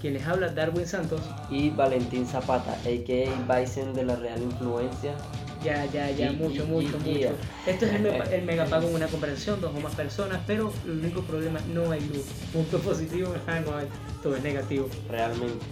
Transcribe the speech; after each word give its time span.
Quien 0.00 0.14
les 0.14 0.26
habla, 0.26 0.48
Darwin 0.48 0.86
Santos. 0.86 1.20
Y 1.50 1.70
Valentín 1.70 2.26
Zapata, 2.26 2.72
a.k.a. 2.72 3.60
Bison 3.60 3.92
de 3.92 4.04
la 4.04 4.16
Real 4.16 4.40
Influencia. 4.42 5.14
Ya, 5.62 5.84
ya, 5.86 6.10
ya, 6.10 6.30
Y- 6.32 6.36
mucho, 6.36 6.64
y- 6.64 6.66
mucho, 6.66 6.98
y- 7.04 7.10
mucho. 7.14 7.34
Esto 7.66 7.84
es 7.84 7.92
el, 7.92 8.06
el 8.32 8.42
megapago 8.44 8.88
en 8.88 8.94
una 8.94 9.06
conversación, 9.08 9.60
dos 9.60 9.72
o 9.76 9.80
más 9.80 9.94
personas, 9.94 10.40
pero 10.46 10.72
el 10.86 10.92
único 10.92 11.20
problema, 11.22 11.60
no 11.74 11.90
hay 11.90 12.00
luz. 12.00 12.24
Punto 12.52 12.78
positivo, 12.78 13.34
no 13.66 13.76
hay, 13.76 13.86
todo 14.22 14.36
es 14.36 14.42
negativo. 14.42 14.88
Realmente. 15.10 15.66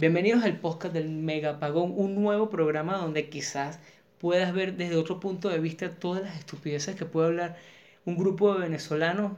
Bienvenidos 0.00 0.44
al 0.44 0.60
podcast 0.60 0.94
del 0.94 1.08
Megapagón, 1.08 1.92
un 1.96 2.14
nuevo 2.22 2.50
programa 2.50 2.98
donde 2.98 3.28
quizás 3.28 3.80
puedas 4.18 4.54
ver 4.54 4.76
desde 4.76 4.94
otro 4.94 5.18
punto 5.18 5.48
de 5.48 5.58
vista 5.58 5.90
todas 5.90 6.22
las 6.22 6.38
estupideces 6.38 6.94
que 6.94 7.04
puede 7.04 7.26
hablar 7.26 7.56
un 8.04 8.16
grupo 8.16 8.54
de 8.54 8.60
venezolanos 8.60 9.32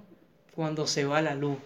cuando 0.54 0.86
se 0.86 1.06
va 1.06 1.22
la 1.22 1.34
luz. 1.34 1.56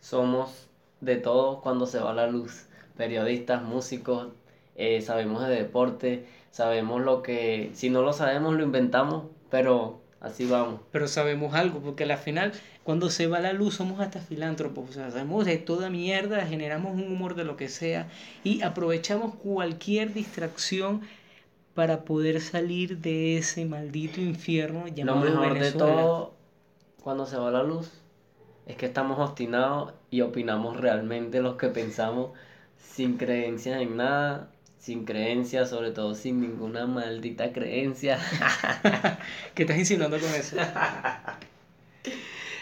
Somos 0.00 0.66
de 1.00 1.14
todo 1.14 1.60
cuando 1.60 1.86
se 1.86 2.00
va 2.00 2.12
la 2.12 2.26
luz. 2.26 2.66
Periodistas, 2.96 3.62
músicos, 3.62 4.32
eh, 4.74 5.00
sabemos 5.00 5.46
de 5.46 5.54
deporte, 5.54 6.26
sabemos 6.50 7.00
lo 7.02 7.22
que... 7.22 7.70
Si 7.74 7.88
no 7.88 8.02
lo 8.02 8.12
sabemos, 8.12 8.54
lo 8.54 8.64
inventamos, 8.64 9.26
pero 9.48 10.00
así 10.18 10.44
vamos. 10.44 10.80
Pero 10.90 11.06
sabemos 11.06 11.54
algo, 11.54 11.78
porque 11.78 12.02
al 12.02 12.18
final, 12.18 12.50
cuando 12.88 13.10
se 13.10 13.26
va 13.26 13.38
la 13.38 13.52
luz, 13.52 13.74
somos 13.74 14.00
hasta 14.00 14.18
filántropos. 14.18 14.88
O 14.88 14.92
sea, 14.94 15.10
sabemos 15.10 15.44
de 15.44 15.58
toda 15.58 15.90
mierda, 15.90 16.46
generamos 16.46 16.94
un 16.94 17.12
humor 17.12 17.34
de 17.34 17.44
lo 17.44 17.54
que 17.54 17.68
sea 17.68 18.08
y 18.44 18.62
aprovechamos 18.62 19.34
cualquier 19.34 20.14
distracción 20.14 21.02
para 21.74 22.06
poder 22.06 22.40
salir 22.40 22.96
de 22.96 23.36
ese 23.36 23.66
maldito 23.66 24.22
infierno 24.22 24.84
Lo 24.86 24.88
llamado 24.88 25.20
mejor 25.20 25.42
de 25.42 25.48
Venezuela. 25.50 25.78
todo 25.78 26.34
cuando 27.02 27.26
se 27.26 27.36
va 27.36 27.50
la 27.50 27.62
luz 27.62 27.92
es 28.64 28.76
que 28.76 28.86
estamos 28.86 29.18
obstinados 29.18 29.92
y 30.10 30.22
opinamos 30.22 30.78
realmente 30.78 31.42
lo 31.42 31.58
que 31.58 31.68
pensamos 31.68 32.30
sin 32.78 33.18
creencias 33.18 33.82
en 33.82 33.98
nada, 33.98 34.48
sin 34.78 35.04
creencias, 35.04 35.68
sobre 35.68 35.90
todo 35.90 36.14
sin 36.14 36.40
ninguna 36.40 36.86
maldita 36.86 37.52
creencia. 37.52 38.18
¿Qué 39.54 39.64
estás 39.64 39.76
insinuando 39.76 40.18
con 40.18 40.30
eso? 40.30 40.56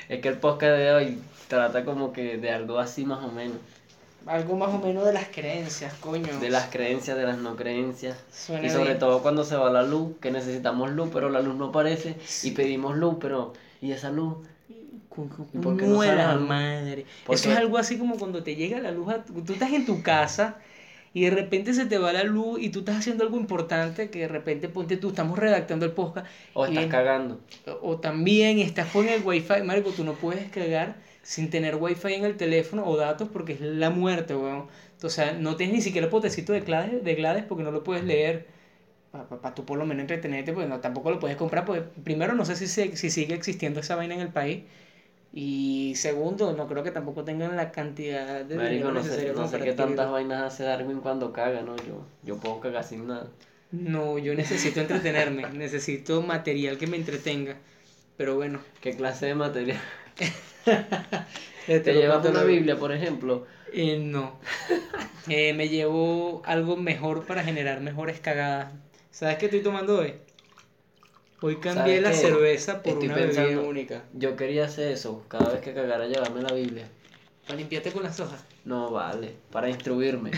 Es 0.09 0.21
que 0.21 0.29
el 0.29 0.39
podcast 0.39 0.77
de 0.77 0.93
hoy 0.93 1.19
trata 1.49 1.85
como 1.85 2.13
que 2.13 2.37
de 2.39 2.51
algo 2.51 2.79
así 2.79 3.05
más 3.05 3.23
o 3.25 3.31
menos. 3.31 3.57
Algo 4.27 4.57
más 4.57 4.71
o 4.75 4.79
menos 4.79 5.05
de 5.05 5.13
las 5.13 5.29
creencias, 5.29 5.95
coño. 5.95 6.39
De 6.41 6.51
las 6.51 6.67
creencias, 6.67 7.17
de 7.17 7.25
las 7.25 7.39
no 7.39 7.55
creencias. 7.55 8.17
Suena 8.33 8.67
Y 8.67 8.71
sobre 8.71 8.87
bien. 8.87 8.99
todo 8.99 9.23
cuando 9.23 9.45
se 9.45 9.55
va 9.57 9.71
la 9.71 9.83
luz, 9.85 10.17
que 10.21 10.31
necesitamos 10.33 10.91
luz, 10.91 11.11
pero 11.13 11.31
la 11.31 11.41
luz 11.41 11.55
no 11.55 11.67
aparece. 11.67 12.17
Y 12.43 12.51
pedimos 12.53 12.97
luz, 12.97 13.17
pero... 13.21 13.53
¿Y 13.81 13.93
esa 13.93 14.11
luz? 14.11 14.39
¿Y 15.53 15.59
por 15.59 15.77
qué 15.77 15.87
no 15.87 15.99
sale 16.03 16.17
la 16.17 16.35
madre. 16.35 17.07
¿Por 17.25 17.35
Eso 17.37 17.45
qué? 17.45 17.53
es 17.53 17.59
algo 17.59 17.79
así 17.79 17.99
como 17.99 18.17
cuando 18.19 18.43
te 18.43 18.55
llega 18.57 18.81
la 18.81 18.91
luz. 18.91 19.09
a 19.13 19.25
tu- 19.25 19.43
tú 19.43 19.53
estás 19.53 19.73
en 19.73 19.87
tu 19.87 20.03
casa 20.03 20.57
y 21.17 21.23
de 21.25 21.31
repente 21.31 21.73
se 21.75 21.87
te 21.87 21.99
va 21.99 22.13
la 22.13 22.25
luz 22.25 22.61
y 22.61 22.69
tú 22.71 22.81
estás 22.81 22.97
haciendo 22.99 23.25
algo 23.25 23.39
importante 23.39 24.11
que 24.11 24.21
de 24.21 24.29
repente 24.29 24.69
ponte 24.69 24.97
tú, 24.97 25.09
estamos 25.11 25.39
redactando 25.39 25.87
el 25.87 25.93
podcast. 25.93 26.27
O 26.55 26.67
estás 26.67 26.87
cagando. 26.87 27.41
o, 27.67 27.91
o 27.93 28.01
también 28.01 28.59
estás 28.59 28.89
con 28.91 29.09
el 29.09 29.23
wifi. 29.25 29.63
Marco, 29.65 29.91
tú 29.93 30.05
no 30.05 30.15
puedes 30.15 30.51
cagar 30.51 30.97
sin 31.23 31.51
tener 31.51 31.77
wifi 31.77 32.13
en 32.15 32.25
el 32.25 32.37
teléfono 32.37 32.85
o 32.87 32.97
datos 32.97 33.29
porque 33.33 33.55
es 33.55 33.61
la 33.61 33.91
muerte, 33.91 34.35
weón. 34.37 34.67
O 35.03 35.09
sea, 35.09 35.33
no 35.33 35.57
tienes 35.57 35.75
ni 35.77 35.83
siquiera 35.83 36.07
el 36.07 36.11
potecito 36.11 36.53
de 36.53 36.63
claves, 36.63 37.03
de 37.05 37.15
Glades 37.15 37.45
porque 37.45 37.65
no 37.65 37.71
lo 37.71 37.83
puedes 37.83 38.05
leer. 38.05 38.47
Para 39.13 39.55
tú 39.55 39.65
por 39.65 39.79
lo 39.79 39.87
menos 39.87 40.03
entretenerte, 40.03 40.53
pues 40.53 40.69
no, 40.69 40.81
tampoco 40.81 41.11
lo 41.11 41.19
puedes 41.19 41.37
comprar. 41.39 41.65
Porque 41.65 41.83
primero, 42.05 42.35
no 42.35 42.45
sé 42.45 42.57
si, 42.57 42.67
se- 42.67 42.97
si 42.97 43.11
sigue 43.11 43.35
existiendo 43.35 43.81
esa 43.81 43.97
vaina 43.97 44.15
en 44.15 44.21
el 44.21 44.29
país. 44.29 44.65
Y 45.39 45.93
segundo, 45.97 46.55
no 46.55 46.67
creo 46.67 46.83
que 46.83 46.91
tampoco 46.91 47.23
tengan 47.23 47.57
la 47.57 47.71
cantidad 47.71 48.43
de 48.43 48.57
Marico, 48.57 48.89
dinero 48.89 48.93
no 48.93 49.05
sé, 49.05 49.35
no 49.35 49.47
sé 49.47 49.59
qué 49.59 49.75
tantas 49.75 50.11
vainas 50.11 50.45
hace 50.45 50.65
Darwin 50.65 51.01
cuando 51.01 51.31
caga, 51.31 51.61
¿no? 51.61 51.77
Yo, 51.77 52.07
yo 52.23 52.39
puedo 52.39 52.59
cagar 52.59 52.85
sin 52.85 53.07
nada. 53.07 53.27
No, 53.71 54.17
yo 54.17 54.35
necesito 54.35 54.81
entretenerme, 54.81 55.47
necesito 55.53 56.23
material 56.23 56.79
que 56.79 56.87
me 56.87 56.97
entretenga. 56.97 57.59
Pero 58.17 58.37
bueno, 58.37 58.61
¿Qué 58.81 58.97
clase 58.97 59.27
de 59.27 59.35
material? 59.35 59.79
te 61.67 61.81
¿Te 61.81 61.93
lo 61.93 62.01
llevas 62.01 62.25
una. 62.25 62.43
Biblia, 62.43 62.79
por 62.79 62.93
ejemplo? 62.93 63.47
Eh, 63.75 63.99
no. 63.99 64.39
Eh, 65.29 65.55
me 65.55 65.69
llevo 65.69 66.41
algo 66.47 66.77
mejor 66.77 67.27
para 67.27 67.43
generar 67.43 67.81
mejores 67.81 68.21
cagadas. 68.21 68.73
¿Sabes 69.11 69.39
qué 69.39 69.47
estoy 69.47 69.61
tomando 69.61 69.99
hoy? 69.99 70.15
Hoy 71.43 71.57
cambié 71.57 72.01
¿Sabes 72.01 72.03
la 72.03 72.11
qué? 72.11 72.17
cerveza 72.17 72.83
por 72.83 72.93
Estoy 72.95 73.07
una 73.09 73.17
bebida 73.17 73.43
pensando- 73.45 73.69
única. 73.69 74.05
Yo 74.15 74.37
quería 74.37 74.65
hacer 74.65 74.93
eso, 74.93 75.23
cada 75.29 75.53
vez 75.53 75.61
que 75.61 75.75
cagara 75.75 76.07
llevarme 76.07 76.41
la 76.43 76.53
Biblia. 76.55 76.89
Para 77.47 77.59
limpiarte 77.59 77.93
con 77.93 78.03
las 78.03 78.19
hojas. 78.21 78.45
No 78.65 78.91
vale, 78.91 79.35
para 79.53 79.69
instruirme. 79.69 80.31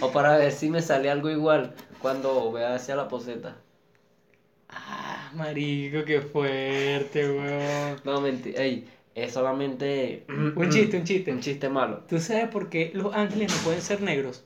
o 0.00 0.10
para 0.12 0.38
ver 0.38 0.50
si 0.52 0.70
me 0.70 0.80
sale 0.82 1.10
algo 1.10 1.30
igual 1.30 1.74
cuando 2.00 2.50
vea 2.52 2.74
hacia 2.74 2.96
la 2.96 3.06
poseta. 3.08 3.58
Ah, 4.68 5.30
marico, 5.34 6.04
qué 6.04 6.20
fuerte, 6.22 7.30
weón. 7.30 8.00
No, 8.04 8.20
mentira, 8.20 8.62
ey, 8.62 8.88
es 9.14 9.32
solamente 9.32 10.24
Un 10.28 10.70
chiste, 10.70 10.96
un 10.96 11.04
chiste. 11.04 11.32
un 11.32 11.40
chiste 11.40 11.68
malo. 11.68 12.02
¿Tú 12.08 12.18
sabes 12.18 12.48
por 12.48 12.68
qué 12.70 12.90
los 12.94 13.14
ángeles 13.14 13.50
no 13.50 13.58
pueden 13.58 13.82
ser 13.82 14.00
negros? 14.00 14.44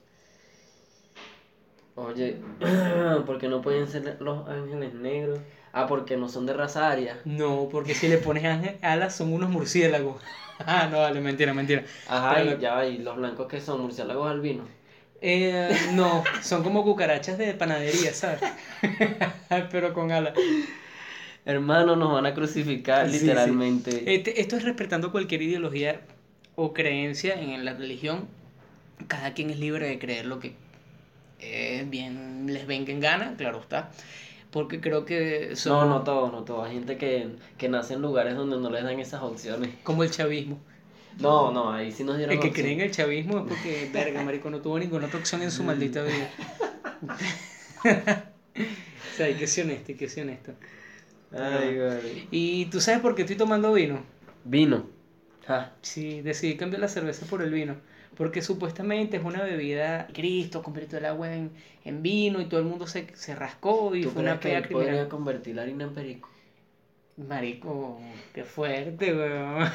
Oye, 1.97 2.37
porque 3.27 3.49
no 3.49 3.61
pueden 3.63 3.87
ser 3.89 4.17
los 4.21 4.49
ángeles 4.49 4.95
negros. 4.95 5.39
Ah, 5.73 5.87
porque 5.87 6.17
no 6.17 6.29
son 6.29 6.47
de 6.47 6.53
raza 6.53 6.91
aria. 6.91 7.19
No, 7.25 7.69
porque 7.71 7.95
si 7.95 8.09
le 8.09 8.19
pones 8.19 8.43
ángel- 8.45 8.79
alas 8.83 9.15
son 9.15 9.33
unos 9.33 9.51
murciélagos. 9.51 10.21
Ah, 10.67 10.89
no, 10.93 10.99
vale, 10.99 11.23
mentira, 11.23 11.55
mentira. 11.55 11.85
Ajá, 12.07 12.35
Pero- 12.35 12.59
y 12.59 12.61
ya 12.61 12.85
y 12.85 12.99
los 12.99 13.17
blancos 13.17 13.47
que 13.49 13.63
son 13.63 13.81
murciélagos 13.81 14.31
albinos. 14.31 14.67
Eh, 15.23 15.71
no, 15.95 16.23
son 16.43 16.63
como 16.63 16.85
cucarachas 16.85 17.39
de 17.39 17.55
panadería, 17.55 18.13
¿sabes? 18.13 18.41
Pero 19.71 19.95
con 19.95 20.13
alas. 20.13 20.35
Hermano, 21.47 21.97
nos 21.97 22.13
van 22.13 22.27
a 22.27 22.35
crucificar 22.35 23.09
Sí, 23.09 23.15
sí. 23.15 23.25
literalmente. 23.25 24.15
Este- 24.15 24.39
esto 24.43 24.57
es 24.59 24.65
respetando 24.65 25.11
cualquier 25.13 25.41
ideología 25.41 26.03
o 26.57 26.75
creencia 26.75 27.41
en 27.41 27.65
la 27.65 27.73
religión. 27.73 28.29
Cada 29.09 29.33
quien 29.33 29.49
es 29.49 29.59
libre 29.59 29.89
de 29.89 29.99
creer 29.99 30.27
lo 30.27 30.41
que 30.41 30.53
eh, 31.41 31.85
bien 31.89 32.47
les 32.47 32.67
venga 32.67 32.93
en 32.93 33.01
gana, 33.01 33.35
claro 33.37 33.61
está. 33.61 33.91
Porque 34.51 34.81
creo 34.81 35.05
que 35.05 35.55
son 35.57 35.89
No, 35.89 35.99
no 35.99 36.03
todos, 36.03 36.33
no 36.33 36.43
todos. 36.45 36.67
Hay 36.67 36.75
gente 36.75 36.99
que, 36.99 37.37
que 37.57 37.69
nace 37.69 37.95
en 37.95 38.03
lugares 38.03 38.35
donde 38.35 38.59
no 38.59 38.71
les 38.71 38.83
dan 38.83 38.99
esas 38.99 39.23
opciones. 39.23 39.71
como 39.83 40.03
el 40.03 40.11
chavismo. 40.11 40.59
No, 41.19 41.53
no, 41.53 41.73
ahí 41.73 41.93
sí 41.93 42.05
nos 42.05 42.17
dieron 42.17 42.35
El 42.35 42.41
que 42.41 42.53
cree 42.53 42.73
en 42.73 42.81
el 42.81 42.91
chavismo 42.91 43.39
es 43.39 43.45
porque, 43.49 43.91
verga, 43.93 44.23
marico, 44.23 44.51
no 44.51 44.61
tuvo 44.61 44.79
ninguna 44.79 45.07
otra 45.07 45.19
opción 45.19 45.43
en 45.43 45.51
su 45.51 45.63
maldita 45.65 46.03
vida. 46.03 46.31
o 47.85 49.17
sea, 49.17 49.27
hay 49.27 49.37
que 49.37 49.47
ser 49.47 49.65
honesto, 49.67 49.93
hay 49.93 49.99
que 49.99 50.09
ser 50.09 50.25
honesto. 50.25 50.53
Ay, 51.33 51.77
güey. 51.77 52.29
¿Y 52.31 52.67
tú 52.67 52.81
sabes 52.81 53.01
por 53.01 53.15
qué 53.15 53.23
estoy 53.23 53.37
tomando 53.37 53.73
vino? 53.73 54.05
Vino. 54.45 54.87
Ja. 55.47 55.77
Sí, 55.83 56.23
decidí 56.23 56.57
cambiar 56.57 56.81
la 56.81 56.89
cerveza 56.89 57.27
por 57.27 57.43
el 57.43 57.53
vino. 57.53 57.77
Porque 58.21 58.43
supuestamente 58.43 59.17
es 59.17 59.25
una 59.25 59.43
bebida. 59.43 60.07
Cristo 60.13 60.63
convirtió 60.63 60.99
el 60.99 61.07
agua 61.07 61.33
en, 61.35 61.53
en 61.87 62.03
vino 62.03 62.43
y 62.43 62.45
todo 62.45 62.61
el 62.61 62.67
mundo 62.67 62.87
se, 62.87 63.07
se 63.15 63.35
rascó 63.35 63.97
y 63.97 64.03
¿Tú 64.03 64.11
fue 64.11 64.21
crees 64.21 64.33
una 64.35 64.41
que 64.41 64.55
él 64.55 64.69
podría 64.69 65.09
convertir 65.09 65.57
la 65.57 65.63
harina 65.63 65.85
en 65.85 65.95
perico? 65.95 66.29
Marico, 67.17 67.99
qué 68.35 68.45
fuerte, 68.45 69.15
weón. 69.17 69.67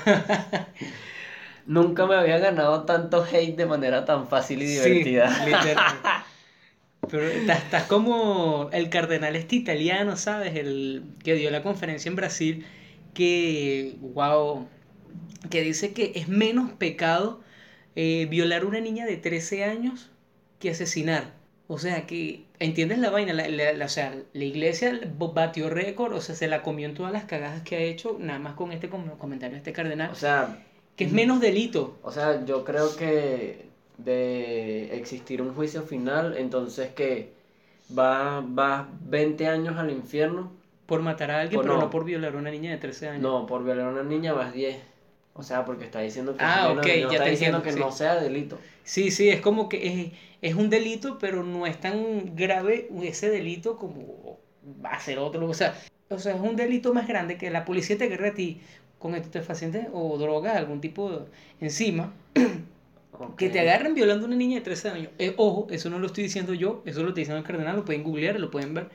Nunca 1.65 2.05
me 2.05 2.13
había 2.13 2.37
ganado 2.37 2.83
tanto 2.83 3.23
hate 3.23 3.55
de 3.57 3.65
manera 3.65 4.05
tan 4.05 4.27
fácil 4.27 4.61
y 4.61 4.67
Sí, 4.67 4.89
divertida. 4.91 5.43
literal. 5.43 5.95
Pero 7.09 7.23
estás, 7.27 7.63
estás 7.63 7.83
como 7.85 8.69
el 8.73 8.91
cardenal 8.91 9.35
este 9.35 9.55
italiano, 9.55 10.17
¿sabes? 10.17 10.55
El 10.55 11.01
que 11.23 11.33
dio 11.33 11.49
la 11.49 11.63
conferencia 11.63 12.09
en 12.09 12.15
Brasil, 12.15 12.63
que, 13.15 13.95
wow, 14.01 14.67
que 15.49 15.63
dice 15.63 15.93
que 15.93 16.11
es 16.13 16.27
menos 16.27 16.69
pecado 16.73 17.43
eh, 17.95 18.27
violar 18.29 18.63
a 18.63 18.65
una 18.65 18.79
niña 18.79 19.05
de 19.05 19.17
13 19.17 19.63
años 19.63 20.09
que 20.59 20.71
asesinar. 20.71 21.33
O 21.67 21.79
sea, 21.79 22.05
que, 22.05 22.43
¿entiendes 22.59 22.99
la 22.99 23.09
vaina? 23.09 23.33
La, 23.33 23.47
la- 23.49 23.73
la- 23.73 23.85
o 23.85 23.89
sea, 23.89 24.15
la 24.33 24.43
iglesia 24.43 24.99
batió 25.17 25.69
récord, 25.69 26.13
o 26.13 26.21
sea, 26.21 26.35
se 26.35 26.47
la 26.47 26.61
comió 26.61 26.87
en 26.87 26.93
todas 26.93 27.11
las 27.11 27.25
cagadas 27.25 27.63
que 27.63 27.75
ha 27.75 27.79
hecho, 27.79 28.17
nada 28.19 28.37
más 28.39 28.53
con 28.53 28.71
este 28.71 28.87
com- 28.89 29.17
comentario 29.17 29.53
de 29.53 29.57
este 29.59 29.73
cardenal, 29.73 30.11
O 30.11 30.15
sea, 30.15 30.59
que 30.95 31.05
es 31.05 31.11
menos 31.11 31.39
delito. 31.41 31.97
o 32.03 32.11
sea, 32.11 32.45
yo 32.45 32.63
creo 32.63 32.95
que 32.95 33.65
de 33.97 34.95
existir 34.95 35.41
un 35.41 35.53
juicio 35.55 35.81
final, 35.83 36.35
entonces 36.37 36.89
que 36.93 37.31
va, 37.97 38.41
va 38.41 38.87
20 39.01 39.47
años 39.47 39.77
al 39.77 39.89
infierno. 39.91 40.51
Por 40.85 41.01
matar 41.01 41.31
a 41.31 41.39
alguien, 41.41 41.55
Por 41.57 41.65
pero 41.65 41.75
no. 41.77 41.81
no 41.85 41.89
por 41.89 42.05
violar 42.05 42.35
a 42.35 42.37
una 42.37 42.51
niña 42.51 42.71
de 42.71 42.77
13 42.77 43.09
años. 43.09 43.21
No, 43.23 43.45
por 43.47 43.63
violar 43.63 43.87
a 43.87 43.91
una 43.91 44.03
niña 44.03 44.33
vas 44.33 44.53
10. 44.53 44.77
O 45.37 45.43
sea, 45.43 45.65
porque 45.65 45.83
está 45.85 45.99
diciendo 45.99 46.35
que, 46.37 46.43
Ah, 46.43 46.69
es 46.69 46.75
menos- 46.75 46.85
ok, 46.85 46.87
no 47.03 47.11
ya 47.11 47.17
está 47.17 47.25
diciendo 47.29 47.57
entiendo, 47.57 47.61
que 47.63 47.71
sí. 47.73 47.79
no 47.79 47.91
sea 47.91 48.15
delito. 48.15 48.57
Sí, 48.83 49.11
sí, 49.11 49.29
es 49.29 49.41
como 49.41 49.67
que 49.67 49.87
es, 49.87 50.11
es 50.41 50.55
un 50.55 50.69
delito, 50.69 51.17
pero 51.19 51.43
no 51.43 51.67
es 51.67 51.77
tan 51.79 52.35
grave 52.35 52.87
ese 53.03 53.29
delito 53.29 53.75
como 53.77 54.39
va 54.83 54.91
a 54.91 54.99
ser 54.99 55.19
otro. 55.19 55.45
O 55.49 55.53
sea, 55.53 55.75
o 56.09 56.19
sea, 56.19 56.35
es 56.35 56.41
un 56.41 56.55
delito 56.55 56.93
más 56.93 57.07
grande 57.07 57.37
que 57.37 57.49
la 57.49 57.65
policía 57.65 57.97
te 57.97 58.05
agarre 58.05 58.29
a 58.29 58.33
ti 58.33 58.61
con 58.97 59.13
estupefacientes 59.13 59.87
o 59.91 60.17
drogas, 60.17 60.55
algún 60.55 60.79
tipo 60.79 61.11
de, 61.11 61.19
encima, 61.59 62.13
que 63.37 63.49
te 63.49 63.59
agarren 63.59 63.93
violando 63.93 64.25
a 64.25 64.27
una 64.27 64.37
niña 64.37 64.55
de 64.59 64.61
13 64.63 64.89
años. 64.89 65.09
Eh, 65.19 65.33
ojo, 65.37 65.67
eso 65.69 65.89
no 65.89 65.99
lo 65.99 66.07
estoy 66.07 66.23
diciendo 66.23 66.53
yo, 66.53 66.81
eso 66.85 67.01
lo 67.03 67.09
está 67.09 67.19
diciendo 67.19 67.39
el 67.39 67.45
cardenal, 67.45 67.75
lo 67.75 67.83
pueden 67.85 68.03
googlear, 68.03 68.39
lo 68.39 68.49
pueden 68.51 68.73
ver, 68.73 68.87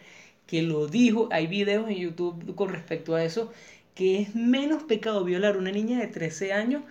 que 0.46 0.62
lo 0.62 0.86
dijo, 0.86 1.28
hay 1.30 1.46
videos 1.46 1.88
en 1.88 1.96
YouTube 1.96 2.54
con 2.54 2.70
respecto 2.70 3.14
a 3.14 3.22
eso, 3.24 3.52
que 3.94 4.20
es 4.20 4.34
menos 4.34 4.82
pecado 4.84 5.24
violar 5.24 5.56
a 5.56 5.58
una 5.58 5.72
niña 5.72 5.98
de 5.98 6.06
13 6.06 6.52
años 6.52 6.82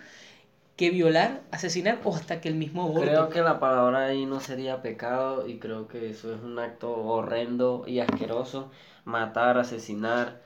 que 0.80 0.88
violar, 0.88 1.42
asesinar 1.50 2.00
o 2.04 2.16
hasta 2.16 2.40
que 2.40 2.48
el 2.48 2.54
mismo 2.54 2.84
aborto. 2.84 3.02
Creo 3.02 3.28
que 3.28 3.42
la 3.42 3.60
palabra 3.60 4.06
ahí 4.06 4.24
no 4.24 4.40
sería 4.40 4.80
pecado 4.80 5.46
y 5.46 5.58
creo 5.58 5.88
que 5.88 6.08
eso 6.08 6.34
es 6.34 6.40
un 6.40 6.58
acto 6.58 6.90
horrendo 6.90 7.84
y 7.86 8.00
asqueroso. 8.00 8.70
Matar, 9.04 9.58
asesinar, 9.58 10.40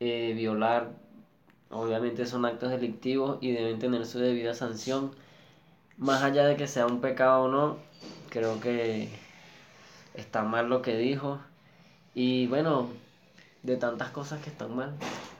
eh, 0.00 0.32
violar, 0.34 0.90
obviamente 1.70 2.26
son 2.26 2.44
actos 2.46 2.70
delictivos 2.70 3.38
y 3.40 3.52
deben 3.52 3.78
tener 3.78 4.06
su 4.06 4.18
debida 4.18 4.54
sanción. 4.54 5.12
Más 5.98 6.24
allá 6.24 6.46
de 6.46 6.56
que 6.56 6.66
sea 6.66 6.86
un 6.86 7.00
pecado 7.00 7.44
o 7.44 7.48
no, 7.48 7.76
creo 8.30 8.58
que 8.58 9.08
está 10.14 10.42
mal 10.42 10.68
lo 10.68 10.82
que 10.82 10.96
dijo. 10.96 11.38
Y 12.12 12.48
bueno, 12.48 12.88
de 13.62 13.76
tantas 13.76 14.10
cosas 14.10 14.42
que 14.42 14.50
están 14.50 14.74
mal. 14.74 14.94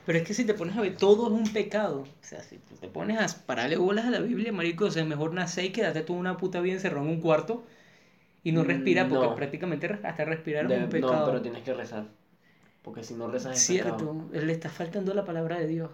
Pero 0.05 0.19
es 0.19 0.23
que 0.27 0.33
si 0.33 0.45
te 0.45 0.53
pones 0.53 0.77
a 0.77 0.81
ver, 0.81 0.97
todo 0.97 1.27
es 1.27 1.33
un 1.33 1.51
pecado. 1.51 2.01
O 2.01 2.07
sea, 2.21 2.41
si 2.43 2.57
te 2.79 2.87
pones 2.87 3.17
a 3.19 3.45
pararle 3.45 3.77
bolas 3.77 4.05
a 4.05 4.11
la 4.11 4.19
Biblia, 4.19 4.51
marico, 4.51 4.85
o 4.85 4.91
sea, 4.91 5.03
mejor 5.05 5.33
nacer 5.33 5.65
y 5.65 5.71
quedarte 5.71 6.01
tú 6.01 6.13
una 6.13 6.37
puta 6.37 6.61
vida 6.61 6.73
encerrado 6.75 7.05
en 7.05 7.11
un 7.11 7.21
cuarto 7.21 7.63
y 8.43 8.51
no 8.51 8.63
Mm, 8.63 8.67
respirar, 8.67 9.09
porque 9.09 9.25
no. 9.27 9.35
prácticamente 9.35 9.87
hasta 10.03 10.25
respirar 10.25 10.67
De- 10.67 10.75
es 10.77 10.83
un 10.83 10.89
pecado. 10.89 11.19
no, 11.19 11.25
pero 11.25 11.41
tienes 11.41 11.63
que 11.63 11.73
rezar. 11.73 12.05
Porque 12.83 13.03
si 13.03 13.15
no 13.15 13.27
rezas 13.27 13.57
es 13.57 13.63
Cierto, 13.63 13.97
pecado. 13.97 14.45
le 14.45 14.53
está 14.53 14.69
faltando 14.69 15.13
la 15.13 15.25
palabra 15.25 15.59
de 15.59 15.67
Dios. 15.67 15.91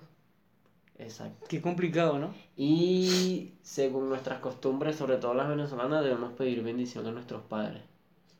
Exacto. 0.98 1.46
Qué 1.50 1.62
complicado, 1.62 2.20
¿no? 2.20 2.34
Y 2.56 3.54
según 3.64 4.10
nuestras 4.10 4.40
costumbres, 4.40 4.96
sobre 4.96 5.18
todo 5.18 5.34
las 5.34 5.50
venezolanas, 5.50 6.04
debemos 6.04 6.34
pedir 6.34 6.62
bendición 6.64 7.08
a 7.08 7.12
nuestros 7.12 7.42
padres. 7.44 7.82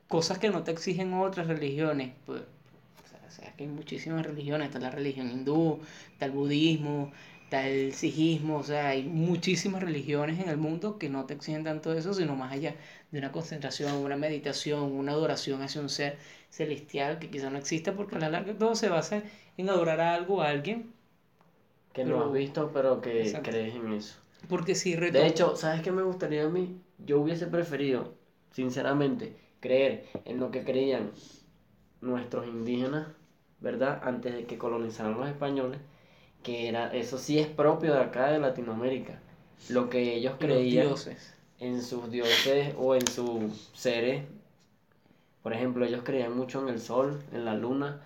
Cosas 0.08 0.38
que 0.40 0.50
no 0.50 0.64
te 0.64 0.72
exigen 0.72 1.14
otras 1.14 1.48
religiones. 1.48 2.14
Pues, 2.26 2.42
o 3.32 3.34
sea, 3.34 3.54
que 3.56 3.64
hay 3.64 3.70
muchísimas 3.70 4.26
religiones. 4.26 4.68
Está 4.68 4.80
la 4.80 4.90
religión 4.92 5.30
hindú, 5.32 5.80
está 6.12 6.26
el 6.26 6.32
budismo, 6.32 7.12
está 7.46 7.68
el 7.68 7.94
sijismo. 7.94 8.58
O 8.58 8.64
sea, 8.64 8.90
hay 8.90 9.04
muchísimas 9.04 9.82
religiones 9.82 10.40
en 10.40 10.50
el 10.50 10.58
mundo 10.58 10.98
que 10.98 11.08
no 11.10 11.26
te 11.26 11.34
exigen 11.36 11.64
tanto 11.64 11.94
eso, 11.94 12.14
sino 12.14 12.36
más 12.36 12.52
allá 12.52 12.76
de 13.12 13.20
una 13.20 13.32
concentración, 13.32 13.94
una 13.96 14.18
meditación, 14.18 14.84
una 14.92 15.14
adoración 15.14 15.62
hacia 15.62 15.80
un 15.82 15.90
ser 15.90 16.18
celestial 16.50 17.20
que 17.20 17.30
quizá 17.30 17.50
no 17.50 17.58
exista, 17.58 17.94
porque 17.94 18.16
a 18.18 18.20
la 18.20 18.30
larga 18.30 18.54
todo 18.58 18.76
se 18.76 18.90
basa 18.90 19.24
en 19.58 19.70
adorar 19.70 20.02
a 20.02 20.14
algo, 20.16 20.42
a 20.42 20.50
alguien. 20.50 20.92
Que 21.94 22.04
Pero- 22.04 22.18
no 22.20 22.26
has 22.26 22.34
visto, 22.34 22.72
pero 22.74 23.02
que 23.02 23.22
Exacto. 23.22 23.50
crees 23.50 23.76
en 23.76 23.94
eso. 23.94 24.18
Porque 24.50 24.76
si. 24.76 24.96
De 24.96 25.28
hecho, 25.28 25.56
¿sabes 25.56 25.82
qué 25.82 25.92
me 25.92 26.02
gustaría 26.02 26.44
a 26.46 26.50
mí? 26.50 26.78
Yo 27.06 27.20
hubiese 27.22 27.48
preferido, 27.48 28.14
sinceramente, 28.52 29.36
creer 29.60 30.06
en 30.26 30.40
lo 30.40 30.52
que 30.52 30.64
creían 30.64 31.12
nuestros 32.02 32.48
indígenas, 32.48 33.08
¿verdad? 33.62 34.02
Antes 34.04 34.34
de 34.34 34.46
que 34.46 34.58
colonizaran 34.58 35.18
los 35.18 35.28
españoles, 35.30 35.80
que 36.44 36.68
era, 36.68 36.94
eso 36.94 37.18
sí 37.18 37.40
es 37.40 37.48
propio 37.48 37.94
de 37.94 38.02
acá 38.02 38.32
de 38.32 38.40
Latinoamérica. 38.40 39.20
Lo 39.70 39.90
que 39.90 40.16
ellos 40.16 40.34
los 40.34 40.40
creían 40.40 40.88
dioses. 40.88 41.36
en 41.60 41.82
sus 41.82 42.12
dioses 42.12 42.74
o 42.78 42.96
en 42.96 43.08
sus 43.08 43.70
seres. 43.74 44.26
Por 45.44 45.54
ejemplo, 45.54 45.86
ellos 45.86 46.02
creían 46.04 46.36
mucho 46.36 46.62
en 46.62 46.70
el 46.70 46.80
sol, 46.82 47.22
en 47.32 47.46
la 47.46 47.56
luna. 47.56 48.02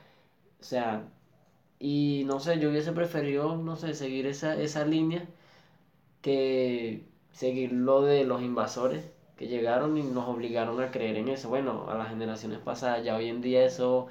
O 0.59 0.63
sea, 0.63 1.03
y 1.79 2.23
no 2.27 2.39
sé, 2.39 2.59
yo 2.59 2.69
hubiese 2.69 2.91
preferido, 2.93 3.57
no 3.57 3.75
sé, 3.75 3.93
seguir 3.93 4.27
esa, 4.27 4.55
esa 4.61 4.85
línea 4.85 5.25
que 6.21 7.03
seguir 7.31 7.71
lo 7.73 8.01
de 8.01 8.25
los 8.25 8.41
invasores 8.41 9.05
que 9.37 9.47
llegaron 9.47 9.97
y 9.97 10.03
nos 10.03 10.27
obligaron 10.27 10.81
a 10.81 10.91
creer 10.91 11.17
en 11.17 11.29
eso. 11.29 11.49
Bueno, 11.49 11.89
a 11.89 11.95
las 11.95 12.09
generaciones 12.09 12.59
pasadas, 12.59 13.03
ya 13.03 13.15
hoy 13.15 13.29
en 13.29 13.41
día 13.41 13.65
eso 13.65 14.07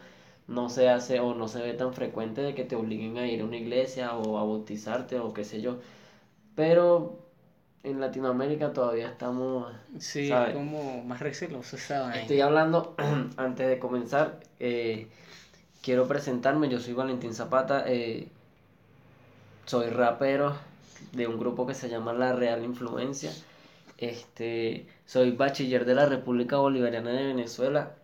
no 0.47 0.69
se 0.69 0.89
hace 0.89 1.21
o 1.21 1.35
no 1.35 1.49
se 1.49 1.63
ve 1.63 1.73
tan 1.75 1.95
frecuente 1.95 2.43
de 2.43 2.55
que 2.55 2.65
te 2.65 2.77
obliguen 2.77 3.17
a 3.19 3.27
ir 3.27 3.41
a 3.41 3.45
una 3.45 3.57
iglesia 3.57 4.15
o 4.15 4.39
a 4.39 4.45
bautizarte 4.45 5.19
o 5.19 5.33
qué 5.33 5.45
sé 5.45 5.61
yo. 5.61 5.79
Pero 6.55 7.19
en 7.83 8.01
Latinoamérica 8.01 8.73
todavía 8.73 9.09
estamos 9.09 9.73
Sí, 9.99 10.31
como 10.53 11.05
más 11.05 11.21
receloso 11.21 11.77
esa 11.77 12.01
vaina. 12.03 12.23
Estoy 12.23 12.41
hablando, 12.41 12.95
antes 13.37 13.69
de 13.69 13.79
comenzar, 13.79 14.41
eh, 14.59 15.09
quiero 15.83 16.09
presentarme, 16.09 16.69
yo 16.69 16.81
soy 16.81 16.95
Valentín 16.95 17.35
Zapata, 17.35 17.85
eh, 17.87 18.29
soy 19.67 19.89
rapero 19.89 20.57
de 21.13 21.27
un 21.27 21.39
grupo 21.39 21.67
que 21.67 21.75
se 21.75 21.89
llama 21.89 22.13
La 22.15 22.33
Real 22.33 22.65
Influencia, 22.65 23.33
este, 23.99 24.87
soy 25.05 25.33
bachiller 25.33 25.85
de 25.85 25.95
la 25.95 26.07
República 26.07 26.57
Bolivariana 26.57 27.11
de 27.11 27.27
Venezuela, 27.27 27.95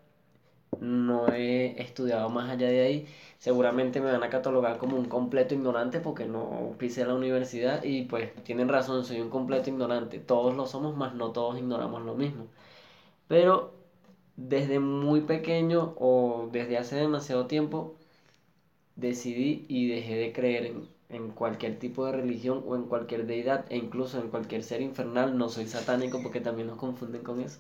no 0.81 1.29
he 1.32 1.81
estudiado 1.82 2.29
más 2.31 2.50
allá 2.50 2.69
de 2.69 2.81
ahí, 2.82 3.06
seguramente 3.38 4.00
me 4.00 4.12
van 4.12 4.23
a 4.23 4.31
catalogar 4.31 4.79
como 4.79 4.97
un 4.97 5.06
completo 5.06 5.55
ignorante 5.55 6.00
porque 6.00 6.27
no 6.27 6.75
pisé 6.79 7.05
la 7.06 7.15
universidad 7.15 7.82
y 7.85 8.03
pues 8.05 8.35
tienen 8.44 8.69
razón, 8.69 9.05
soy 9.05 9.21
un 9.21 9.31
completo 9.31 9.71
ignorante, 9.71 10.19
todos 10.21 10.55
lo 10.56 10.67
somos, 10.67 10.97
más 10.97 11.15
no 11.15 11.31
todos 11.32 11.59
ignoramos 11.59 12.03
lo 12.05 12.15
mismo. 12.15 12.47
Pero 13.29 13.73
desde 14.37 14.81
muy 14.81 15.23
pequeño 15.23 15.94
o 15.99 16.49
desde 16.53 16.79
hace 16.79 16.97
demasiado 16.97 17.47
tiempo 17.47 17.97
decidí 18.97 19.65
y 19.69 19.88
dejé 19.88 20.15
de 20.17 20.32
creer 20.32 20.67
en, 20.67 20.88
en 21.09 21.31
cualquier 21.31 21.79
tipo 21.81 22.06
de 22.06 22.12
religión 22.12 22.62
o 22.67 22.77
en 22.77 22.85
cualquier 22.85 23.27
deidad 23.27 23.67
e 23.69 23.77
incluso 23.77 24.21
en 24.21 24.29
cualquier 24.31 24.62
ser 24.62 24.81
infernal. 24.81 25.37
No 25.37 25.49
soy 25.49 25.67
satánico 25.67 26.23
porque 26.23 26.41
también 26.41 26.69
nos 26.69 26.79
confunden 26.79 27.23
con 27.23 27.41
eso. 27.41 27.59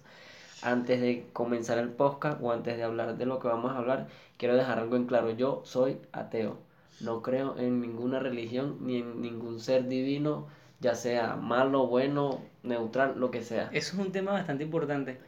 Antes 0.62 1.00
de 1.00 1.26
comenzar 1.32 1.78
el 1.78 1.88
podcast 1.88 2.40
o 2.42 2.52
antes 2.52 2.76
de 2.76 2.82
hablar 2.82 3.16
de 3.16 3.26
lo 3.26 3.38
que 3.38 3.48
vamos 3.48 3.72
a 3.72 3.78
hablar, 3.78 4.08
quiero 4.36 4.56
dejar 4.56 4.78
algo 4.78 4.96
en 4.96 5.06
claro. 5.06 5.30
Yo 5.30 5.62
soy 5.64 5.98
ateo. 6.12 6.58
No 7.00 7.22
creo 7.22 7.56
en 7.58 7.80
ninguna 7.80 8.20
religión 8.20 8.76
ni 8.80 8.98
en 8.98 9.22
ningún 9.22 9.60
ser 9.60 9.88
divino, 9.88 10.48
ya 10.80 10.94
sea 10.94 11.36
malo, 11.36 11.86
bueno, 11.86 12.40
neutral, 12.62 13.18
lo 13.18 13.30
que 13.30 13.42
sea. 13.42 13.70
Eso 13.72 13.96
es 13.96 14.06
un 14.06 14.12
tema 14.12 14.32
bastante 14.32 14.64
importante. 14.64 15.18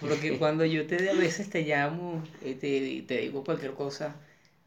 Porque 0.00 0.38
cuando 0.38 0.64
yo 0.64 0.86
te 0.86 1.10
a 1.10 1.14
veces 1.14 1.50
te 1.50 1.62
llamo 1.62 2.22
y 2.44 2.54
te, 2.54 3.02
te 3.08 3.18
digo 3.18 3.42
cualquier 3.42 3.74
cosa 3.74 4.14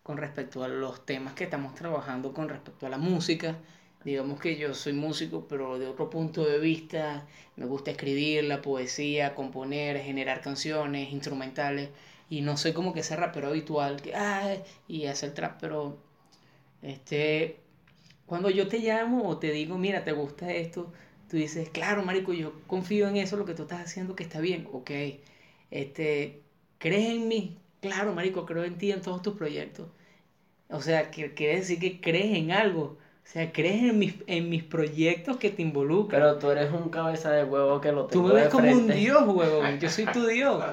con 0.03 0.17
respecto 0.17 0.63
a 0.63 0.67
los 0.67 1.05
temas 1.05 1.33
que 1.33 1.43
estamos 1.43 1.75
trabajando 1.75 2.33
con 2.33 2.49
respecto 2.49 2.88
a 2.88 2.89
la 2.89 2.97
música, 2.97 3.55
digamos 4.03 4.39
que 4.39 4.58
yo 4.58 4.74
soy 4.74 4.94
músico, 4.94 5.48
pero 5.48 5.79
de 5.79 5.88
otro 5.88 6.10
punto 6.10 6.46
de 6.46 6.60
vista, 6.60 7.27
me 7.56 7.65
gusta 7.65 7.91
escribir 7.91 8.44
la 8.46 8.62
poesía, 8.62 9.36
componer, 9.36 10.00
generar 10.01 10.41
canciones, 10.41 11.12
instrumentales, 11.12 11.89
y 12.29 12.41
no 12.41 12.58
soy 12.58 12.74
como 12.74 12.94
que 12.94 13.01
ese 13.01 13.15
rapero 13.15 13.50
habitual 13.50 14.01
que, 14.01 14.15
ay, 14.15 14.63
y 14.88 15.06
hacer 15.08 15.34
trap, 15.34 15.60
pero 15.60 15.98
este, 16.82 17.58
cuando 18.25 18.50
yo 18.50 18.68
te 18.68 18.79
llamo 18.79 19.27
o 19.27 19.38
te 19.39 19.51
digo, 19.51 19.77
mira, 19.77 20.03
¿te 20.03 20.12
gusta 20.13 20.51
esto? 20.53 20.91
Tú 21.29 21.38
dices, 21.38 21.70
claro, 21.70 22.03
marico, 22.03 22.34
yo 22.34 22.53
confío 22.68 23.08
en 23.08 23.18
eso, 23.18 23.38
lo 23.38 23.46
que 23.46 23.53
tú 23.56 23.63
estás 23.63 23.82
haciendo 23.82 24.15
que 24.15 24.24
está 24.24 24.39
bien, 24.41 24.68
ok. 24.72 24.91
Este, 25.72 26.41
¿crees 26.79 27.10
en 27.12 27.27
mí? 27.27 27.58
Claro, 27.82 28.13
marico, 28.13 28.46
creo 28.46 28.63
en 28.63 28.77
ti, 28.77 28.91
en 28.91 29.01
todos 29.01 29.22
tus 29.22 29.36
proyectos. 29.36 29.88
O 30.70 30.82
sea, 30.82 31.10
quiere 31.12 31.58
decir 31.58 31.79
que 31.79 32.01
crees 32.01 32.38
en 32.38 32.51
algo. 32.51 32.98
O 33.29 33.31
sea, 33.31 33.51
crees 33.51 33.83
en 33.83 34.00
mis, 34.00 34.15
en 34.25 34.50
mis 34.50 34.63
proyectos 34.63 35.38
que 35.38 35.51
te 35.51 35.62
involucran. 35.62 36.19
Pero 36.19 36.39
tú 36.39 36.50
eres 36.50 36.74
un 36.74 36.89
cabeza 36.89 37.29
de 37.29 37.43
huevo 37.43 37.79
que 37.79 37.91
lo 37.91 38.07
Tú 38.07 38.24
tengo 38.24 38.27
me 38.29 38.33
ves 38.33 38.45
de 38.45 38.50
como 38.50 38.71
un 38.71 38.88
dios, 38.88 39.21
huevón. 39.27 39.79
Yo 39.79 39.88
soy 39.88 40.05
tu 40.05 40.25
dios. 40.25 40.63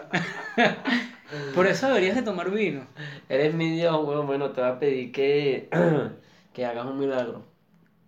Por 1.54 1.66
eso 1.66 1.88
deberías 1.88 2.16
de 2.16 2.22
tomar 2.22 2.50
vino. 2.50 2.86
Eres 3.28 3.52
mi 3.52 3.76
Dios, 3.76 3.94
huevón. 4.02 4.26
Bueno, 4.26 4.52
te 4.52 4.62
voy 4.62 4.70
a 4.70 4.78
pedir 4.78 5.12
que, 5.12 5.68
que 6.54 6.64
hagas 6.64 6.86
un 6.86 6.98
milagro. 6.98 7.42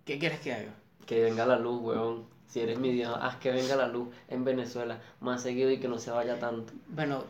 ¿Qué 0.03 0.17
quieres 0.17 0.39
que 0.39 0.51
haga? 0.51 0.73
Que 1.05 1.21
venga 1.21 1.45
la 1.45 1.59
luz, 1.59 1.79
huevón. 1.83 2.25
Si 2.47 2.59
eres 2.59 2.79
mi 2.79 2.91
Dios, 2.91 3.15
haz 3.21 3.35
que 3.35 3.51
venga 3.51 3.75
la 3.75 3.87
luz 3.87 4.07
en 4.29 4.45
Venezuela 4.45 4.99
más 5.19 5.43
seguido 5.43 5.69
y 5.69 5.77
que 5.77 5.87
no 5.87 5.99
se 5.99 6.09
vaya 6.09 6.39
tanto. 6.39 6.73
Bueno, 6.87 7.23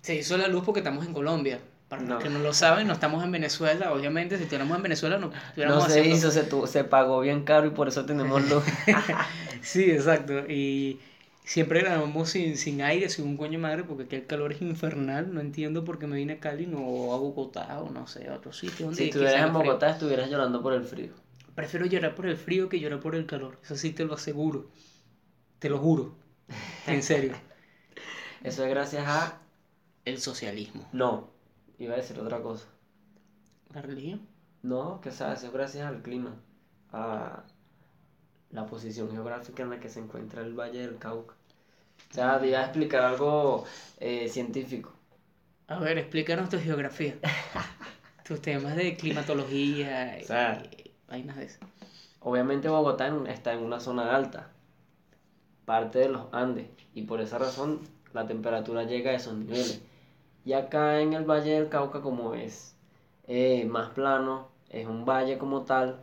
se 0.00 0.14
hizo 0.14 0.38
la 0.38 0.48
luz 0.48 0.64
porque 0.64 0.80
estamos 0.80 1.04
en 1.04 1.12
Colombia. 1.12 1.60
Para 1.88 2.00
los 2.02 2.10
No. 2.10 2.18
que 2.18 2.28
no 2.30 2.38
lo 2.38 2.52
saben, 2.54 2.86
no 2.86 2.92
estamos 2.94 3.22
en 3.22 3.30
Venezuela. 3.32 3.92
Obviamente, 3.92 4.36
si 4.36 4.44
estuviéramos 4.44 4.76
en 4.76 4.82
Venezuela, 4.82 5.18
no 5.18 5.28
No 5.28 5.34
estuviéramos 5.36 5.84
se 5.84 5.90
haciendo- 6.00 6.16
hizo, 6.16 6.30
se, 6.30 6.42
tu- 6.44 6.66
se 6.66 6.84
pagó 6.84 7.20
bien 7.20 7.44
caro 7.44 7.66
y 7.66 7.70
por 7.70 7.88
eso 7.88 8.04
tenemos 8.06 8.42
luz. 8.50 8.64
Sí, 9.62 9.90
exacto. 9.90 10.40
Y 10.48 10.98
siempre 11.44 11.80
grabamos 11.80 12.30
sin, 12.30 12.56
sin 12.56 12.80
aire, 12.82 13.08
sin 13.10 13.26
un 13.26 13.36
coño 13.36 13.58
madre, 13.58 13.84
porque 13.84 14.04
aquí 14.04 14.16
el 14.16 14.26
calor 14.26 14.52
es 14.52 14.62
infernal. 14.62 15.32
No 15.34 15.40
entiendo 15.40 15.84
por 15.84 15.98
qué 15.98 16.06
me 16.06 16.16
vine 16.16 16.34
a 16.34 16.40
Cali, 16.40 16.66
no 16.66 16.78
a 17.12 17.18
Bogotá 17.18 17.80
o 17.80 17.90
no 17.90 18.06
sé, 18.06 18.28
a 18.28 18.34
otro 18.34 18.52
sitio. 18.52 18.86
Donde 18.86 19.02
si 19.02 19.08
estuvieras 19.10 19.46
en. 19.46 19.52
Bogotá, 19.52 19.90
estuvieras 19.90 20.30
llorando 20.30 20.62
por 20.62 20.72
el 20.72 20.84
frío. 20.84 21.12
Prefiero 21.54 21.86
llorar 21.86 22.14
por 22.16 22.26
el 22.26 22.36
frío 22.36 22.68
que 22.68 22.80
llorar 22.80 22.98
por 23.00 23.14
el 23.14 23.26
calor. 23.26 23.58
Eso 23.62 23.76
sí 23.76 23.92
te 23.92 24.04
lo 24.04 24.14
aseguro. 24.14 24.70
Te 25.60 25.68
lo 25.68 25.78
juro. 25.78 26.16
En 26.86 27.02
serio. 27.02 27.32
Eso 28.42 28.64
es 28.64 28.70
gracias 28.70 29.04
a... 29.06 29.38
El 30.04 30.18
socialismo. 30.20 30.86
No, 30.92 31.30
iba 31.78 31.94
a 31.94 31.96
decir 31.96 32.18
otra 32.20 32.40
cosa. 32.40 32.66
La 33.72 33.82
religión. 33.82 34.26
No, 34.62 35.00
que 35.00 35.10
eso 35.10 35.30
es 35.32 35.52
gracias 35.52 35.86
al 35.86 36.02
clima, 36.02 36.34
a 36.92 37.42
la 38.50 38.66
posición 38.66 39.10
geográfica 39.10 39.62
en 39.62 39.70
la 39.70 39.80
que 39.80 39.88
se 39.90 40.00
encuentra 40.00 40.42
el 40.42 40.54
Valle 40.58 40.80
del 40.86 40.98
Cauca. 40.98 41.34
O 42.10 42.14
sea, 42.14 42.38
te 42.40 42.48
iba 42.48 42.60
a 42.60 42.64
explicar 42.64 43.02
algo 43.02 43.64
eh, 43.98 44.28
científico. 44.28 44.92
A 45.66 45.78
ver, 45.78 45.98
explícanos 45.98 46.48
tu 46.48 46.58
geografía. 46.58 47.16
Tus 48.24 48.40
temas 48.40 48.74
de 48.76 48.96
climatología 48.96 50.18
y, 50.20 50.22
O 50.22 50.26
sea. 50.26 50.62
y 50.64 50.90
vainas 51.08 51.36
de 51.36 51.44
eso. 51.44 51.58
Obviamente 52.20 52.68
Bogotá 52.68 53.08
en- 53.08 53.26
está 53.26 53.52
en 53.52 53.60
una 53.62 53.80
zona 53.80 54.14
alta, 54.16 54.50
parte 55.66 55.98
de 55.98 56.08
los 56.08 56.32
Andes, 56.32 56.68
y 56.94 57.02
por 57.02 57.20
esa 57.20 57.36
razón 57.38 57.80
la 58.14 58.26
temperatura 58.26 58.84
llega 58.84 59.10
a 59.10 59.14
esos 59.14 59.34
niveles. 59.36 59.82
Y 60.44 60.52
acá 60.52 61.00
en 61.00 61.14
el 61.14 61.24
Valle 61.24 61.52
del 61.52 61.68
Cauca, 61.68 62.00
como 62.02 62.34
es 62.34 62.76
eh, 63.26 63.64
más 63.66 63.90
plano, 63.90 64.48
es 64.70 64.86
un 64.86 65.04
valle 65.04 65.38
como 65.38 65.62
tal, 65.62 66.00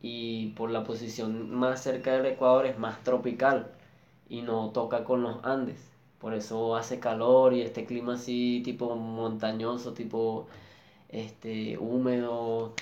y 0.00 0.48
por 0.50 0.70
la 0.70 0.84
posición 0.84 1.54
más 1.54 1.82
cerca 1.82 2.12
del 2.12 2.26
Ecuador 2.26 2.66
es 2.66 2.78
más 2.78 3.02
tropical, 3.02 3.72
y 4.28 4.42
no 4.42 4.70
toca 4.70 5.04
con 5.04 5.22
los 5.22 5.44
Andes. 5.44 5.92
Por 6.20 6.34
eso 6.34 6.76
hace 6.76 7.00
calor 7.00 7.52
y 7.54 7.62
este 7.62 7.84
clima 7.84 8.14
así 8.14 8.62
tipo 8.64 8.94
montañoso, 8.94 9.92
tipo 9.92 10.46
este 11.08 11.76
húmedo, 11.78 12.74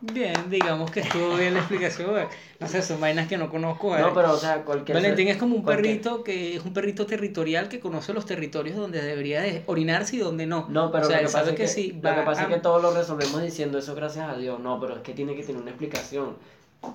Bien, 0.00 0.32
digamos 0.48 0.90
que 0.90 1.00
estuvo 1.00 1.36
bien 1.36 1.54
la 1.54 1.60
explicación. 1.60 2.10
güey. 2.10 2.26
No 2.60 2.68
sé, 2.68 2.82
son 2.82 3.00
vainas 3.00 3.26
que 3.28 3.36
no 3.36 3.50
conozco. 3.50 3.88
güey. 3.88 4.00
No, 4.00 4.14
pero 4.14 4.32
o 4.32 4.36
sea, 4.36 4.62
cualquier... 4.64 4.96
Valentín 4.96 5.26
es 5.28 5.36
como 5.36 5.56
un 5.56 5.62
cualquier- 5.62 6.00
perrito 6.00 6.22
que 6.24 6.56
es 6.56 6.64
un 6.64 6.72
perrito 6.72 7.04
territorial 7.06 7.68
que 7.68 7.80
conoce 7.80 8.12
los 8.14 8.24
territorios 8.24 8.76
donde 8.76 9.02
debería 9.02 9.40
de 9.40 9.62
orinarse 9.66 10.16
y 10.16 10.18
donde 10.20 10.46
no. 10.46 10.66
No, 10.68 10.92
pero 10.92 11.06
o 11.06 11.08
sea, 11.10 11.20
lo 11.20 11.26
que 11.26 11.32
pasa, 11.32 11.54
que, 11.54 11.64
es 11.64 11.74
que, 11.74 11.82
sí 11.82 11.92
lo 12.00 12.14
que, 12.14 12.22
pasa 12.22 12.42
es 12.42 12.46
a- 12.46 12.50
que 12.50 12.60
todo 12.60 12.80
lo 12.80 12.92
resolvemos 12.94 13.42
diciendo 13.42 13.78
eso 13.78 13.94
gracias 13.96 14.28
a 14.28 14.36
Dios. 14.36 14.60
No, 14.60 14.78
pero 14.80 14.94
es 14.96 15.02
que 15.02 15.14
tiene 15.14 15.34
que 15.34 15.42
tener 15.42 15.60
una 15.62 15.70
explicación. 15.70 16.36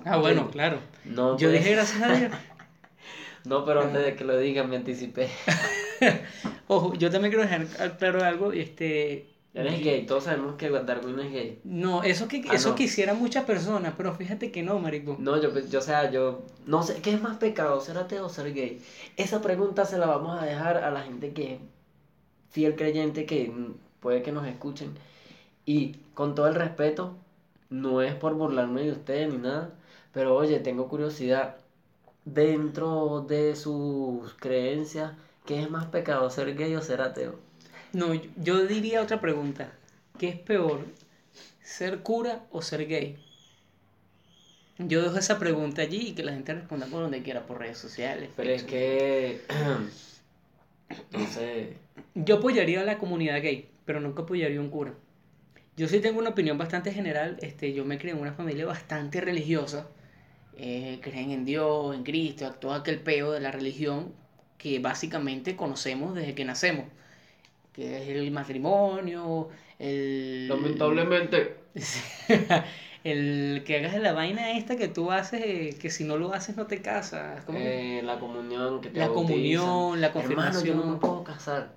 Ah, 0.06 0.16
bueno, 0.16 0.50
claro. 0.50 0.78
No, 1.04 1.36
Yo 1.36 1.50
pues- 1.50 1.60
dije 1.60 1.74
gracias 1.74 2.02
a 2.02 2.12
Dios. 2.14 2.32
No, 3.44 3.66
pero 3.66 3.82
antes 3.82 4.02
de 4.02 4.14
que 4.16 4.24
lo 4.24 4.38
digan 4.38 4.70
me 4.70 4.76
anticipé. 4.76 5.28
Ojo, 6.66 6.94
yo 6.94 7.10
también 7.10 7.30
quiero 7.34 7.46
dejar 7.46 7.98
claro 7.98 8.24
algo. 8.24 8.52
Este, 8.52 9.33
Eres 9.54 9.84
gay, 9.84 10.04
todos 10.04 10.24
sabemos 10.24 10.56
que 10.56 10.68
Darwin 10.68 11.20
es 11.20 11.32
gay. 11.32 11.60
No, 11.62 12.02
eso 12.02 12.26
que 12.26 12.42
Ah, 12.48 12.54
eso 12.54 12.70
no. 12.70 12.74
quisieran 12.74 13.18
muchas 13.20 13.44
personas, 13.44 13.94
pero 13.96 14.12
fíjate 14.12 14.50
que 14.50 14.64
no, 14.64 14.80
marico. 14.80 15.16
No, 15.20 15.40
yo, 15.40 15.56
yo, 15.60 15.78
o 15.78 15.82
sea, 15.82 16.10
yo 16.10 16.42
no 16.66 16.82
sé, 16.82 17.00
¿qué 17.00 17.12
es 17.14 17.22
más 17.22 17.36
pecado, 17.36 17.80
ser 17.80 17.96
ateo 17.98 18.26
o 18.26 18.28
ser 18.28 18.52
gay? 18.52 18.82
Esa 19.16 19.40
pregunta 19.40 19.84
se 19.84 19.96
la 19.98 20.06
vamos 20.06 20.40
a 20.42 20.44
dejar 20.44 20.78
a 20.78 20.90
la 20.90 21.02
gente 21.02 21.32
que 21.32 21.54
es 21.54 21.58
fiel 22.50 22.74
creyente, 22.74 23.26
que 23.26 23.52
puede 24.00 24.22
que 24.22 24.32
nos 24.32 24.44
escuchen. 24.46 24.90
Y 25.64 25.96
con 26.14 26.34
todo 26.34 26.48
el 26.48 26.56
respeto, 26.56 27.14
no 27.70 28.02
es 28.02 28.14
por 28.14 28.34
burlarme 28.34 28.82
de 28.82 28.92
ustedes 28.92 29.32
ni 29.32 29.38
nada, 29.38 29.70
pero 30.12 30.34
oye, 30.34 30.58
tengo 30.60 30.88
curiosidad, 30.88 31.56
dentro 32.24 33.20
de 33.28 33.54
sus 33.56 34.34
creencias, 34.34 35.12
¿qué 35.46 35.62
es 35.62 35.70
más 35.70 35.86
pecado, 35.86 36.28
ser 36.30 36.56
gay 36.56 36.74
o 36.74 36.80
ser 36.82 37.00
ateo? 37.02 37.36
No, 37.94 38.12
yo- 38.36 38.66
diría 38.66 39.00
otra 39.00 39.20
pregunta. 39.22 39.72
¿Qué 40.18 40.28
es 40.28 40.36
peor? 40.38 40.84
¿Ser 41.62 42.00
cura 42.02 42.46
o 42.50 42.62
ser 42.62 42.86
gay? 42.86 43.18
Yo 44.78 45.02
dejo 45.02 45.16
esa 45.18 45.38
pregunta 45.38 45.82
allí 45.82 46.08
y 46.08 46.14
que 46.14 46.24
la 46.24 46.32
gente 46.32 46.52
responda 46.52 46.86
por 46.86 47.00
donde 47.02 47.22
quiera, 47.22 47.46
por 47.46 47.58
redes 47.60 47.78
sociales. 47.78 48.30
Pero 48.36 48.50
es 48.50 48.64
que, 48.64 49.40
no 51.12 51.26
sé, 51.26 51.76
Yo 52.14 52.36
apoyaría 52.36 52.80
a 52.80 52.84
la 52.84 52.98
comunidad 52.98 53.40
gay, 53.42 53.68
pero 53.84 54.00
nunca 54.00 54.22
apoyaría 54.22 54.58
a 54.58 54.62
un 54.62 54.70
cura. 54.70 54.94
Yo 55.76 55.88
sí 55.88 56.00
tengo 56.00 56.18
una 56.20 56.30
opinión 56.30 56.58
bastante 56.58 56.92
general. 56.92 57.38
Este, 57.42 57.72
yo 57.74 57.84
me 57.84 57.98
crié 57.98 58.14
en 58.14 58.20
una 58.20 58.32
familia 58.34 58.66
bastante 58.66 59.20
religiosa. 59.20 59.88
Eh, 60.58 61.00
creen 61.02 61.32
en 61.32 61.44
Dios, 61.44 61.94
en 61.96 62.04
Cristo, 62.04 62.52
todo 62.60 62.74
aquel 62.74 63.00
peo 63.00 63.32
de 63.32 63.40
la 63.40 63.52
religión 63.52 64.12
que 64.58 64.78
básicamente 64.80 65.56
conocemos 65.56 66.14
desde 66.14 66.34
que 66.34 66.44
nacemos. 66.44 66.86
Que 67.74 68.02
es 68.02 68.08
el 68.08 68.30
matrimonio, 68.30 69.48
el... 69.80 70.48
lamentablemente, 70.48 71.56
el 73.04 73.62
que 73.66 73.78
hagas 73.78 73.96
la 74.00 74.12
vaina 74.12 74.52
esta 74.56 74.76
que 74.76 74.88
tú 74.88 75.10
haces, 75.10 75.40
eh, 75.44 75.76
que 75.80 75.90
si 75.90 76.04
no 76.04 76.16
lo 76.16 76.32
haces 76.32 76.56
no 76.56 76.66
te 76.66 76.80
casas. 76.80 77.44
¿Cómo 77.44 77.58
eh, 77.60 78.00
la 78.04 78.18
comunión, 78.20 78.80
que 78.80 78.90
te 78.90 79.00
La 79.00 79.08
bautizan. 79.08 79.26
comunión, 79.26 80.00
la 80.00 80.06
Hermano, 80.08 80.24
yo 80.62 80.74
no 80.74 80.82
confirmación. 80.82 80.90
me 80.92 80.96
puedo 80.98 81.24
casar. 81.24 81.74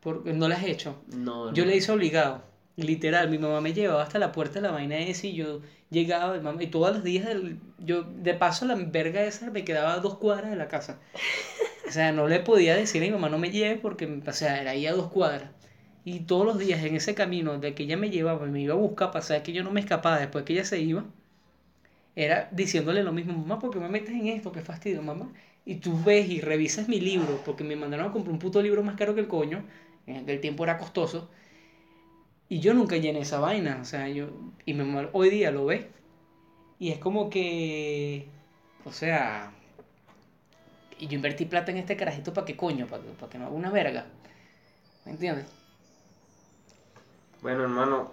Porque 0.00 0.32
no 0.32 0.48
la 0.48 0.54
has 0.54 0.64
hecho. 0.64 0.96
No, 1.08 1.52
Yo 1.52 1.64
no. 1.64 1.70
le 1.70 1.76
hice 1.76 1.90
obligado. 1.90 2.42
Literal, 2.76 3.28
mi 3.28 3.38
mamá 3.38 3.60
me 3.60 3.72
llevaba 3.72 4.02
hasta 4.02 4.18
la 4.20 4.30
puerta 4.32 4.54
de 4.54 4.60
la 4.60 4.70
vaina 4.70 4.98
esa 4.98 5.26
y 5.26 5.34
yo 5.34 5.60
llegaba, 5.90 6.36
y, 6.36 6.40
mamá, 6.40 6.62
y 6.62 6.66
todos 6.68 6.94
los 6.94 7.02
días, 7.02 7.24
del- 7.26 7.58
yo 7.78 8.02
de 8.04 8.34
paso 8.34 8.64
la 8.66 8.74
verga 8.76 9.22
esa 9.24 9.50
me 9.50 9.64
quedaba 9.64 9.94
a 9.94 9.98
dos 10.00 10.18
cuadras 10.18 10.50
de 10.50 10.56
la 10.56 10.68
casa. 10.68 10.98
O 11.86 11.90
sea, 11.90 12.12
no 12.12 12.26
le 12.28 12.40
podía 12.40 12.76
decir 12.76 13.02
a 13.02 13.06
mi 13.06 13.12
mamá 13.12 13.28
no 13.28 13.38
me 13.38 13.50
lleve 13.50 13.76
porque, 13.76 14.06
o 14.26 14.32
sea, 14.32 14.60
era 14.60 14.72
ahí 14.72 14.86
a 14.86 14.92
dos 14.92 15.10
cuadras. 15.12 15.50
Y 16.04 16.20
todos 16.20 16.46
los 16.46 16.58
días 16.58 16.82
en 16.84 16.96
ese 16.96 17.14
camino 17.14 17.58
de 17.58 17.74
que 17.74 17.84
ella 17.84 17.96
me 17.96 18.10
llevaba 18.10 18.46
me 18.46 18.60
iba 18.60 18.74
a 18.74 18.76
buscar 18.76 19.10
para 19.12 19.22
saber 19.24 19.42
que 19.42 19.52
yo 19.52 19.64
no 19.64 19.70
me 19.72 19.80
escapaba 19.80 20.18
después 20.18 20.44
que 20.44 20.54
ella 20.54 20.64
se 20.64 20.80
iba, 20.80 21.04
era 22.16 22.48
diciéndole 22.52 23.02
lo 23.04 23.12
mismo, 23.12 23.34
mamá, 23.34 23.58
¿por 23.58 23.70
qué 23.70 23.78
me 23.78 23.88
metes 23.88 24.10
en 24.10 24.28
esto? 24.28 24.50
Qué 24.52 24.62
fastidio, 24.62 25.02
mamá. 25.02 25.32
Y 25.64 25.76
tú 25.76 26.02
ves 26.04 26.28
y 26.28 26.40
revisas 26.40 26.88
mi 26.88 27.00
libro, 27.00 27.42
porque 27.44 27.64
me 27.64 27.76
mandaron 27.76 28.06
a 28.06 28.12
comprar 28.12 28.32
un 28.32 28.38
puto 28.38 28.62
libro 28.62 28.82
más 28.82 28.96
caro 28.96 29.14
que 29.14 29.20
el 29.20 29.28
coño, 29.28 29.64
en 30.06 30.16
aquel 30.16 30.40
tiempo 30.40 30.64
era 30.64 30.78
costoso. 30.78 31.28
Y 32.48 32.60
yo 32.60 32.74
nunca 32.74 32.96
llené 32.96 33.20
esa 33.20 33.40
vaina, 33.40 33.78
o 33.82 33.84
sea, 33.84 34.08
yo, 34.08 34.28
y 34.64 34.74
mi 34.74 34.84
mamá 34.84 35.08
hoy 35.12 35.30
día 35.30 35.50
lo 35.50 35.66
ve. 35.66 35.88
Y 36.78 36.90
es 36.90 36.98
como 36.98 37.30
que, 37.30 38.28
o 38.84 38.92
sea, 38.92 39.52
y 40.98 41.08
yo 41.08 41.16
invertí 41.16 41.44
plata 41.44 41.70
en 41.70 41.78
este 41.78 41.96
carajito 41.96 42.32
para 42.32 42.46
qué 42.46 42.56
coño, 42.56 42.86
para 42.86 43.02
que, 43.02 43.08
para 43.10 43.30
que 43.30 43.38
no 43.38 43.46
haga 43.46 43.54
una 43.54 43.70
verga. 43.70 44.06
¿Me 45.04 45.12
entiendes? 45.12 45.46
Bueno, 47.42 47.62
hermano, 47.62 48.10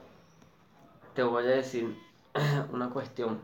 te 1.16 1.24
voy 1.24 1.46
a 1.46 1.48
decir 1.48 1.96
una 2.72 2.90
cuestión. 2.90 3.42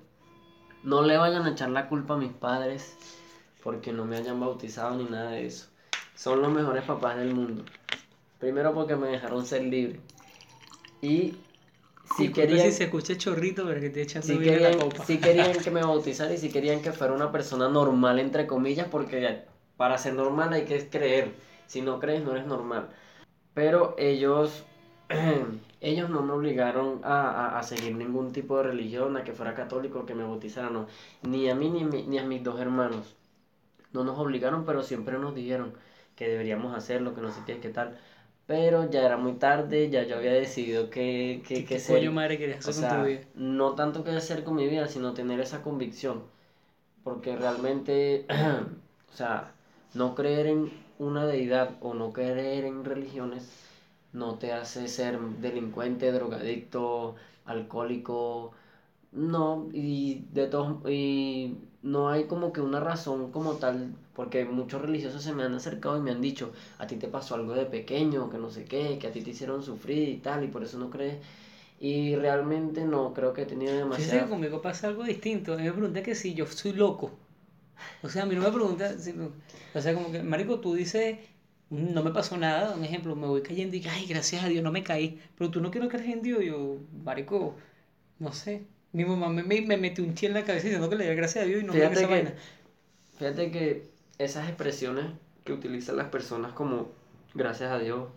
No 0.83 1.01
le 1.01 1.17
vayan 1.17 1.45
a 1.45 1.51
echar 1.51 1.69
la 1.69 1.87
culpa 1.89 2.13
a 2.13 2.17
mis 2.17 2.31
padres 2.31 2.95
porque 3.63 3.91
no 3.91 4.05
me 4.05 4.17
hayan 4.17 4.39
bautizado 4.39 4.95
ni 4.95 5.05
nada 5.05 5.31
de 5.31 5.45
eso. 5.45 5.67
Son 6.15 6.41
los 6.41 6.51
mejores 6.51 6.83
papás 6.83 7.17
del 7.17 7.33
mundo. 7.33 7.63
Primero 8.39 8.73
porque 8.73 8.95
me 8.95 9.07
dejaron 9.07 9.45
ser 9.45 9.63
libre. 9.63 9.99
Y 11.01 11.37
si 12.09 12.25
Disculpe 12.25 12.33
querían, 12.33 12.71
si 12.71 12.71
se 12.71 12.83
escucha 12.85 13.17
chorrito, 13.17 13.65
pero 13.65 13.79
que 13.81 14.01
echando 14.01 14.21
si 14.25 14.37
bien 14.37 14.61
la 14.61 14.71
querían, 14.71 14.75
copa. 14.75 15.05
si 15.05 15.21
querían 15.21 15.61
que 15.63 15.71
me 15.71 15.81
bautizara 15.83 16.33
y 16.33 16.37
si 16.37 16.51
querían 16.51 16.81
que 16.81 16.91
fuera 16.93 17.13
una 17.13 17.31
persona 17.31 17.69
normal, 17.69 18.19
entre 18.19 18.47
comillas, 18.47 18.87
porque 18.89 19.45
para 19.77 19.97
ser 19.97 20.13
normal 20.13 20.53
hay 20.53 20.65
que 20.65 20.89
creer. 20.89 21.35
Si 21.67 21.81
no 21.81 21.99
crees, 21.99 22.23
no 22.23 22.31
eres 22.31 22.45
normal. 22.47 22.89
Pero 23.53 23.95
ellos, 23.97 24.65
ellos 25.81 26.09
no 26.09 26.23
me 26.23 26.33
obligaron 26.33 27.01
a, 27.03 27.31
a- 27.55 27.59
a 27.59 27.63
seguir 27.63 27.95
ningún 27.95 28.33
tipo 28.33 28.57
de 28.57 28.63
religión, 28.63 29.17
a 29.17 29.23
que 29.25 29.33
fuera 29.33 29.55
católico, 29.55 30.05
que 30.05 30.15
me 30.15 30.23
bautizara, 30.23 30.69
no. 30.69 30.87
Ni 31.23 31.49
a 31.49 31.55
mí 31.55 31.69
ni, 31.71 31.83
a 31.83 31.87
mi- 31.87 32.03
ni 32.07 32.19
a 32.19 32.23
mis 32.25 32.43
dos 32.43 32.59
hermanos. 32.59 33.15
No 33.93 34.03
nos 34.03 34.17
obligaron, 34.19 34.65
pero 34.65 34.83
siempre 34.83 35.17
nos 35.19 35.35
dijeron 35.35 35.73
que 36.15 36.27
deberíamos 36.29 36.75
hacerlo, 36.75 37.13
que 37.15 37.21
no 37.21 37.31
sé 37.31 37.43
qué, 37.45 37.59
qué 37.59 37.69
tal. 37.69 37.97
Pero 38.49 38.89
ya 38.89 39.05
era 39.05 39.17
muy 39.17 39.33
tarde, 39.35 39.89
ya 39.89 40.03
yo 40.03 40.17
había 40.17 40.33
decidido 40.33 40.89
que, 40.89 41.41
que, 41.47 41.53
¿Qué, 41.53 41.65
que 41.65 41.75
qué 41.75 41.79
ser- 41.79 42.01
coño 42.01 42.11
madre 42.11 42.37
querías 42.39 42.59
o 42.63 42.69
hacer 42.69 42.75
con 42.75 42.87
tu 42.87 43.01
vida? 43.03 43.21
no 43.35 43.75
tanto 43.75 44.03
que 44.03 44.11
hacer 44.11 44.43
con 44.43 44.55
mi 44.55 44.67
vida, 44.67 44.87
sino 44.87 45.13
tener 45.13 45.39
esa 45.39 45.61
convicción. 45.61 46.23
Porque 47.03 47.35
realmente, 47.35 48.25
o 49.13 49.15
sea, 49.17 49.53
no 49.93 50.15
creer 50.15 50.47
en 50.47 50.73
una 50.99 51.25
deidad 51.27 51.77
o 51.81 51.93
no 51.95 52.13
creer 52.13 52.65
en 52.65 52.85
religiones 52.85 53.49
no 54.13 54.37
te 54.39 54.53
hace 54.53 54.87
ser 54.89 55.19
delincuente, 55.19 56.11
drogadicto, 56.11 57.15
alcohólico. 57.45 58.53
No, 59.11 59.67
y 59.73 60.25
de 60.31 60.47
todos, 60.47 60.77
y 60.89 61.55
no 61.81 62.09
hay 62.09 62.25
como 62.25 62.51
que 62.53 62.61
una 62.61 62.79
razón 62.79 63.31
como 63.31 63.53
tal, 63.55 63.93
porque 64.15 64.45
muchos 64.45 64.81
religiosos 64.81 65.23
se 65.23 65.33
me 65.33 65.43
han 65.43 65.53
acercado 65.53 65.97
y 65.97 66.01
me 66.01 66.11
han 66.11 66.21
dicho, 66.21 66.51
a 66.77 66.87
ti 66.87 66.95
te 66.97 67.07
pasó 67.07 67.35
algo 67.35 67.53
de 67.53 67.65
pequeño, 67.65 68.29
que 68.29 68.37
no 68.37 68.49
sé 68.51 68.65
qué, 68.65 68.97
que 68.99 69.07
a 69.07 69.11
ti 69.11 69.21
te 69.21 69.31
hicieron 69.31 69.63
sufrir 69.63 70.09
y 70.09 70.17
tal, 70.17 70.43
y 70.43 70.47
por 70.47 70.63
eso 70.63 70.77
no 70.77 70.89
crees. 70.89 71.17
Y 71.79 72.15
realmente 72.15 72.83
no, 72.85 73.13
creo 73.13 73.33
que 73.33 73.43
he 73.43 73.45
tenido 73.45 73.71
Fíjate 73.71 73.85
que 73.87 73.95
demasiado... 73.95 74.29
conmigo 74.29 74.61
pasa 74.61 74.87
algo 74.87 75.03
distinto. 75.03 75.53
A 75.53 75.57
mí 75.57 75.63
me 75.63 75.71
pregunta 75.71 76.03
que 76.03 76.15
si 76.15 76.33
yo 76.33 76.45
soy 76.45 76.73
loco. 76.73 77.11
O 78.03 78.09
sea, 78.09 78.23
a 78.23 78.25
mí 78.25 78.35
no 78.35 78.41
me 78.41 78.51
pregunta. 78.51 78.97
si 78.97 79.13
o 79.73 79.81
sea, 79.81 79.93
como 79.93 80.11
que, 80.11 80.21
Marico, 80.23 80.59
tú 80.59 80.73
dices, 80.73 81.17
"Mm, 81.69 81.93
no 81.93 82.03
me 82.03 82.11
pasó 82.11 82.37
nada. 82.37 82.75
Un 82.75 82.83
ejemplo, 82.83 83.15
me 83.15 83.27
voy 83.27 83.41
cayendo 83.41 83.75
y, 83.77 83.83
ay, 83.87 84.05
gracias 84.07 84.43
a 84.43 84.47
Dios 84.49 84.63
no 84.63 84.71
me 84.71 84.83
caí. 84.83 85.19
Pero 85.37 85.49
tú 85.51 85.61
no 85.61 85.71
quiero 85.71 85.87
creer 85.89 86.09
en 86.11 86.21
Dios. 86.21 86.43
Yo, 86.43 86.77
Marico, 87.03 87.55
no 88.19 88.33
sé. 88.33 88.63
Mi 88.91 89.05
mamá 89.05 89.29
me, 89.29 89.43
me, 89.43 89.61
me 89.61 89.77
metió 89.77 90.03
un 90.03 90.15
chi 90.15 90.25
en 90.25 90.33
la 90.33 90.43
cabeza 90.43 90.63
diciendo 90.65 90.89
que 90.89 90.95
le 90.95 91.03
diera 91.03 91.15
gracias 91.15 91.43
a 91.43 91.47
Dios 91.47 91.61
y 91.61 91.65
no 91.65 91.73
Fíjate 91.73 91.93
esa 91.93 92.07
que, 92.07 92.13
vaina. 92.13 92.33
fíjate 93.17 93.51
que 93.51 93.89
esas 94.17 94.47
expresiones 94.49 95.05
que 95.43 95.53
utilizan 95.53 95.97
las 95.97 96.07
personas 96.07 96.53
como 96.53 96.89
gracias 97.35 97.71
a 97.71 97.77
Dios, 97.79 98.07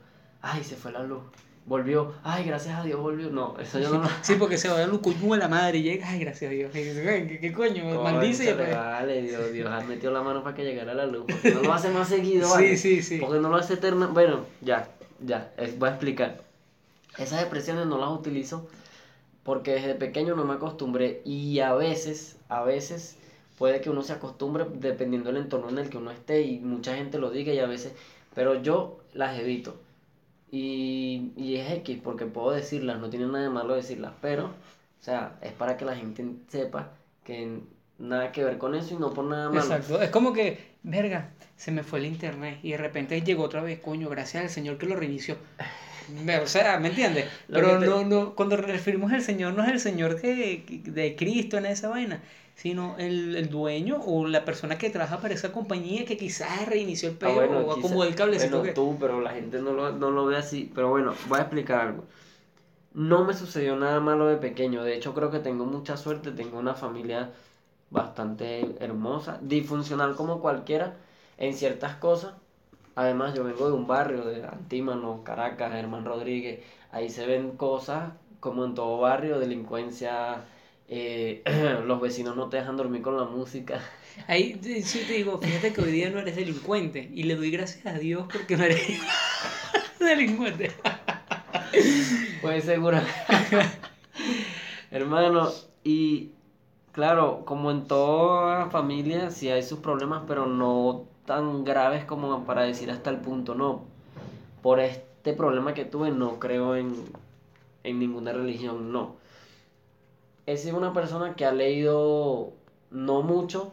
ay, 0.40 0.64
se 0.64 0.76
fue 0.76 0.90
la 0.92 1.02
luz, 1.02 1.20
volvió, 1.66 2.14
ay, 2.24 2.44
gracias 2.44 2.74
a 2.78 2.84
Dios 2.84 2.98
volvió. 3.00 3.28
No, 3.30 3.54
eso 3.60 3.78
yo 3.78 3.90
no 3.90 3.98
lo 4.02 4.08
Sí, 4.22 4.34
porque 4.38 4.56
se 4.56 4.68
va 4.68 4.76
a 4.76 4.78
dar 4.80 4.90
un 4.90 4.98
coño 4.98 5.36
la 5.36 5.48
madre 5.48 5.78
y 5.78 5.82
llega, 5.82 6.08
ay, 6.08 6.20
gracias 6.20 6.50
a 6.50 6.54
Dios. 6.54 6.74
Y 6.74 6.78
dice, 6.82 7.04
"Ven, 7.04 7.28
¿Qué, 7.28 7.38
qué 7.38 7.52
coño? 7.52 8.02
Maldice 8.02 8.44
y 8.44 8.46
Cónchale, 8.48 8.64
después- 8.68 8.76
Vale, 8.86 9.22
Dios, 9.22 9.52
Dios 9.52 9.70
ha 9.70 9.80
metido 9.82 10.10
la 10.12 10.22
mano 10.22 10.42
para 10.42 10.56
que 10.56 10.64
llegara 10.64 10.94
la 10.94 11.04
luz. 11.06 11.26
Porque 11.28 11.50
no 11.52 11.62
lo 11.62 11.72
hace 11.74 11.90
más 11.90 12.08
seguido, 12.08 12.46
Sí, 12.48 12.52
¿vale? 12.54 12.76
sí, 12.78 13.02
sí. 13.02 13.18
Porque 13.18 13.38
no 13.40 13.50
lo 13.50 13.56
hace 13.56 13.74
eterno. 13.74 14.08
Bueno, 14.08 14.46
ya, 14.62 14.88
ya, 15.20 15.52
voy 15.78 15.88
a 15.90 15.92
explicar. 15.92 16.40
Esas 17.18 17.40
expresiones 17.42 17.86
no 17.86 17.98
las 17.98 18.08
utilizo 18.10 18.68
porque 19.44 19.72
desde 19.72 19.94
pequeño 19.94 20.36
no 20.36 20.44
me 20.44 20.54
acostumbré 20.54 21.22
y 21.24 21.58
a 21.60 21.74
veces, 21.74 22.38
a 22.48 22.62
veces 22.62 23.16
puede 23.58 23.80
que 23.80 23.90
uno 23.90 24.02
se 24.02 24.12
acostumbre 24.12 24.66
dependiendo 24.74 25.32
del 25.32 25.42
entorno 25.42 25.68
en 25.68 25.78
el 25.78 25.90
que 25.90 25.98
uno 25.98 26.10
esté 26.10 26.42
y 26.42 26.60
mucha 26.60 26.96
gente 26.96 27.18
lo 27.18 27.30
diga 27.30 27.52
y 27.52 27.58
a 27.58 27.66
veces, 27.66 27.92
pero 28.34 28.62
yo 28.62 29.00
las 29.12 29.38
evito. 29.38 29.76
Y, 30.50 31.32
y 31.36 31.56
es 31.56 31.70
X 31.72 31.98
porque 32.02 32.26
puedo 32.26 32.50
decirlas, 32.50 33.00
no 33.00 33.08
tiene 33.08 33.26
nada 33.26 33.44
de 33.44 33.50
malo 33.50 33.74
decirlas, 33.74 34.12
pero, 34.20 34.46
o 34.46 35.04
sea, 35.04 35.38
es 35.40 35.52
para 35.52 35.76
que 35.76 35.84
la 35.84 35.96
gente 35.96 36.24
sepa 36.48 36.90
que 37.24 37.60
nada 37.98 38.32
que 38.32 38.44
ver 38.44 38.58
con 38.58 38.74
eso 38.74 38.94
y 38.94 38.98
no 38.98 39.14
por 39.14 39.24
nada 39.24 39.48
malo. 39.48 39.60
Exacto. 39.60 40.00
Es 40.02 40.10
como 40.10 40.32
que, 40.32 40.74
verga, 40.82 41.30
se 41.56 41.70
me 41.70 41.82
fue 41.82 42.00
el 42.00 42.06
internet 42.06 42.58
y 42.62 42.72
de 42.72 42.76
repente 42.76 43.20
llegó 43.22 43.44
otra 43.44 43.62
vez, 43.62 43.80
coño, 43.80 44.08
gracias 44.08 44.42
al 44.42 44.50
Señor 44.50 44.76
que 44.76 44.86
lo 44.86 44.96
reinició. 44.96 45.36
O 46.42 46.46
sea, 46.46 46.78
¿me 46.78 46.88
entiendes? 46.88 47.26
Pero 47.52 47.68
que 47.68 47.76
te- 47.78 47.86
no, 47.86 48.04
no, 48.04 48.34
cuando 48.34 48.56
referimos 48.56 49.12
al 49.12 49.22
Señor, 49.22 49.54
no 49.54 49.62
es 49.64 49.70
el 49.70 49.80
Señor 49.80 50.20
de, 50.20 50.64
de 50.84 51.16
Cristo 51.16 51.56
en 51.58 51.66
esa 51.66 51.88
vaina, 51.88 52.22
sino 52.54 52.96
el, 52.98 53.36
el 53.36 53.48
dueño 53.50 54.00
o 54.04 54.26
la 54.26 54.44
persona 54.44 54.78
que 54.78 54.90
trabaja 54.90 55.20
para 55.20 55.34
esa 55.34 55.52
compañía 55.52 56.04
que 56.04 56.16
quizás 56.16 56.66
reinició 56.68 57.08
el 57.08 57.14
Ah, 57.14 57.18
peo 57.18 57.34
bueno, 57.34 57.58
o 57.60 57.72
acomodó 57.72 58.04
el 58.08 58.14
cablecito 58.14 58.56
bueno, 58.58 58.62
que... 58.62 58.72
tú, 58.74 58.96
pero 58.98 59.20
la 59.20 59.30
gente 59.30 59.60
no 59.60 59.72
lo, 59.72 59.92
no 59.92 60.10
lo 60.10 60.26
ve 60.26 60.36
así. 60.36 60.70
Pero 60.74 60.88
bueno, 60.90 61.14
voy 61.28 61.38
a 61.38 61.42
explicar 61.42 61.80
algo. 61.88 62.04
No 62.94 63.24
me 63.24 63.34
sucedió 63.34 63.76
nada 63.76 64.00
malo 64.00 64.26
de 64.28 64.36
pequeño. 64.36 64.84
De 64.84 64.94
hecho, 64.96 65.14
creo 65.14 65.30
que 65.30 65.40
tengo 65.40 65.64
mucha 65.66 65.96
suerte. 65.96 66.32
Tengo 66.32 66.58
una 66.58 66.74
familia 66.74 67.32
bastante 67.90 68.76
hermosa, 68.84 69.38
disfuncional 69.42 70.16
como 70.16 70.40
cualquiera 70.40 70.96
en 71.38 71.54
ciertas 71.54 71.96
cosas. 71.96 72.34
Además, 72.94 73.34
yo 73.34 73.44
vengo 73.44 73.66
de 73.68 73.72
un 73.74 73.86
barrio 73.86 74.24
de 74.24 74.44
Antímano, 74.44 75.22
Caracas, 75.24 75.72
Germán 75.72 76.04
Rodríguez. 76.04 76.60
Ahí 76.90 77.08
se 77.10 77.26
ven 77.26 77.56
cosas 77.56 78.12
como 78.40 78.64
en 78.64 78.74
todo 78.74 78.98
barrio, 78.98 79.38
delincuencia. 79.38 80.44
eh, 80.88 81.42
los 81.86 82.00
vecinos 82.00 82.36
no 82.36 82.48
te 82.48 82.58
dejan 82.58 82.76
dormir 82.76 83.02
con 83.02 83.16
la 83.16 83.24
música. 83.24 83.80
Ahí 84.28 84.58
sí 84.84 85.04
te 85.06 85.14
digo, 85.14 85.38
fíjate 85.40 85.72
que 85.72 85.80
hoy 85.80 85.90
día 85.92 86.10
no 86.10 86.18
eres 86.18 86.36
delincuente 86.36 87.08
y 87.14 87.22
le 87.24 87.36
doy 87.36 87.50
gracias 87.50 87.86
a 87.86 87.98
Dios 87.98 88.26
porque 88.30 88.56
no 88.56 88.64
eres 88.64 88.82
delincuente. 90.00 90.70
Pues 92.40 92.64
seguro. 92.64 92.98
Hermano, 94.90 95.50
y 95.84 96.32
claro, 96.92 97.44
como 97.44 97.70
en 97.70 97.86
toda 97.86 98.70
familia, 98.70 99.30
sí 99.30 99.48
hay 99.50 99.62
sus 99.62 99.78
problemas, 99.80 100.24
pero 100.26 100.46
no 100.46 101.08
tan 101.26 101.64
graves 101.64 102.04
como 102.04 102.44
para 102.44 102.62
decir 102.62 102.90
hasta 102.90 103.10
el 103.10 103.18
punto 103.18 103.54
no. 103.54 103.82
Por 104.62 104.80
este 104.80 105.32
problema 105.32 105.74
que 105.74 105.84
tuve, 105.84 106.10
no 106.10 106.38
creo 106.38 106.76
en, 106.76 106.94
en 107.84 107.98
ninguna 107.98 108.32
religión, 108.32 108.92
no. 108.92 109.16
Sido 110.46 110.76
una 110.76 110.92
persona 110.92 111.34
que 111.34 111.46
ha 111.46 111.52
leído 111.52 112.52
no 112.90 113.22
mucho, 113.22 113.72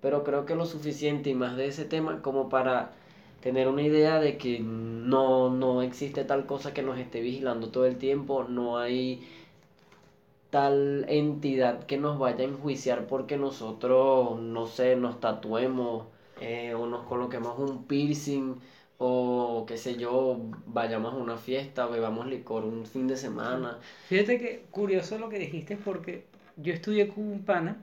pero 0.00 0.24
creo 0.24 0.46
que 0.46 0.54
lo 0.54 0.64
suficiente 0.64 1.30
y 1.30 1.34
más 1.34 1.56
de 1.56 1.66
ese 1.66 1.84
tema 1.84 2.22
como 2.22 2.48
para 2.48 2.92
tener 3.42 3.68
una 3.68 3.82
idea 3.82 4.18
de 4.20 4.38
que 4.38 4.60
no, 4.60 5.50
no 5.50 5.82
existe 5.82 6.24
tal 6.24 6.46
cosa 6.46 6.72
que 6.74 6.82
nos 6.82 6.98
esté 6.98 7.20
vigilando 7.20 7.68
todo 7.68 7.86
el 7.86 7.96
tiempo, 7.96 8.44
no 8.44 8.78
hay 8.78 9.28
tal 10.50 11.04
entidad 11.08 11.84
que 11.84 11.98
nos 11.98 12.18
vaya 12.18 12.40
a 12.40 12.48
enjuiciar 12.48 13.06
porque 13.06 13.36
nosotros, 13.36 14.40
no 14.40 14.66
sé, 14.66 14.96
nos 14.96 15.20
tatuemos 15.20 16.04
eh, 16.40 16.74
o 16.74 16.86
nos 16.86 17.06
coloquemos 17.06 17.58
un 17.58 17.84
piercing 17.84 18.56
o 18.98 19.64
qué 19.66 19.78
sé 19.78 19.96
yo, 19.96 20.40
vayamos 20.66 21.14
a 21.14 21.16
una 21.16 21.36
fiesta, 21.36 21.86
bebamos 21.86 22.26
licor 22.26 22.64
un 22.64 22.84
fin 22.84 23.06
de 23.06 23.16
semana. 23.16 23.78
Fíjate 24.08 24.38
que 24.38 24.64
curioso 24.70 25.18
lo 25.18 25.28
que 25.28 25.38
dijiste 25.38 25.76
porque 25.76 26.24
yo 26.56 26.72
estudié 26.72 27.08
con 27.08 27.24
un 27.24 27.44
pana, 27.44 27.80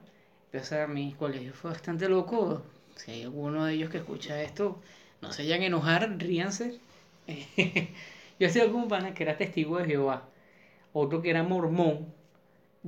o 0.52 0.62
sea, 0.62 0.86
mi 0.86 1.14
colegio 1.14 1.54
fue 1.54 1.70
bastante 1.70 2.08
loco. 2.08 2.62
Si 2.96 3.10
hay 3.10 3.22
alguno 3.22 3.64
de 3.64 3.74
ellos 3.74 3.90
que 3.90 3.98
escucha 3.98 4.42
esto, 4.42 4.80
no 5.22 5.32
se 5.32 5.42
vayan 5.42 5.62
a 5.62 5.66
enojar, 5.66 6.16
ríanse. 6.18 6.78
yo 7.26 8.46
estudié 8.46 8.70
con 8.70 8.82
un 8.82 8.88
pana 8.88 9.14
que 9.14 9.22
era 9.22 9.38
testigo 9.38 9.78
de 9.78 9.86
Jehová, 9.86 10.28
otro 10.92 11.22
que 11.22 11.30
era 11.30 11.42
mormón, 11.42 12.14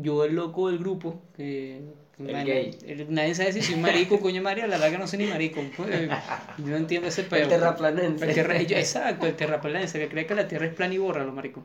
yo 0.01 0.25
el 0.25 0.35
loco 0.35 0.69
del 0.69 0.79
grupo, 0.79 1.21
que 1.37 1.81
El 2.19 2.33
nadie, 2.33 2.55
gay. 2.55 2.79
el- 2.87 3.13
nadie 3.13 3.35
sabe 3.35 3.53
si 3.53 3.63
soy 3.63 3.77
marico, 3.77 4.21
coño 4.21 4.41
María, 4.43 4.67
la 4.67 4.91
que 4.91 4.97
no 4.99 5.07
soy 5.07 5.19
ni 5.21 5.27
marico. 5.27 5.61
Yo 5.77 6.67
no 6.67 6.77
entiendo 6.77 7.09
ese 7.09 7.23
El 7.23 7.27
peo. 7.27 7.49
terraplanense. 7.49 8.25
El 8.25 8.35
terra- 8.35 8.63
yo- 8.63 8.77
exacto, 8.77 9.27
el 9.27 9.35
terraplanense, 9.35 9.99
que 9.99 10.09
cree 10.09 10.27
que 10.27 10.35
la 10.35 10.47
tierra 10.49 10.67
es 10.67 10.73
plana 10.75 10.95
y 10.95 10.99
bórralo, 10.99 11.33
marico. 11.33 11.65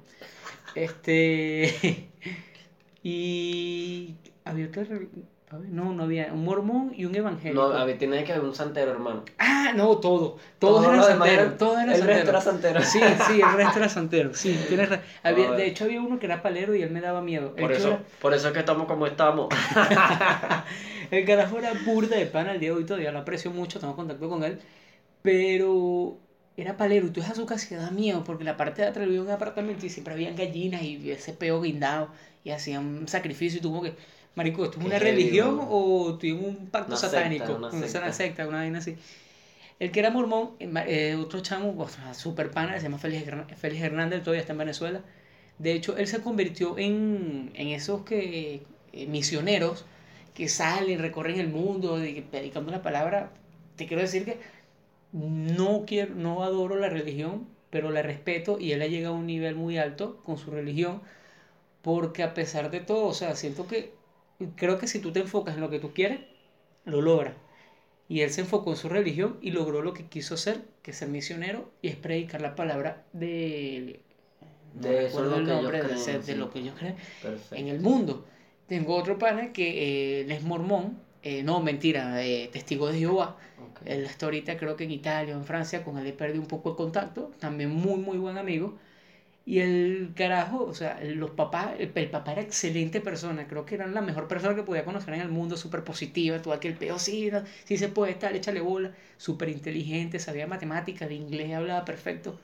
Este. 0.76 1.74
y. 3.04 4.15
Había 4.46 4.67
otra. 4.67 4.86
No, 5.59 5.93
no 5.93 6.03
había. 6.03 6.33
Un 6.33 6.43
mormón 6.43 6.93
y 6.95 7.05
un 7.05 7.15
evangélico. 7.15 7.69
No, 7.69 7.73
a 7.77 7.85
ver, 7.85 7.97
tiene 7.97 8.23
que 8.23 8.33
haber 8.33 8.45
un 8.45 8.55
santero, 8.55 8.91
hermano. 8.91 9.23
Ah, 9.37 9.71
no, 9.75 9.97
todo. 9.97 10.37
Todos 10.59 10.83
Todo 10.83 10.93
eran 10.93 11.03
santeros. 11.03 11.45
era- 11.47 11.57
Todos 11.57 11.79
eran 11.79 11.95
el 11.95 12.01
resto 12.03 12.29
era 12.29 12.41
santeros. 12.41 12.85
santero. 12.85 13.17
Sí, 13.17 13.23
sí, 13.33 13.41
el 13.41 13.53
resto 13.53 13.79
era 13.79 13.89
santero. 13.89 14.33
Sí, 14.33 14.59
tienes 14.67 14.89
razón. 14.89 15.05
Había- 15.23 15.51
de 15.51 15.65
hecho, 15.67 15.83
había 15.85 16.01
uno 16.01 16.19
que 16.19 16.25
era 16.25 16.41
palero 16.41 16.75
y 16.75 16.81
él 16.81 16.89
me 16.91 17.01
daba 17.01 17.21
miedo. 17.21 17.55
Por 17.55 17.71
el, 17.71 17.77
eso, 17.77 17.99
por 18.21 18.33
eso 18.33 18.47
es 18.47 18.53
que 18.53 18.59
estamos 18.59 18.87
como 18.87 19.05
estamos. 19.07 19.47
el 21.11 21.25
carajo 21.25 21.57
era 21.59 21.73
burda 21.85 22.15
de 22.17 22.25
pana 22.25 22.53
el 22.53 22.59
día 22.59 22.69
de 22.69 22.75
hoy, 22.77 22.85
todavía 22.85 23.11
lo 23.11 23.19
aprecio 23.19 23.51
mucho, 23.51 23.79
tengo 23.79 23.95
contacto 23.95 24.29
con 24.29 24.43
él. 24.43 24.59
Pero 25.21 26.17
era 26.57 26.77
palero 26.77 27.07
y 27.07 27.09
tú 27.11 27.21
a 27.21 27.33
su 27.35 27.45
casa 27.45 27.75
da 27.77 27.91
miedo 27.91 28.23
porque 28.23 28.43
la 28.43 28.57
parte 28.57 28.81
de 28.81 28.87
atrás 28.89 29.07
había 29.07 29.21
un 29.21 29.29
apartamento 29.29 29.85
y 29.85 29.89
siempre 29.89 30.13
habían 30.13 30.35
gallinas 30.35 30.83
y 30.83 31.11
ese 31.11 31.33
peo 31.33 31.61
guindado 31.61 32.09
y 32.43 32.51
hacían 32.51 33.07
sacrificio 33.07 33.59
y 33.59 33.61
como 33.63 33.81
que, 33.81 33.95
marico, 34.36 34.65
¿esto 34.65 34.80
es 34.80 34.86
una 34.86 35.00
religión 35.00 35.60
o 35.62 36.17
en 36.22 36.46
un 36.46 36.67
pacto 36.69 36.89
Una 36.91 36.98
secta, 36.98 37.10
satánico? 37.10 37.54
una 37.56 37.72
Una 37.72 37.88
secta. 37.88 38.13
secta, 38.13 38.48
una 38.48 38.58
vaina 38.60 38.80
así. 38.80 38.98
El 39.80 39.91
que 39.91 40.00
era 40.00 40.10
mormón, 40.12 40.52
eh, 40.60 40.69
eh, 40.88 41.15
otro 41.15 41.41
chamo, 41.41 41.88
super 42.13 42.52
pana, 42.52 42.78
se 42.78 42.84
llama 42.84 42.98
Félix, 43.00 43.26
Félix 43.58 43.82
Hernández, 43.84 44.22
todavía 44.24 44.41
está 44.41 44.54
en 44.54 44.60
Venezuela. 44.60 45.02
De 45.60 45.74
hecho, 45.74 45.98
él 45.98 46.08
se 46.08 46.22
convirtió 46.22 46.78
en, 46.78 47.52
en 47.56 47.67
esos 47.69 48.04
que 48.04 48.63
eh, 48.93 49.08
misioneros 49.08 49.86
que 50.34 50.48
salen, 50.50 51.00
recorren 51.00 51.39
el 51.39 51.50
mundo, 51.50 51.98
de- 52.00 52.24
predicando 52.30 52.72
la 52.72 52.82
palabra. 52.82 53.32
Te 53.76 53.88
quiero 53.88 54.02
decir 54.02 54.26
que 54.26 54.38
no 55.12 55.86
quiero, 55.86 56.15
no 56.15 56.43
adoro 56.43 56.76
la 56.78 56.89
religión, 56.89 57.48
pero 57.69 57.91
la 57.91 58.02
respeto 58.02 58.60
y 58.60 58.72
él 58.74 58.82
ha 58.82 58.88
llegado 58.88 59.15
a 59.15 59.17
un 59.17 59.28
nivel 59.28 59.56
muy 59.56 59.78
alto 59.78 60.17
con 60.24 60.38
su 60.38 60.52
religión, 60.52 61.02
porque 61.82 62.24
a 62.24 62.34
pesar 62.34 62.72
de 62.72 62.80
todo, 62.82 63.08
o 63.08 63.13
sea, 63.13 63.36
siento 63.36 63.67
que 63.67 63.93
creo 64.56 64.77
que 64.79 64.88
si 64.88 64.99
tú 64.99 65.12
te 65.12 65.19
enfocas 65.21 65.56
en 65.56 65.62
lo 65.62 65.69
que 65.69 65.79
tú 65.79 65.93
quieres, 65.93 66.21
lo 66.86 67.01
logras. 67.01 67.36
Y 68.10 68.21
él 68.21 68.32
se 68.32 68.41
enfocó 68.41 68.71
en 68.71 68.77
su 68.77 68.89
religión 68.89 69.38
y 69.41 69.51
logró 69.51 69.82
lo 69.82 69.93
que 69.93 70.08
quiso 70.08 70.36
hacer, 70.36 70.63
que 70.84 70.91
es 70.91 70.97
ser 70.97 71.10
misionero 71.10 71.71
y 71.82 71.89
es 71.89 71.95
predicar 71.95 72.41
la 72.41 72.56
palabra 72.56 73.06
de, 73.13 74.01
no 74.75 74.89
De 74.89 75.06
eso 75.06 75.23
lo 75.23 75.36
el 75.36 75.43
que 75.43 75.53
ellos 75.53 75.71
nombre, 75.71 75.84
de, 75.84 75.89
creen, 75.89 75.97
ser- 75.97 76.23
de 76.23 76.36
sí. 76.36 76.36
lo 76.36 76.51
que 76.51 76.60
ellos 76.60 76.75
creen 76.77 76.95
Perfecto. 77.19 77.56
en 77.56 77.67
el 77.67 77.79
mundo. 77.79 78.25
Tengo 78.67 78.95
otro 78.95 79.17
pana 79.19 79.53
que 79.53 80.19
eh, 80.19 80.21
él 80.21 80.32
es 80.32 80.43
mormón, 80.43 80.99
eh, 81.21 81.43
no, 81.43 81.62
mentira, 81.62 82.23
eh, 82.25 82.49
testigo 82.51 82.88
de 82.88 82.99
Jehová. 82.99 83.38
Ok. 83.58 83.82
Él 83.86 84.06
está 84.06 84.25
ahorita 84.27 84.58
creo 84.58 84.75
que 84.77 84.86
en 84.86 84.91
Italia 84.91 85.36
o 85.36 85.39
en 85.39 85.45
Francia, 85.45 85.84
con 85.84 85.97
él 85.97 86.08
he 86.08 86.13
perdido 86.13 86.41
un 86.41 86.47
poco 86.47 86.71
el 86.71 86.75
contacto, 86.75 87.32
también 87.39 87.69
muy, 87.71 87.97
muy 87.99 88.17
buen 88.17 88.38
amigo. 88.38 88.77
Y 89.45 89.60
el 89.60 90.13
carajo, 90.15 90.63
o 90.65 90.73
sea, 90.73 90.99
los 91.03 91.32
papás, 91.32 91.71
el, 91.79 91.89
papá 92.10 92.32
era 92.34 92.41
excelente 92.41 93.01
persona, 93.01 93.47
creo 93.47 93.65
que 93.65 93.75
era 93.75 93.88
la 93.88 94.01
mejor 94.01 94.27
persona 94.27 94.56
que 94.56 94.63
podía 94.63 94.86
conocer 94.86 95.13
en 95.15 95.21
el 95.21 95.29
mundo, 95.29 95.58
súper 95.58 95.84
positiva, 95.84 96.41
todo 96.41 96.53
aquel 96.53 96.75
peo, 96.75 96.97
sí, 96.99 97.29
sí 97.65 97.77
se 97.77 97.89
puede 97.89 98.12
estar, 98.13 98.36
échale 98.36 98.62
bola, 98.62 98.93
súper 99.17 99.49
inteligente, 99.49 100.19
sabía 100.19 100.47
matemáticas, 100.47 101.10
de 101.10 101.15
inglés 101.15 101.53
hablaba 101.53 101.84
perfecto. 101.86 102.39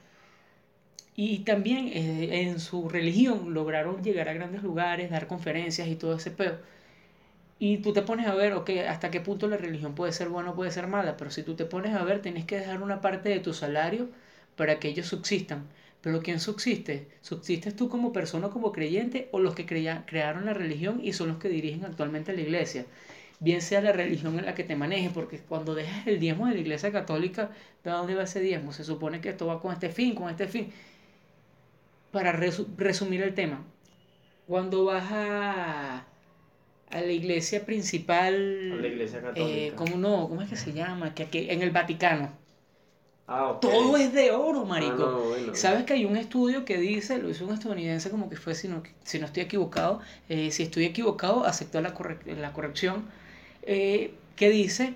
Y 1.16 1.40
también 1.40 1.90
eh, 1.90 2.42
en 2.48 2.60
su 2.60 2.90
religión 2.90 3.54
lograron 3.54 4.02
llegar 4.04 4.28
a 4.30 4.34
grandes 4.34 4.64
lugares, 4.64 5.12
dar 5.12 5.28
conferencias 5.28 5.88
y 5.88 5.96
todo 5.96 6.16
ese 6.16 6.32
peo. 6.32 6.58
Y 7.60 7.78
tú 7.80 7.94
te 7.94 8.02
pones 8.02 8.26
a 8.28 8.34
ver, 8.34 8.54
ok, 8.54 8.70
hasta 8.88 9.12
qué 9.12 9.22
punto 9.22 9.48
la 9.48 9.58
religión 9.58 9.94
puede 9.94 10.14
ser 10.14 10.30
buena 10.30 10.52
o 10.52 10.56
puede 10.56 10.72
ser 10.72 10.88
mala, 10.88 11.18
pero 11.18 11.30
si 11.32 11.44
tú 11.44 11.56
te 11.56 11.66
pones 11.66 11.94
a 11.96 12.04
ver, 12.04 12.22
tienes 12.22 12.46
que 12.46 12.58
dejar 12.58 12.82
una 12.82 13.02
parte 13.02 13.30
de 13.30 13.40
tu 13.40 13.54
salario 13.54 14.10
para 14.56 14.80
que 14.80 14.88
ellos 14.90 15.08
subsistan. 15.08 15.68
Pero 16.02 16.22
¿quién 16.22 16.40
subsiste? 16.40 17.08
¿Subsistes 17.22 17.76
tú 17.76 17.90
como 17.90 18.14
persona, 18.14 18.50
como 18.50 18.72
creyente, 18.72 19.28
o 19.32 19.40
los 19.40 19.54
que 19.56 19.66
crearon 19.66 20.46
la 20.46 20.54
religión 20.54 21.02
y 21.04 21.14
son 21.14 21.30
los 21.30 21.38
que 21.38 21.50
dirigen 21.50 21.86
actualmente 21.86 22.34
la 22.34 22.42
iglesia? 22.42 22.86
Bien 23.42 23.62
sea 23.62 23.82
la 23.82 23.92
religión 23.92 24.38
en 24.40 24.46
la 24.46 24.56
que 24.56 24.64
te 24.64 24.76
manejes, 24.76 25.12
porque 25.14 25.40
cuando 25.40 25.76
dejas 25.76 26.08
el 26.08 26.20
diezmo 26.20 26.48
de 26.48 26.56
la 26.56 26.60
iglesia 26.62 26.92
católica, 26.92 27.52
¿de 27.84 27.92
dónde 27.92 28.16
va 28.16 28.24
ese 28.24 28.42
diezmo? 28.42 28.74
Se 28.74 28.84
supone 28.84 29.22
que 29.22 29.30
esto 29.30 29.48
va 29.48 29.62
con 29.62 29.74
este 29.74 29.90
fin, 29.90 30.16
con 30.16 30.30
este 30.30 30.48
fin. 30.48 30.72
Para 32.12 32.32
resumir 32.32 33.22
el 33.22 33.34
tema, 33.36 33.64
cuando 34.48 34.86
vas 34.86 35.12
a, 35.12 36.08
a 36.90 37.02
la 37.02 37.12
iglesia 37.12 37.66
principal. 37.66 38.72
A 38.74 38.82
la 38.82 38.88
iglesia 38.88 39.22
católica. 39.22 39.48
Eh, 39.48 39.74
¿Cómo 39.76 39.98
no? 39.98 40.28
¿Cómo 40.28 40.42
es 40.42 40.50
que 40.50 40.56
se 40.56 40.74
llama? 40.74 41.14
Que 41.14 41.24
aquí, 41.24 41.48
en 41.50 41.62
el 41.62 41.72
Vaticano. 41.72 42.32
Ah, 43.32 43.58
Todo 43.62 43.96
es 43.98 44.12
de 44.12 44.32
oro, 44.32 44.66
marico. 44.66 45.04
Ah, 45.04 45.12
no, 45.12 45.20
bueno. 45.30 45.56
¿Sabes 45.56 45.84
que 45.86 45.94
hay 45.94 46.06
un 46.06 46.18
estudio 46.18 46.66
que 46.66 46.78
dice, 46.80 47.20
lo 47.20 47.30
hizo 47.30 47.46
un 47.46 47.54
estadounidense 47.54 48.10
como 48.10 48.28
que 48.30 48.36
fue, 48.38 48.56
si 48.56 48.68
no, 48.68 48.82
si 49.04 49.20
no 49.20 49.28
estoy 49.28 49.44
equivocado, 49.44 50.00
eh, 50.30 50.50
si 50.52 50.64
estoy 50.64 50.86
equivocado, 50.86 51.46
aceptó 51.46 51.80
la, 51.82 51.94
la 52.26 52.54
corrección, 52.54 53.06
eh, 53.64 54.14
que 54.36 54.50
dice 54.50 54.96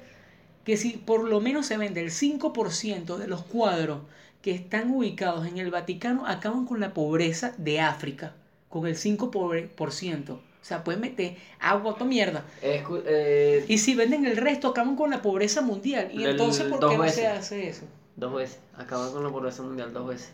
que 0.66 0.78
si 0.78 0.92
por 0.94 1.30
lo 1.30 1.42
menos 1.42 1.68
se 1.68 1.78
vende 1.78 2.02
el 2.02 2.10
5% 2.12 3.18
de 3.18 3.28
los 3.28 3.44
cuadros 3.44 4.00
que 4.42 4.52
están 4.52 4.92
ubicados 4.92 5.46
en 5.48 5.58
el 5.60 5.70
Vaticano, 5.72 6.26
acaban 6.26 6.66
con 6.66 6.80
la 6.80 6.94
pobreza 6.94 7.54
de 7.58 7.82
África, 7.82 8.34
con 8.70 8.88
el 8.88 8.96
5%. 8.96 10.34
O 10.34 10.66
sea, 10.66 10.84
pueden 10.84 11.02
meter 11.02 11.36
agua 11.60 11.98
o 12.00 12.06
mierda. 12.06 12.46
eh, 12.62 13.66
Y 13.68 13.78
si 13.78 13.96
venden 13.96 14.26
el 14.26 14.38
resto, 14.38 14.70
acaban 14.70 14.96
con 14.96 15.10
la 15.10 15.22
pobreza 15.22 15.62
mundial. 15.62 16.10
¿Y 16.14 16.24
entonces 16.24 16.66
por 16.68 16.80
qué 16.80 16.98
no 16.98 17.04
veces. 17.04 17.16
se 17.20 17.28
hace 17.28 17.68
eso? 17.68 17.86
Dos 18.16 18.34
veces. 18.34 18.60
Acaban 18.76 19.12
con 19.12 19.24
la 19.24 19.30
pobreza 19.30 19.64
mundial 19.64 19.94
dos 19.94 20.08
veces. 20.08 20.32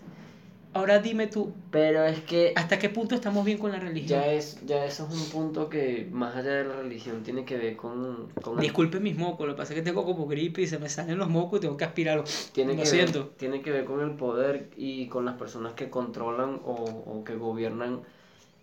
Ahora 0.72 1.00
dime 1.00 1.26
tú, 1.26 1.52
Pero 1.72 2.04
es 2.04 2.22
que 2.22 2.54
¿hasta 2.56 2.78
qué 2.78 2.90
punto 2.90 3.16
estamos 3.16 3.44
bien 3.44 3.58
con 3.58 3.72
la 3.72 3.80
religión? 3.80 4.20
ya 4.22 4.28
es 4.28 4.64
ya 4.68 4.86
eso 4.86 5.08
es 5.08 5.16
un 5.20 5.28
punto 5.30 5.68
que 5.68 6.08
más 6.12 6.36
allá 6.36 6.52
de 6.52 6.64
la 6.66 6.76
religión 6.76 7.24
tiene 7.24 7.44
que 7.44 7.58
ver 7.58 7.76
con, 7.76 8.28
con 8.44 8.54
el- 8.54 8.62
Disculpe 8.62 9.00
mis 9.00 9.18
mocos, 9.18 9.48
lo 9.48 9.56
que 9.56 9.58
pasa 9.58 9.74
es 9.74 9.80
que 9.80 9.84
tengo 9.84 10.06
como 10.06 10.28
gripe 10.28 10.62
y 10.62 10.68
se 10.68 10.78
me 10.78 10.88
salen 10.88 11.18
los 11.18 11.28
mocos 11.28 11.58
y 11.58 11.62
tengo 11.64 11.76
que 11.76 11.86
aspirarlo. 11.86 12.24
tiene 12.54 12.74
Lo 12.76 12.82
que 12.82 12.86
siento. 12.86 13.20
ver, 13.24 13.30
tiene 13.38 13.62
que 13.64 13.72
ver 13.72 13.86
con 13.86 14.00
el 14.02 14.12
poder 14.12 14.70
y 14.78 15.08
con 15.08 15.26
las 15.26 15.38
personas 15.38 15.74
que 15.74 15.90
controlan 15.90 16.62
o, 16.64 16.74
o 16.76 17.24
que 17.24 17.36
gobiernan 17.36 18.02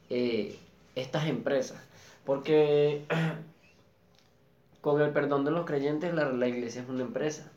eh, 0.09 0.57
estas 0.95 1.27
empresas. 1.27 1.83
Porque 2.25 3.05
con 4.81 5.01
el 5.01 5.11
perdón 5.11 5.45
de 5.45 5.51
los 5.51 5.67
creyentes, 5.67 6.15
la, 6.15 6.31
la 6.31 6.47
iglesia 6.47 6.83
es 6.83 6.89
una 6.89 7.03
empresa. 7.03 7.51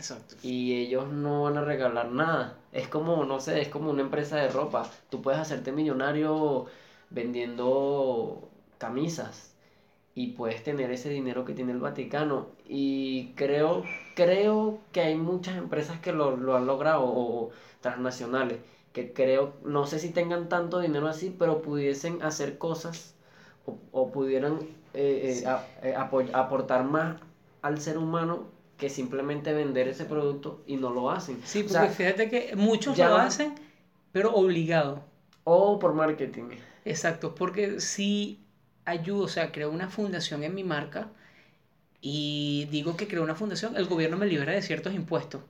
Exacto. 0.00 0.36
y 0.42 0.74
ellos 0.76 1.08
no 1.08 1.42
van 1.44 1.56
a 1.58 1.62
regalar 1.64 2.10
nada. 2.10 2.56
Es 2.72 2.88
como, 2.88 3.24
no 3.24 3.40
sé, 3.40 3.60
es 3.60 3.68
como 3.68 3.90
una 3.90 4.02
empresa 4.02 4.36
de 4.36 4.48
ropa. 4.48 4.88
Tú 5.10 5.20
puedes 5.22 5.40
hacerte 5.40 5.72
millonario 5.72 6.66
vendiendo 7.10 8.48
camisas 8.78 9.54
y 10.14 10.28
puedes 10.28 10.62
tener 10.64 10.90
ese 10.90 11.10
dinero 11.10 11.44
que 11.44 11.54
tiene 11.54 11.72
el 11.72 11.78
Vaticano. 11.80 12.48
Y 12.66 13.32
creo, 13.36 13.84
creo 14.14 14.78
que 14.92 15.00
hay 15.02 15.16
muchas 15.16 15.56
empresas 15.56 16.00
que 16.00 16.12
lo, 16.12 16.36
lo 16.36 16.56
han 16.56 16.66
logrado, 16.66 17.02
o 17.04 17.50
transnacionales, 17.80 18.58
que 18.92 19.12
creo, 19.12 19.54
no 19.64 19.86
sé 19.86 19.98
si 19.98 20.10
tengan 20.10 20.48
tanto 20.48 20.80
dinero 20.80 21.08
así, 21.08 21.34
pero 21.38 21.62
pudiesen 21.62 22.22
hacer 22.22 22.58
cosas 22.58 23.14
o, 23.66 23.76
o 23.92 24.10
pudieran 24.12 24.60
eh, 24.94 25.42
eh, 25.44 25.46
a- 25.46 25.64
eh, 25.82 25.94
aportar 26.32 26.84
más 26.84 27.16
al 27.62 27.80
ser 27.80 27.98
humano 27.98 28.46
que 28.80 28.90
simplemente 28.90 29.52
vender 29.54 29.88
ese 29.88 30.06
producto 30.06 30.64
y 30.66 30.76
no 30.78 30.90
lo 30.90 31.10
hacen. 31.12 31.40
Sí, 31.44 31.64
O 31.66 31.68
porque 31.68 31.70
sea, 31.70 31.90
fíjate 31.90 32.30
que 32.30 32.56
muchos 32.56 32.96
ya 32.96 33.08
lo 33.08 33.18
hacen, 33.18 33.54
pero 34.12 34.34
obligado. 34.34 35.04
o 35.44 35.78
por 35.78 35.92
marketing. 35.94 36.50
Exacto, 36.84 37.34
porque 37.34 37.80
si 37.80 38.44
ayudo, 38.84 39.24
o 39.24 39.28
sea, 39.28 39.52
creo 39.52 39.70
una 39.70 39.88
fundación 39.90 40.42
en 40.44 40.54
mi 40.54 40.64
marca 40.64 41.12
y 42.02 42.68
digo 42.70 42.96
que 42.96 43.08
creo 43.08 43.22
una 43.22 43.34
fundación, 43.36 43.76
el 43.76 43.86
gobierno 43.86 44.16
me 44.18 44.26
libera 44.26 44.52
de 44.52 44.62
ciertos 44.62 44.94
impuestos. 44.94 45.42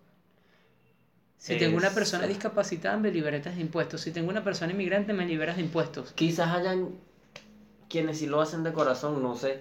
Si 1.39 1.57
tengo 1.57 1.77
una 1.79 1.95
persona 1.95 2.27
discapacitada, 2.27 2.97
me 2.99 3.11
liberas 3.11 3.57
de 3.57 3.61
impuestos. 3.63 4.03
Si 4.03 4.13
tengo 4.13 4.29
una 4.29 4.45
persona 4.45 4.73
inmigrante, 4.73 5.13
me 5.15 5.27
liberas 5.27 5.57
de 5.57 5.63
impuestos. 5.63 6.13
Quizás 6.13 6.49
hayan 6.55 6.97
quienes 7.89 8.19
sí 8.19 8.27
lo 8.27 8.41
hacen 8.41 8.63
de 8.63 8.73
corazón, 8.73 9.23
no 9.23 9.37
sé, 9.37 9.61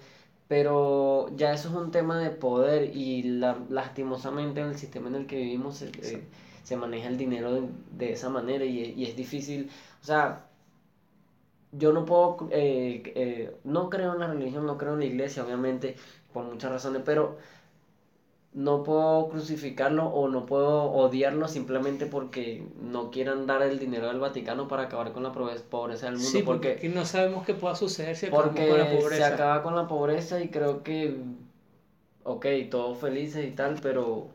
pero 0.50 1.30
ya 1.38 1.54
eso 1.54 1.70
es 1.70 1.76
un 1.76 1.92
tema 1.92 2.20
de 2.20 2.32
poder 2.32 2.96
y 2.96 3.24
la- 3.24 3.60
lastimosamente 3.70 4.62
en 4.62 4.68
el 4.70 4.78
sistema 4.80 5.10
en 5.10 5.16
el 5.16 5.28
que 5.28 5.38
vivimos 5.38 5.78
se, 5.80 5.90
eh, 6.04 6.28
se 6.64 6.78
maneja 6.78 7.10
el 7.10 7.18
dinero 7.18 7.54
de, 7.56 7.70
de 7.98 8.14
esa 8.14 8.30
manera 8.32 8.66
y, 8.66 8.82
es- 8.84 8.98
y 8.98 9.06
es 9.06 9.18
difícil, 9.18 9.72
o 10.04 10.06
sea, 10.06 10.48
yo 11.72 11.94
no 11.94 12.06
puedo, 12.06 12.48
eh, 12.52 13.04
eh, 13.16 13.56
no 13.64 13.90
creo 13.90 14.14
en 14.14 14.20
la 14.20 14.28
religión, 14.28 14.66
no 14.66 14.78
creo 14.78 14.94
en 14.94 15.00
la 15.00 15.06
iglesia, 15.06 15.44
obviamente, 15.44 15.96
por 16.34 16.46
muchas 16.46 16.72
razones, 16.72 17.04
pero 17.06 17.38
no 18.60 18.84
puedo 18.84 19.30
crucificarlo 19.30 20.08
o 20.08 20.28
no 20.28 20.46
puedo 20.46 20.92
odiarlo 20.92 21.48
simplemente 21.48 22.08
porque 22.08 22.68
no 22.82 23.10
quieran 23.10 23.48
dar 23.48 23.62
el 23.62 23.80
dinero 23.80 24.08
del 24.08 24.20
Vaticano 24.20 24.68
para 24.68 24.84
acabar 24.84 25.14
con 25.14 25.24
la 25.24 25.32
pobreza 25.32 26.08
del 26.08 26.16
mundo, 26.16 26.30
Sí, 26.30 26.42
porque 26.44 26.74
porque 26.74 26.90
no 26.90 27.06
sabemos 27.06 27.46
qué 27.46 27.54
pueda 27.54 27.76
suceder 27.76 28.18
si 28.18 28.26
acabamos 28.26 28.56
con 28.56 28.78
la 28.78 28.90
se 28.90 28.98
pobreza. 28.98 29.28
acaba 29.28 29.64
con 29.64 29.76
la 29.78 29.88
pobreza 29.88 30.42
y 30.42 30.50
creo 30.50 30.84
que, 30.84 31.16
ok, 32.26 32.46
todos 32.70 32.98
felices 32.98 33.48
y 33.48 33.52
tal, 33.52 33.78
pero 33.82 34.28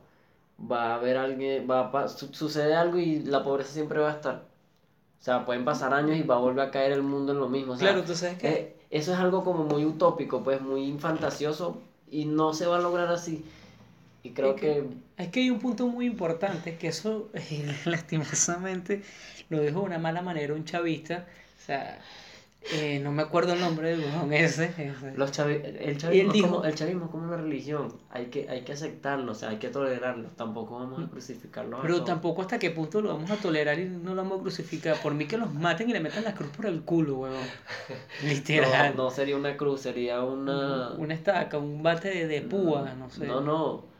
va 0.59 0.93
a 0.93 0.95
haber 0.95 1.19
alguien, 1.19 1.69
va 1.71 1.91
a 1.93 2.09
sucede 2.09 2.75
algo 2.75 2.97
y 2.97 3.19
la 3.25 3.45
pobreza 3.45 3.75
siempre 3.75 4.01
va 4.01 4.09
a 4.11 4.15
estar. 4.15 4.37
O 5.21 5.23
sea, 5.23 5.45
pueden 5.45 5.67
pasar 5.67 5.93
años 5.93 6.17
y 6.17 6.23
va 6.23 6.37
a 6.37 6.39
volver 6.39 6.67
a 6.67 6.71
caer 6.71 6.93
el 6.93 7.03
mundo 7.03 7.33
en 7.33 7.41
lo 7.41 7.51
mismo. 7.51 7.75
O 7.75 7.77
sea, 7.77 7.91
Claro, 7.91 8.07
tú 8.07 8.15
sabes 8.15 8.39
que 8.39 8.49
eh, 8.49 8.77
eso 8.89 9.13
es 9.13 9.19
algo 9.19 9.45
como 9.45 9.65
muy 9.65 9.85
utópico, 9.85 10.43
pues 10.43 10.63
muy 10.63 10.97
fantasioso 10.99 11.77
y 12.11 12.25
no 12.25 12.55
se 12.55 12.67
va 12.67 12.77
a 12.77 12.81
lograr 12.81 13.09
así. 13.09 13.45
Y 14.25 14.31
creo 14.31 14.55
Es 14.57 14.61
que, 14.61 14.67
que- 14.67 15.23
Es 15.25 15.29
que 15.29 15.41
hay 15.41 15.51
un 15.51 15.61
punto 15.61 15.87
muy 15.87 16.07
importante 16.07 16.77
que 16.77 16.89
eso, 16.89 17.31
eh, 17.35 17.73
lastimosamente, 17.85 19.03
lo 19.51 19.61
dijo 19.61 19.81
de 19.81 19.85
una 19.87 19.99
mala 19.99 20.23
manera 20.23 20.55
un 20.55 20.65
chavista. 20.65 21.27
O 21.63 21.67
sea, 21.67 21.99
eh, 22.73 22.99
no 23.01 23.13
me 23.13 23.21
acuerdo 23.23 23.53
el 23.53 23.61
nombre 23.61 23.91
del 23.91 24.01
huevón 24.01 24.33
ese. 24.33 24.65
ese. 24.79 25.13
los 25.17 25.31
chavi- 25.33 25.61
el, 25.63 25.99
chavismo 25.99 26.33
dijo- 26.33 26.49
como, 26.51 26.65
el 26.65 26.75
chavismo 26.75 27.05
es 27.05 27.11
como 27.11 27.25
una 27.25 27.37
religión, 27.37 27.95
hay 28.11 28.27
que, 28.27 28.49
hay 28.49 28.63
que 28.63 28.73
aceptarlo, 28.73 29.33
o 29.33 29.35
sea, 29.35 29.51
hay 29.51 29.57
que 29.59 29.69
tolerarlo, 29.69 30.31
tampoco 30.31 30.79
vamos 30.79 31.05
a 31.05 31.11
crucificarlo. 31.11 31.77
a 31.77 31.83
Pero 31.83 32.03
tampoco 32.05 32.41
hasta 32.41 32.59
qué 32.59 32.71
punto 32.71 33.03
lo 33.03 33.11
vamos 33.11 33.31
a 33.31 33.37
tolerar 33.37 33.79
y 33.79 33.85
no 33.85 34.15
lo 34.15 34.23
vamos 34.23 34.39
a 34.39 34.43
crucificar. 34.43 34.97
Por 35.03 35.13
mí 35.13 35.27
que 35.27 35.37
los 35.37 35.53
maten 35.53 35.91
y 35.91 35.93
le 35.93 36.01
metan 36.01 36.25
la 36.25 36.35
cruz 36.35 36.51
por 36.57 36.65
el 36.65 36.81
culo, 36.81 37.19
huevón. 37.19 37.47
Literal. 38.25 38.97
No, 38.97 39.05
no 39.05 39.11
sería 39.11 39.37
una 39.37 39.57
cruz, 39.59 39.83
sería 39.83 40.23
una... 40.23 40.93
Una 40.93 41.13
estaca, 41.13 41.59
un 41.59 41.83
bate 41.83 42.09
de, 42.09 42.27
de 42.27 42.41
púa, 42.41 42.95
no 42.99 43.11
sé. 43.11 43.27
No, 43.27 43.43
no. 43.43 43.94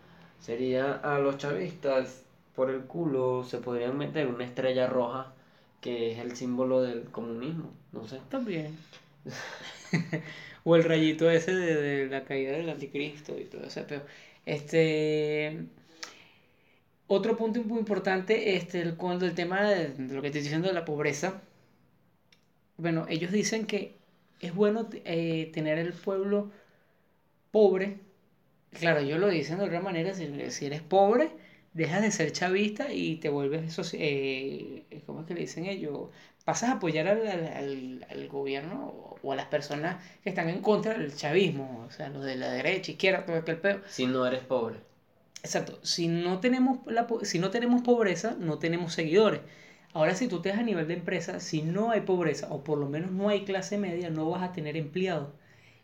Sería 0.47 0.93
a 0.95 1.19
los 1.19 1.39
chavistas 1.39 2.23
por 2.55 2.71
el 2.71 2.83
culo 2.83 3.45
se 3.45 3.59
podrían 3.59 3.97
meter 3.99 4.27
una 4.29 4.45
estrella 4.45 4.87
roja 4.87 5.33
que 5.81 6.13
es 6.13 6.19
el 6.19 6.37
símbolo 6.37 6.81
del 6.83 7.05
comunismo, 7.11 7.71
no 7.93 8.07
sé. 8.07 8.21
También. 8.31 8.77
o 10.65 10.77
el 10.77 10.85
rayito 10.85 11.31
ese 11.31 11.55
de, 11.55 11.75
de 11.77 12.07
la 12.09 12.25
caída 12.25 12.53
del 12.53 12.69
anticristo 12.71 13.39
y 13.39 13.45
todo 13.45 13.65
ese 13.65 13.83
peor. 13.83 14.03
Este. 14.47 15.67
Otro 17.07 17.35
punto 17.35 17.63
muy 17.63 17.79
importante, 17.79 18.57
este, 18.57 18.83
el- 18.83 18.97
cuando 18.97 19.25
el 19.25 19.35
tema 19.35 19.63
de, 19.63 19.89
de 19.95 20.15
lo 20.15 20.21
que 20.21 20.27
estoy 20.29 20.43
diciendo 20.43 20.69
de 20.69 20.75
la 20.75 20.85
pobreza. 20.85 21.41
Bueno, 22.77 23.07
ellos 23.09 23.33
dicen 23.33 23.67
que 23.67 23.95
es 24.41 24.55
bueno 24.55 24.89
eh, 25.05 25.51
tener 25.55 25.79
el 25.79 25.93
pueblo 25.93 26.51
pobre. 27.51 27.99
Claro, 28.79 29.01
ellos 29.01 29.19
lo 29.21 29.29
dicen 29.29 29.59
de 29.59 29.65
otra 29.65 29.81
manera. 29.81 30.15
Si, 30.15 30.51
si 30.51 30.67
eres 30.67 30.83
pobre, 30.83 31.31
dejas 31.73 32.03
de 32.03 32.11
ser 32.11 32.33
chavista 32.33 32.93
y 32.93 33.17
te 33.17 33.29
vuelves. 33.29 33.79
eh, 33.95 34.85
¿Cómo 35.07 35.21
es 35.21 35.27
que 35.27 35.35
le 35.35 35.41
dicen 35.41 35.67
ellos? 35.67 36.09
pasas 36.45 36.69
a 36.71 36.73
apoyar 36.75 37.09
al, 37.09 37.27
al- 37.27 38.07
al- 38.11 38.29
gobierno 38.29 39.17
o, 39.23 39.33
a 39.33 39.37
las 39.37 39.47
personas 39.47 39.97
que 40.23 40.29
están 40.29 40.51
en 40.51 40.61
contra 40.61 40.93
del 40.99 41.15
chavismo, 41.17 41.85
o 41.89 41.91
sea, 41.91 42.11
los 42.11 42.23
de 42.25 42.37
la 42.37 42.51
derecha, 42.51 42.93
izquierda, 42.93 43.25
todo 43.25 43.37
aquel 43.37 43.57
peo. 43.59 43.81
Si 43.89 44.07
no 44.07 44.27
eres 44.27 44.41
pobre. 44.45 44.77
Exacto, 45.43 45.79
si 45.83 46.09
no 46.09 46.41
tenemos 46.41 46.79
la, 46.87 47.07
si 47.23 47.39
no 47.39 47.51
tenemos 47.51 47.83
pobreza, 47.83 48.37
no 48.39 48.59
tenemos 48.59 48.93
seguidores. 48.95 49.41
Ahora, 49.93 50.15
si 50.15 50.27
tú 50.29 50.41
te 50.43 50.49
das 50.49 50.59
a 50.59 50.63
nivel 50.63 50.89
de 50.89 50.95
empresa, 50.95 51.39
si 51.41 51.63
no 51.63 51.91
hay 51.91 52.01
pobreza, 52.03 52.49
o 52.51 52.65
por 52.65 52.79
lo 52.79 52.89
menos 52.89 53.13
no 53.13 53.29
hay 53.29 53.45
clase 53.45 53.79
media, 53.79 54.11
no 54.11 54.29
vas 54.31 54.43
a 54.43 54.53
tener 54.53 54.77
empleados. 54.77 55.29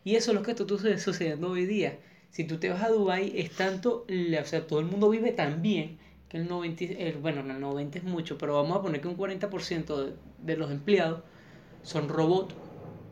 Y 0.03 0.15
eso 0.15 0.31
es 0.31 0.35
lo 0.35 0.43
que 0.43 0.51
está 0.51 0.65
sucediendo 0.97 1.49
hoy 1.51 1.65
día. 1.65 1.97
Si 2.31 2.45
tú 2.45 2.59
te 2.59 2.69
vas 2.69 2.83
a 2.83 2.89
Dubai 2.89 3.33
es 3.39 3.51
tanto, 3.55 4.05
o 4.09 4.45
sea, 4.45 4.65
todo 4.67 4.79
el 4.79 4.85
mundo 4.87 5.09
vive 5.09 5.31
tan 5.33 5.61
bien 5.61 5.99
que 6.29 6.37
el 6.37 6.47
90, 6.47 6.83
y- 6.85 6.95
el- 6.99 7.17
bueno, 7.17 7.43
no, 7.43 7.53
el 7.53 7.59
90 7.61 7.97
es 7.99 8.03
mucho, 8.05 8.37
pero 8.37 8.55
vamos 8.55 8.77
a 8.77 8.81
poner 8.81 9.01
que 9.01 9.07
un 9.09 9.15
40% 9.15 10.05
de, 10.05 10.13
de 10.39 10.57
los 10.57 10.71
empleados 10.71 11.21
son 11.83 12.09
robots, 12.09 12.55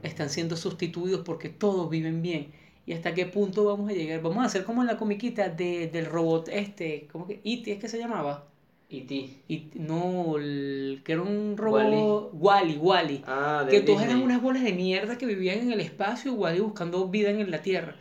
están 0.04 0.30
siendo 0.30 0.56
sustituidos 0.56 1.22
porque 1.26 1.50
todos 1.50 1.90
viven 1.90 2.22
bien. 2.22 2.52
¿Y 2.86 2.94
hasta 2.94 3.14
qué 3.14 3.26
punto 3.26 3.66
vamos 3.66 3.90
a 3.90 3.94
llegar? 3.94 4.22
Vamos 4.22 4.40
a 4.44 4.48
hacer 4.48 4.64
como 4.64 4.82
en 4.82 4.88
la 4.88 4.98
comiquita 4.98 5.50
de, 5.50 5.88
del 5.88 6.06
robot 6.06 6.50
este, 6.50 7.08
¿cómo 7.12 7.28
que? 7.28 7.42
E.T. 7.44 7.72
es 7.74 7.80
que 7.80 7.88
se 7.88 8.00
llamaba. 8.00 8.46
¿Y 8.90 9.02
ti? 9.02 9.38
Y 9.48 9.66
no, 9.76 10.38
el- 10.38 11.02
que 11.04 11.12
era 11.14 11.22
un 11.22 11.56
robot. 11.58 12.32
Wally, 12.34 12.78
Wally. 12.78 13.22
Ah, 13.28 13.68
que 13.70 13.82
todos 13.82 14.02
eran 14.02 14.22
unas 14.24 14.42
bolas 14.42 14.64
de 14.64 14.74
mierda 14.74 15.18
que 15.18 15.28
vivían 15.28 15.60
en 15.60 15.72
el 15.72 15.80
espacio, 15.82 16.34
Wally 16.34 16.60
buscando 16.60 17.08
vida 17.08 17.30
en 17.30 17.52
la 17.52 17.62
Tierra. 17.62 17.96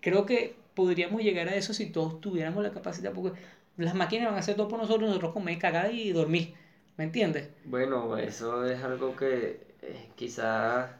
Creo 0.00 0.26
que 0.26 0.54
podríamos 0.74 1.22
llegar 1.22 1.48
a 1.48 1.54
eso 1.56 1.74
si 1.74 1.86
todos 1.90 2.20
tuviéramos 2.20 2.62
la 2.62 2.72
capacidad, 2.72 3.12
porque 3.12 3.38
las 3.76 3.94
máquinas 3.94 4.26
van 4.26 4.36
a 4.36 4.38
hacer 4.40 4.56
todo 4.56 4.68
por 4.68 4.78
nosotros, 4.80 5.08
nosotros 5.08 5.32
comer, 5.32 5.58
cagar 5.58 5.92
y 5.94 6.12
dormir. 6.12 6.54
¿Me 6.96 7.04
entiendes? 7.04 7.48
Bueno, 7.64 8.16
eso 8.18 8.64
es 8.66 8.82
algo 8.82 9.16
que 9.16 9.74
eh, 9.82 10.10
quizás 10.16 10.90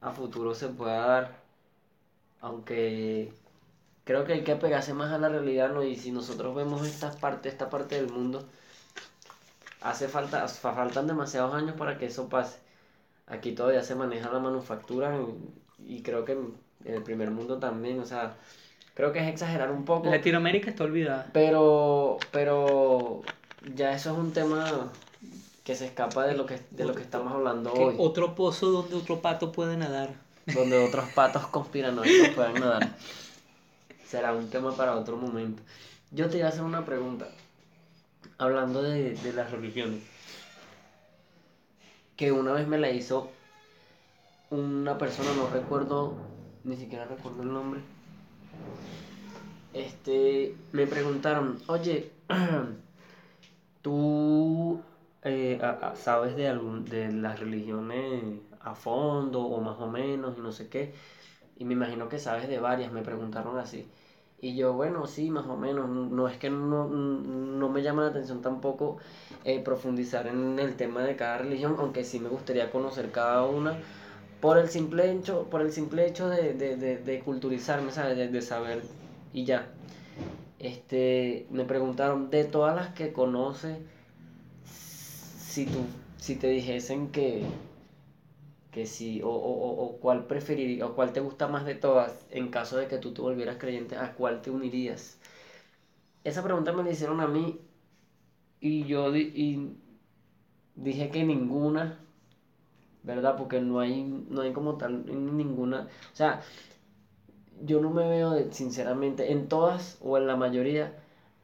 a 0.00 0.12
futuro 0.12 0.54
se 0.54 0.68
pueda 0.68 1.06
dar, 1.06 1.40
aunque 2.40 3.32
creo 4.04 4.24
que 4.24 4.34
hay 4.34 4.44
que 4.44 4.56
pegarse 4.56 4.94
más 4.94 5.12
a 5.12 5.18
la 5.18 5.28
realidad, 5.28 5.72
¿no? 5.72 5.82
Y 5.84 5.96
si 5.96 6.12
nosotros 6.12 6.54
vemos 6.56 6.86
esta 6.86 7.12
parte, 7.12 7.48
esta 7.48 7.70
parte 7.70 7.96
del 7.96 8.12
mundo, 8.12 8.48
hace 9.80 10.08
falta, 10.08 10.46
fa- 10.48 10.74
faltan 10.74 11.06
demasiados 11.06 11.54
años 11.54 11.76
para 11.76 11.98
que 11.98 12.06
eso 12.06 12.28
pase. 12.28 12.58
Aquí 13.26 13.52
todavía 13.52 13.82
se 13.82 13.94
maneja 13.96 14.32
la 14.32 14.40
manufactura 14.40 15.18
y 15.86 16.02
creo 16.02 16.24
que 16.24 16.32
en 16.32 16.54
el 16.86 17.02
primer 17.02 17.30
mundo 17.30 17.58
también, 17.58 18.00
o 18.00 18.06
sea, 18.06 18.36
creo 18.98 19.12
que 19.12 19.20
es 19.20 19.28
exagerar 19.28 19.70
un 19.70 19.84
poco. 19.84 20.10
Latinoamérica 20.10 20.70
está 20.70 20.82
olvidada. 20.82 21.28
Pero, 21.32 22.18
pero 22.32 23.22
ya 23.76 23.92
eso 23.92 24.10
es 24.10 24.18
un 24.18 24.32
tema 24.32 24.90
que 25.62 25.76
se 25.76 25.86
escapa 25.86 26.26
de 26.26 26.36
lo 26.36 26.46
que, 26.46 26.60
de 26.72 26.84
lo 26.84 26.96
que 26.96 27.02
estamos 27.02 27.32
hablando 27.32 27.72
hoy, 27.72 27.94
otro 27.96 28.34
pozo 28.34 28.72
donde 28.72 28.96
otro 28.96 29.20
pato 29.20 29.52
puede 29.52 29.76
nadar. 29.76 30.10
donde 30.46 30.84
otros 30.84 31.08
patos 31.10 31.46
conspiranoicos 31.46 32.30
puedan 32.34 32.54
nadar. 32.54 32.96
Será 34.04 34.32
un 34.32 34.50
tema 34.50 34.76
para 34.76 34.96
otro 34.96 35.16
momento. 35.16 35.62
Yo 36.10 36.28
te 36.28 36.38
iba 36.38 36.46
a 36.46 36.50
hacer 36.50 36.64
una 36.64 36.84
pregunta, 36.84 37.28
hablando 38.36 38.82
de, 38.82 39.14
de 39.14 39.32
las 39.32 39.52
religiones, 39.52 40.02
que 42.16 42.32
una 42.32 42.52
vez 42.52 42.66
me 42.66 42.78
la 42.78 42.90
hizo 42.90 43.30
una 44.50 44.98
persona, 44.98 45.28
no 45.36 45.48
recuerdo, 45.50 46.16
ni 46.64 46.76
siquiera 46.76 47.04
recuerdo 47.04 47.44
el 47.44 47.52
nombre. 47.52 47.80
Este, 49.72 50.54
me 50.72 50.86
preguntaron, 50.86 51.58
oye, 51.68 52.10
¿tú 53.82 54.80
eh, 55.22 55.60
sabes 55.94 56.36
de 56.36 56.48
algún, 56.48 56.84
de 56.84 57.12
las 57.12 57.38
religiones 57.38 58.24
a 58.60 58.74
fondo 58.74 59.42
o 59.42 59.60
más 59.60 59.78
o 59.78 59.86
menos 59.88 60.36
y 60.36 60.40
no 60.40 60.52
sé 60.52 60.68
qué? 60.68 60.92
Y 61.58 61.64
me 61.64 61.74
imagino 61.74 62.08
que 62.08 62.18
sabes 62.18 62.48
de 62.48 62.58
varias, 62.58 62.92
me 62.92 63.02
preguntaron 63.02 63.58
así. 63.58 63.86
Y 64.40 64.56
yo, 64.56 64.72
bueno, 64.74 65.06
sí, 65.06 65.30
más 65.30 65.46
o 65.46 65.56
menos. 65.56 65.88
No 65.88 66.28
es 66.28 66.38
que 66.38 66.48
no, 66.50 66.88
no 66.88 67.68
me 67.68 67.82
llama 67.82 68.02
la 68.02 68.08
atención 68.08 68.40
tampoco 68.40 68.98
eh, 69.44 69.60
profundizar 69.60 70.28
en 70.28 70.58
el 70.58 70.76
tema 70.76 71.02
de 71.02 71.16
cada 71.16 71.38
religión, 71.38 71.76
aunque 71.78 72.04
sí 72.04 72.20
me 72.20 72.28
gustaría 72.28 72.70
conocer 72.70 73.10
cada 73.10 73.44
una 73.44 73.78
por 74.40 74.58
el 74.58 74.68
simple 74.68 75.10
hecho, 75.12 75.48
por 75.50 75.60
el 75.62 75.72
simple 75.72 76.06
hecho 76.06 76.28
de, 76.28 76.54
de, 76.54 76.76
de, 76.76 76.98
de 76.98 77.20
culturizarme, 77.20 77.90
¿sabes? 77.92 78.16
De, 78.32 78.42
saber 78.42 78.84
y 79.32 79.44
ya. 79.44 79.74
Este, 80.58 81.46
me 81.50 81.64
preguntaron, 81.64 82.30
de 82.30 82.44
todas 82.44 82.76
las 82.76 82.94
que 82.94 83.12
conoces, 83.12 83.78
si 84.64 85.66
tú, 85.70 85.90
si 86.16 86.36
te 86.36 86.46
dijesen 86.48 87.10
que, 87.10 87.58
que 88.70 88.86
sí, 88.86 89.20
o, 89.22 89.28
o, 89.28 89.52
o, 89.68 89.84
o 89.86 90.00
cuál 90.00 90.26
preferirías, 90.26 90.88
o 90.88 90.94
cuál 90.94 91.12
te 91.12 91.20
gusta 91.20 91.48
más 91.48 91.64
de 91.66 91.74
todas, 91.74 92.26
en 92.30 92.48
caso 92.50 92.76
de 92.76 92.86
que 92.88 92.98
tú 92.98 93.12
te 93.14 93.20
volvieras 93.22 93.56
creyente, 93.58 93.96
¿a 93.96 94.14
cuál 94.14 94.40
te 94.42 94.50
unirías? 94.50 95.18
Esa 96.24 96.44
pregunta 96.44 96.72
me 96.72 96.84
la 96.84 96.90
hicieron 96.92 97.20
a 97.20 97.26
mí 97.26 97.58
y 98.60 98.84
yo 98.86 99.10
di- 99.12 99.32
y 99.34 99.76
dije 100.76 101.10
que 101.10 101.24
ninguna, 101.24 101.98
¿verdad? 103.08 103.36
Porque 103.36 103.60
no 103.60 103.80
hay, 103.80 104.04
no 104.28 104.42
hay 104.42 104.52
como 104.52 104.76
tal 104.76 105.04
ninguna, 105.36 105.88
o 106.12 106.16
sea, 106.16 106.42
yo 107.64 107.80
no 107.80 107.90
me 107.90 108.08
veo, 108.08 108.52
sinceramente, 108.52 109.32
en 109.32 109.48
todas 109.48 109.98
o 110.02 110.18
en 110.18 110.26
la 110.26 110.36
mayoría 110.36 110.94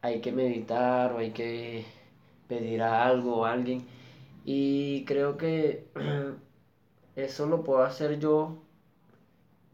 hay 0.01 0.21
que 0.21 0.31
meditar 0.31 1.11
o 1.13 1.17
hay 1.19 1.31
que 1.31 1.85
pedir 2.47 2.81
algo 2.83 3.37
o 3.37 3.45
a 3.45 3.53
alguien. 3.53 3.83
Y 4.45 5.05
creo 5.05 5.37
que 5.37 5.87
eso 7.15 7.47
lo 7.47 7.63
puedo 7.63 7.83
hacer 7.83 8.19
yo, 8.19 8.57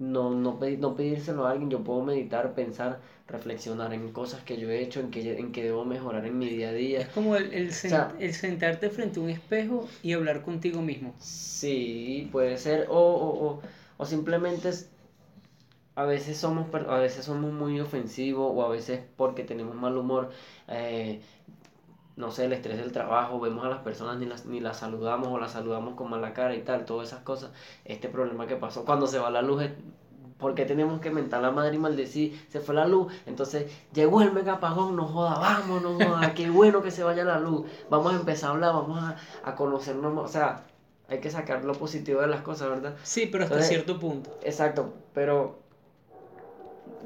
no, 0.02 0.32
no, 0.32 0.60
no 0.80 0.96
pedírselo 0.96 1.46
a 1.46 1.52
alguien, 1.52 1.70
yo 1.70 1.84
puedo 1.84 2.02
meditar, 2.04 2.54
pensar, 2.54 3.00
reflexionar 3.28 3.94
en 3.94 4.12
cosas 4.12 4.44
que 4.44 4.58
yo 4.58 4.70
he 4.70 4.82
hecho, 4.82 5.00
en 5.00 5.12
que, 5.12 5.38
en 5.40 5.52
que 5.52 5.64
debo 5.64 5.86
mejorar 5.86 6.26
en 6.26 6.38
mi 6.40 6.50
día 6.50 6.70
a 6.70 6.74
Es 6.74 6.78
día. 6.78 7.08
como 7.08 7.36
el, 7.36 7.54
el, 7.54 7.70
sen- 7.70 7.90
sea- 7.90 8.16
el 8.20 8.34
sentarte 8.34 8.90
frente 8.90 9.20
a 9.20 9.24
un 9.24 9.30
espejo 9.30 9.88
y 10.04 10.14
hablar 10.14 10.42
contigo 10.42 10.82
mismo. 10.82 11.14
Sí, 11.20 12.28
puede 12.32 12.58
ser, 12.58 12.88
o, 12.90 12.96
o, 12.98 13.48
o, 13.50 13.62
o 13.98 14.06
simplemente 14.06 14.70
es- 14.70 14.90
a 15.96 16.06
veces 16.06 16.38
somos, 16.38 16.74
a 16.74 16.98
veces 17.00 17.26
somos 17.26 17.52
muy 17.54 17.80
ofensivos 17.80 18.52
o 18.56 18.64
a 18.64 18.70
veces 18.70 19.02
porque 19.18 19.44
tenemos 19.44 19.76
mal 19.76 19.98
humor, 19.98 20.30
eh, 20.68 21.22
no 22.22 22.32
sé, 22.32 22.46
el 22.46 22.54
estrés 22.54 22.78
del 22.78 22.92
trabajo, 22.94 23.40
vemos 23.42 23.66
a 23.66 23.70
las 23.70 23.80
personas 23.80 24.18
ni 24.18 24.26
las, 24.26 24.46
ni 24.46 24.60
las 24.62 24.78
saludamos 24.78 25.28
o 25.28 25.38
las 25.40 25.52
saludamos 25.52 25.96
con 25.96 26.10
mala 26.10 26.34
cara 26.34 26.56
y 26.56 26.62
tal, 26.62 26.86
todas 26.86 27.10
esas 27.10 27.22
cosas. 27.24 27.52
Este 27.84 28.08
problema 28.08 28.48
que 28.48 28.56
pasó 28.56 28.86
cuando 28.86 29.08
se 29.08 29.20
va 29.20 29.30
la 29.30 29.42
luz, 29.42 29.64
es- 29.64 29.72
¿por 30.38 30.56
qué 30.56 30.66
tenemos 30.66 31.02
que 31.02 31.12
mentar 31.12 31.42
la 31.42 31.52
madre 31.52 31.76
y 31.76 31.80
maldecir? 31.80 32.46
Se 32.50 32.60
fue 32.62 32.74
la 32.74 32.88
luz, 32.88 33.14
entonces 33.26 33.72
llegó 33.94 34.22
el 34.22 34.32
mega 34.32 34.54
apagón, 34.54 34.96
no 34.96 35.06
joda, 35.06 35.38
vamos, 35.38 35.82
no 35.84 35.94
joda, 35.96 36.34
qué 36.34 36.50
bueno 36.50 36.82
que 36.82 36.92
se 36.92 37.04
vaya 37.04 37.24
la 37.24 37.40
luz, 37.40 37.66
vamos 37.90 38.14
a 38.14 38.16
empezar 38.18 38.50
a 38.50 38.54
hablar, 38.54 38.74
vamos 38.74 38.98
a, 39.04 39.18
a 39.44 39.56
conocernos, 39.56 40.14
más, 40.14 40.26
o 40.26 40.28
sea, 40.30 40.64
hay 41.10 41.20
que 41.20 41.30
sacar 41.30 41.66
lo 41.66 41.74
positivo 41.74 42.22
de 42.22 42.28
las 42.28 42.42
cosas, 42.42 42.70
¿verdad? 42.70 42.96
Sí, 43.04 43.28
pero 43.32 43.44
hasta 43.44 43.56
Entonces- 43.56 43.70
cierto 43.84 44.00
punto. 44.00 44.30
Exacto, 44.44 44.94
pero 45.14 45.60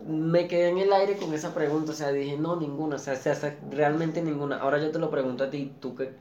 me 0.08 0.48
quedé 0.48 0.70
en 0.70 0.78
el 0.80 0.94
aire 0.94 1.18
con 1.18 1.34
esa 1.34 1.54
pregunta, 1.54 1.92
o 1.92 1.96
sea, 1.96 2.12
dije, 2.12 2.38
no, 2.38 2.56
ninguna, 2.60 2.96
o 2.98 3.00
sea, 3.00 3.14
o 3.14 3.18
sea, 3.18 3.58
realmente 3.72 4.22
ninguna. 4.22 4.58
Ahora 4.58 4.80
yo 4.80 4.92
te 4.92 5.00
lo 5.00 5.10
pregunto 5.10 5.44
a 5.46 5.50
ti, 5.50 5.72
¿tú 5.80 5.96
qué, 5.96 6.12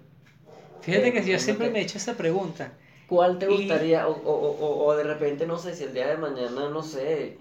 Fíjate 0.83 1.13
que 1.13 1.21
yo 1.21 1.33
¿cómo 1.33 1.39
siempre 1.39 1.71
me 1.71 1.79
he 1.81 1.83
hecho 1.83 1.99
esa 1.99 2.15
pregunta. 2.17 2.71
cuál 3.07 3.39
te 3.39 3.47
Y- 3.47 3.57
gustaría, 3.59 4.07
o, 4.09 4.13
o, 4.13 4.51
o, 4.51 4.87
o 4.87 4.97
de 4.97 5.05
repente, 5.05 5.47
no 5.47 5.59
sé, 5.59 5.75
si 5.75 5.85
el 5.85 5.95
día 5.95 6.09
de 6.09 6.17
mañana, 6.17 6.69
no 6.69 6.83
sé, 6.83 7.39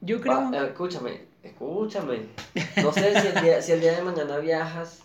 Yo 0.00 0.20
creo... 0.20 0.38
va- 0.38 0.50
eh, 0.52 0.66
escúchame, 0.68 1.26
escúchame, 1.42 2.20
no 2.82 2.92
sé 2.92 3.16
si 3.16 3.26
el, 3.28 3.40
día, 3.40 3.62
si 3.62 3.72
el 3.72 3.80
día 3.80 3.92
de 3.94 4.02
mañana 4.02 4.38
viajas 4.38 5.02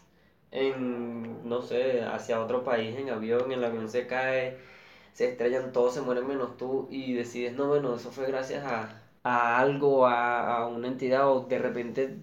en, 0.52 1.48
no 1.50 1.62
sé, 1.62 2.02
hacia 2.04 2.42
otro 2.42 2.64
país 2.64 2.96
en 2.98 3.10
avión, 3.10 3.52
el 3.52 3.64
avión 3.64 3.90
se 3.90 4.08
cae, 4.08 4.58
se 5.14 5.28
estrellan, 5.30 5.72
todos 5.74 5.94
se 5.96 6.02
mueren 6.02 6.28
menos 6.28 6.58
tú 6.58 6.88
y 6.92 7.14
decides, 7.14 7.54
no, 7.56 7.68
bueno, 7.70 7.96
eso 7.96 8.12
fue 8.12 8.28
gracias 8.28 8.66
a, 8.66 9.03
a 9.24 9.60
algo, 9.60 10.06
a, 10.06 10.58
a 10.58 10.68
una 10.68 10.88
entidad 10.88 11.30
o 11.32 11.42
de 11.48 11.58
repente 11.60 12.18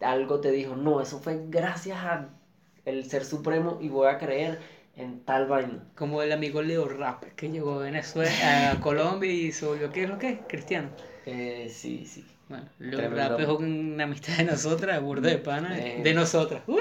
algo 0.00 0.40
te 0.40 0.50
dijo, 0.50 0.76
no, 0.76 1.00
eso 1.00 1.18
fue 1.20 1.40
gracias 1.48 1.98
a 1.98 2.28
el 2.84 3.04
ser 3.10 3.24
supremo 3.24 3.78
y 3.80 3.88
voy 3.88 4.08
a 4.08 4.18
creer 4.18 4.58
en 4.96 5.20
tal 5.24 5.46
vaina. 5.46 5.84
Como 5.94 6.22
el 6.22 6.32
amigo 6.32 6.62
Leo 6.62 6.88
Rap, 6.88 7.22
que 7.36 7.50
llegó 7.50 7.74
a 7.74 7.82
Venezuela, 7.84 8.72
a 8.72 8.80
Colombia 8.80 9.30
y 9.30 9.52
se 9.52 9.66
volvió, 9.66 9.92
¿qué 9.92 10.04
es 10.04 10.08
lo 10.08 10.18
que 10.18 10.28
es? 10.30 10.38
Cristiano. 10.48 10.88
Eh, 11.26 11.68
sí, 11.72 12.04
sí. 12.06 12.24
Bueno, 12.48 12.64
Leo 12.78 12.96
Tremendo. 12.98 13.28
Rap 13.36 13.40
es 13.40 13.48
una 13.48 14.04
amistad 14.04 14.36
de 14.38 14.44
nosotras, 14.44 15.02
burda 15.02 15.28
de 15.28 15.38
pana, 15.38 15.78
Eh. 15.78 16.00
de 16.02 16.14
nosotras. 16.14 16.62
Uy, 16.66 16.80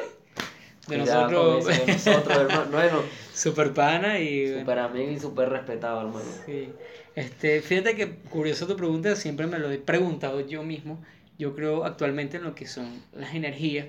de 0.87 0.97
nosotros, 0.99 1.67
eso, 1.67 1.85
de 1.85 1.93
nosotros, 1.93 2.37
hermano. 2.37 2.71
Bueno, 2.71 3.01
super 3.33 3.73
pana 3.73 4.19
y... 4.19 4.59
súper 4.59 4.79
amigo 4.79 5.11
y 5.11 5.19
súper 5.19 5.49
respetado, 5.49 5.99
hermano. 6.01 6.25
Sí. 6.45 6.69
Este, 7.17 7.61
fíjate 7.63 7.95
que 7.95 8.11
curioso 8.29 8.67
tu 8.67 8.75
pregunta, 8.75 9.15
siempre 9.15 9.47
me 9.47 9.57
lo 9.57 9.71
he 9.71 9.79
preguntado 9.79 10.39
yo 10.41 10.61
mismo. 10.61 10.99
Yo 11.39 11.55
creo 11.55 11.83
actualmente 11.83 12.37
en 12.37 12.43
lo 12.43 12.53
que 12.53 12.67
son 12.67 13.01
las 13.11 13.33
energías. 13.33 13.87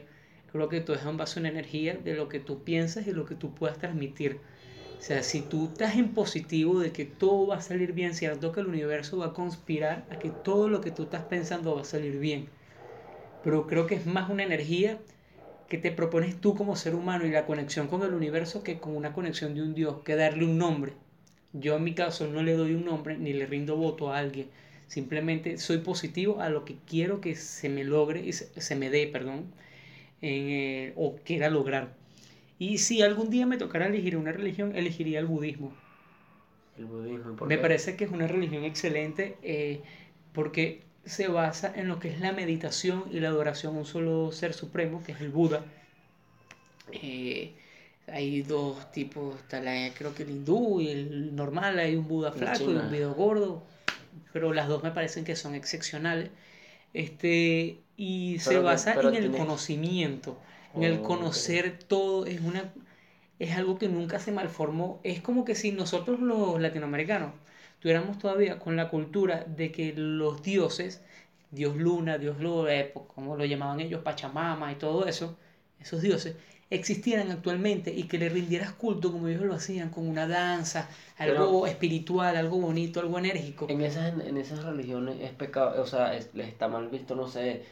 Creo 0.51 0.71
que 0.71 0.81
todo 0.81 0.97
es 0.97 1.03
a 1.05 1.11
una 1.11 1.49
energía 1.51 1.93
de 1.93 2.15
lo 2.15 2.31
que 2.31 2.41
tú 2.41 2.65
piensas 2.65 3.07
y 3.07 3.13
lo 3.13 3.27
que 3.27 3.35
tú 3.35 3.55
puedas 3.55 3.77
transmitir. 3.77 4.41
O 4.99 5.03
sea, 5.03 5.23
si 5.23 5.43
tú 5.43 5.67
estás 5.67 5.97
en 5.97 6.15
positivo 6.15 6.81
de 6.81 6.91
que 6.91 7.05
todo 7.05 7.49
va 7.49 7.57
a 7.57 7.61
salir 7.61 7.93
bien, 7.93 8.15
cierto 8.15 8.51
que 8.51 8.61
el 8.61 8.67
universo 8.67 9.19
va 9.19 9.27
a 9.27 9.33
conspirar 9.35 10.07
a 10.09 10.19
que 10.19 10.31
todo 10.31 10.71
lo 10.71 10.81
que 10.81 10.91
tú 10.91 11.03
estás 11.03 11.25
pensando 11.25 11.75
va 11.75 11.83
a 11.83 11.85
salir 11.85 12.19
bien. 12.19 12.49
Pero 13.43 13.67
creo 13.67 13.87
que 13.87 13.97
es 13.97 14.07
más 14.07 14.31
una 14.31 14.45
energía 14.45 14.99
que 15.69 15.77
te 15.79 15.93
propones 15.93 16.41
tú 16.41 16.55
como 16.55 16.77
ser 16.77 16.95
humano 16.95 17.27
y 17.27 17.31
la 17.31 17.47
conexión 17.47 17.89
con 17.89 18.03
el 18.03 18.15
universo 18.15 18.63
que 18.63 18.81
con 18.81 18.97
una 18.97 19.13
conexión 19.13 19.55
de 19.55 19.63
un 19.63 19.75
Dios, 19.75 19.97
que 20.03 20.17
darle 20.17 20.47
un 20.47 20.57
nombre. 20.57 20.95
Yo 21.53 21.77
en 21.77 21.85
mi 21.85 21.95
caso 21.95 22.27
no 22.27 22.43
le 22.43 22.53
doy 22.55 22.75
un 22.75 22.85
nombre 22.85 23.17
ni 23.17 23.33
le 23.33 23.47
rindo 23.47 23.77
voto 23.77 24.13
a 24.13 24.19
alguien. 24.19 24.49
Simplemente 24.87 25.59
soy 25.59 25.79
positivo 25.79 26.41
a 26.41 26.49
lo 26.49 26.65
que 26.65 26.77
quiero 26.87 27.21
que 27.21 27.35
se 27.35 27.69
me 27.69 27.85
logre 27.85 28.25
y 28.25 28.33
se, 28.33 28.77
me 28.77 28.91
dé, 28.91 29.07
perdón, 29.07 29.53
en, 30.23 30.49
eh, 30.51 30.93
o 30.97 31.17
quiera 31.17 31.51
lograr. 31.51 31.95
Y 32.59 32.79
si 32.79 33.03
algún 33.03 33.31
día 33.31 33.47
me 33.47 33.57
tocara 33.57 33.87
elegir 33.87 34.17
una 34.17 34.33
religión, 34.33 34.75
elegiría 34.75 35.21
el 35.21 35.27
budismo. 35.27 35.73
El 36.77 36.87
budismo, 36.87 37.37
¿por 37.37 37.49
Me 37.49 37.59
parece 37.59 37.97
que 37.97 38.05
es 38.05 38.11
una 38.11 38.27
religión 38.27 38.65
excelente 38.65 39.37
eh, 39.43 39.81
porque 40.33 40.83
se 41.05 41.29
basa 41.29 41.73
en 41.75 41.89
lo 41.89 41.99
que 41.99 42.09
es 42.09 42.21
la 42.21 42.33
meditación 42.33 43.05
y 43.11 43.21
la 43.21 43.29
adoración 43.29 43.77
a 43.77 43.79
un 43.79 43.87
solo 43.87 44.33
ser 44.33 44.53
supremo, 44.55 45.03
que 45.05 45.13
es 45.13 45.21
el 45.21 45.31
Buda. 45.31 45.65
Eh, 46.93 47.53
hay 48.13 48.43
dos 48.43 48.91
tipos, 48.93 49.37
está 49.37 49.61
la, 49.61 49.91
creo 49.95 50.15
que 50.15 50.23
el 50.23 50.31
hindú 50.31 50.81
y 50.81 50.89
el 50.89 51.35
normal, 51.35 51.79
hay 51.79 51.97
un 51.97 52.09
Buda 52.09 52.33
flaco 52.33 52.65
y 52.65 52.75
un 52.75 52.91
Buda 52.91 53.09
gordo, 53.09 53.63
pero 54.33 54.53
las 54.53 54.69
dos 54.69 54.83
me 54.83 54.91
parecen 54.91 55.25
que 55.25 55.37
son 55.37 55.55
excepcionales. 55.55 56.31
Este, 56.95 57.81
y 57.97 58.39
se 58.39 58.59
basa 58.59 58.95
en 58.95 59.15
el 59.15 59.31
conocimiento, 59.31 60.39
en 60.75 60.85
el 60.85 61.03
conocer 61.03 61.79
todo, 61.79 62.27
es 62.27 62.41
una 62.41 62.73
es 63.39 63.57
algo 63.57 63.79
que 63.79 63.89
nunca 63.89 64.19
se 64.19 64.33
malformó, 64.33 65.01
es 65.05 65.21
como 65.21 65.45
que 65.45 65.55
si 65.55 65.71
nosotros 65.71 66.21
los 66.21 66.61
latinoamericanos 66.61 67.33
tuviéramos 67.81 68.19
todavía 68.19 68.59
con 68.59 68.77
la 68.77 68.89
cultura 68.89 69.45
de 69.45 69.71
que 69.71 69.93
los 69.95 70.43
dioses, 70.43 71.03
Dios 71.51 71.77
Luna, 71.77 72.19
Dios 72.19 72.41
Luna, 72.41 72.75
eh, 72.75 72.93
como 73.15 73.37
lo 73.37 73.45
llamaban 73.45 73.81
ellos, 73.81 74.03
Pachamama 74.03 74.73
y 74.73 74.75
todo 74.77 75.07
eso, 75.07 75.37
esos 75.81 76.03
dioses, 76.03 76.37
existieran 76.71 77.31
actualmente 77.31 77.93
y 77.95 78.05
que 78.05 78.19
le 78.19 78.29
rindieras 78.29 78.73
culto 78.73 79.11
como 79.11 79.29
ellos 79.29 79.43
lo 79.43 79.55
hacían, 79.55 79.89
con 79.91 80.07
una 80.07 80.27
danza, 80.27 80.89
algo 81.17 81.67
espiritual, 81.67 82.37
algo 82.37 82.59
bonito, 82.59 83.01
algo 83.01 83.19
enérgico. 83.19 83.67
En 83.69 83.81
esas, 83.81 84.13
en 84.21 84.37
esas 84.37 84.65
religiones 84.65 85.17
es 85.21 85.33
pecado, 85.33 85.81
o 85.83 85.87
sea, 85.87 86.13
les 86.13 86.49
está 86.49 86.69
mal 86.69 86.89
visto, 86.89 87.15
no 87.15 87.27
sé, 87.27 87.63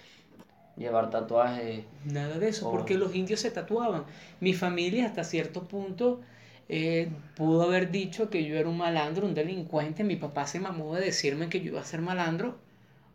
llevar 0.76 1.10
tatuajes. 1.10 1.84
Nada 2.04 2.38
de 2.38 2.48
eso, 2.48 2.70
porque 2.70 2.96
los 2.96 3.14
indios 3.14 3.40
se 3.40 3.50
tatuaban. 3.50 4.04
Mi 4.40 4.54
familia 4.54 5.06
hasta 5.06 5.24
cierto 5.24 5.64
punto 5.64 6.20
eh, 6.68 7.10
pudo 7.36 7.62
haber 7.62 7.90
dicho 7.90 8.30
que 8.30 8.44
yo 8.44 8.56
era 8.56 8.68
un 8.68 8.78
malandro, 8.78 9.26
un 9.26 9.34
delincuente. 9.34 10.04
Mi 10.04 10.16
papá 10.16 10.46
se 10.46 10.58
mamó 10.58 10.94
de 10.94 11.04
decirme 11.04 11.48
que 11.48 11.60
yo 11.60 11.72
iba 11.72 11.80
a 11.80 11.84
ser 11.84 12.00
malandro 12.00 12.56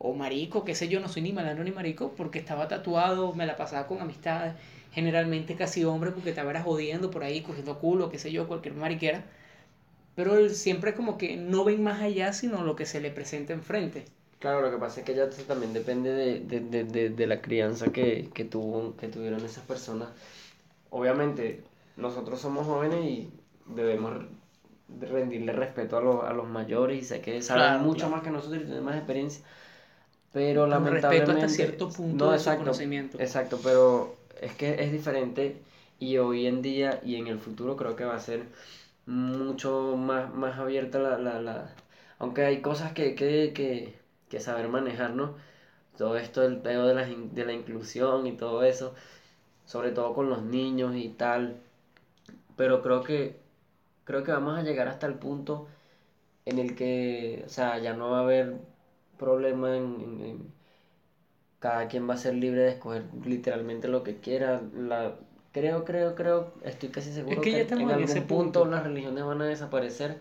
o 0.04 0.14
marico, 0.14 0.66
qué 0.66 0.74
sé 0.74 0.88
yo, 0.88 1.00
no 1.00 1.08
soy 1.08 1.22
ni 1.22 1.32
malandro 1.32 1.64
ni 1.64 1.72
marico 1.72 2.14
porque 2.18 2.40
estaba 2.40 2.68
tatuado, 2.68 3.34
me 3.34 3.46
la 3.46 3.56
pasaba 3.56 3.86
con 3.86 4.02
amistades, 4.02 4.56
generalmente 4.92 5.56
casi 5.56 5.84
hombre 5.86 6.12
porque 6.12 6.30
estaba 6.30 6.62
jodiendo 6.62 7.12
por 7.12 7.24
ahí, 7.24 7.42
cogiendo 7.42 7.80
culo, 7.80 8.10
qué 8.10 8.20
sé 8.20 8.32
yo, 8.32 8.48
cualquier 8.48 8.76
mariquera. 8.76 9.26
Pero 10.16 10.50
siempre 10.50 10.94
como 10.94 11.18
que 11.18 11.38
no 11.38 11.64
ven 11.66 11.84
más 11.84 12.02
allá 12.02 12.34
sino 12.34 12.64
lo 12.64 12.76
que 12.76 12.86
se 12.86 13.02
le 13.02 13.12
presenta 13.12 13.54
enfrente. 13.54 14.06
Claro, 14.40 14.62
lo 14.62 14.72
que 14.72 14.78
pasa 14.78 15.02
es 15.02 15.06
que 15.06 15.14
ya 15.16 15.30
también 15.48 15.72
depende 15.74 16.12
de, 16.12 16.40
de, 16.42 16.84
de, 16.84 17.10
de 17.12 17.28
la 17.28 17.42
crianza 17.42 17.92
que, 17.92 18.30
que, 18.34 18.44
tuvo, 18.44 18.96
que 18.98 19.08
tuvieron 19.08 19.46
esas 19.46 19.64
personas. 19.66 20.10
Obviamente, 20.90 21.64
nosotros 21.96 22.42
somos 22.42 22.66
jóvenes 22.68 23.06
y 23.06 23.30
debemos 23.66 24.26
rendirle 25.00 25.54
respeto 25.54 25.98
a 25.98 26.02
los, 26.02 26.24
a 26.26 26.34
los 26.34 26.48
mayores 26.48 27.00
y 27.02 27.06
sé 27.06 27.22
que 27.22 27.42
saben 27.42 27.82
mucho 27.84 28.10
más 28.10 28.24
que 28.24 28.32
nosotros 28.32 28.62
y 28.64 28.66
tienen 28.66 28.84
más 28.84 28.96
experiencia. 28.98 29.44
Pero 30.32 30.68
lamentablemente... 30.68 31.32
Respeto 31.32 31.32
hasta 31.32 31.50
cierto 31.50 31.90
punto 31.94 32.26
no, 32.26 32.32
de 32.32 32.38
exacto, 32.38 32.60
conocimiento. 32.64 33.20
Exacto, 33.20 33.60
pero 33.64 34.21
es 34.42 34.56
que 34.56 34.84
es 34.84 34.92
diferente 34.92 35.62
y 36.00 36.18
hoy 36.18 36.48
en 36.48 36.62
día 36.62 37.02
y 37.04 37.16
en 37.18 37.28
el 37.28 37.40
futuro 37.40 37.78
creo 37.78 37.96
que 37.96 38.06
va 38.06 38.16
a 38.16 38.20
ser 38.20 38.46
mucho 39.06 39.96
más, 39.98 40.34
más 40.34 40.60
abierta 40.60 41.00
la, 41.00 41.18
la, 41.18 41.42
la... 41.42 41.76
Aunque 42.20 42.44
hay 42.46 42.62
cosas 42.62 42.94
que, 42.94 43.16
que, 43.16 43.54
que, 43.54 44.00
que 44.30 44.40
saber 44.40 44.70
manejar, 44.70 45.12
¿no? 45.16 45.36
Todo 45.98 46.18
esto 46.18 46.42
del 46.42 46.58
pedo 46.62 46.88
de 46.88 46.96
la, 46.96 47.06
de 47.08 47.46
la 47.46 47.54
inclusión 47.54 48.28
y 48.28 48.34
todo 48.38 48.64
eso, 48.64 48.96
sobre 49.66 49.92
todo 49.92 50.14
con 50.16 50.30
los 50.30 50.44
niños 50.44 50.96
y 50.96 51.10
tal. 51.10 51.58
Pero 52.58 52.82
creo 52.82 53.04
que, 53.04 53.40
creo 54.06 54.24
que 54.24 54.32
vamos 54.32 54.58
a 54.60 54.64
llegar 54.64 54.88
hasta 54.88 55.08
el 55.08 55.16
punto 55.16 55.68
en 56.46 56.60
el 56.60 56.76
que, 56.76 57.44
o 57.46 57.50
sea, 57.50 57.80
ya 57.80 57.94
no 57.94 58.12
va 58.12 58.20
a 58.20 58.24
haber 58.24 58.56
problema 59.20 59.78
en, 59.78 60.54
cada 61.62 61.88
quien 61.88 62.10
va 62.10 62.16
a 62.16 62.18
ser 62.18 62.34
libre 62.34 62.62
de 62.62 62.70
escoger 62.72 63.06
literalmente 63.24 63.88
lo 63.88 64.04
que 64.04 64.18
quiera. 64.18 64.62
La, 64.76 65.14
creo, 65.54 65.86
creo, 65.86 66.16
creo, 66.16 66.54
estoy 66.64 66.90
casi 66.90 67.14
seguro 67.14 67.40
que, 67.40 67.62
en 67.62 67.92
algún 67.92 68.24
punto 68.24 68.66
las 68.66 68.84
religiones 68.84 69.24
van 69.24 69.42
a 69.44 69.46
desaparecer 69.46 70.18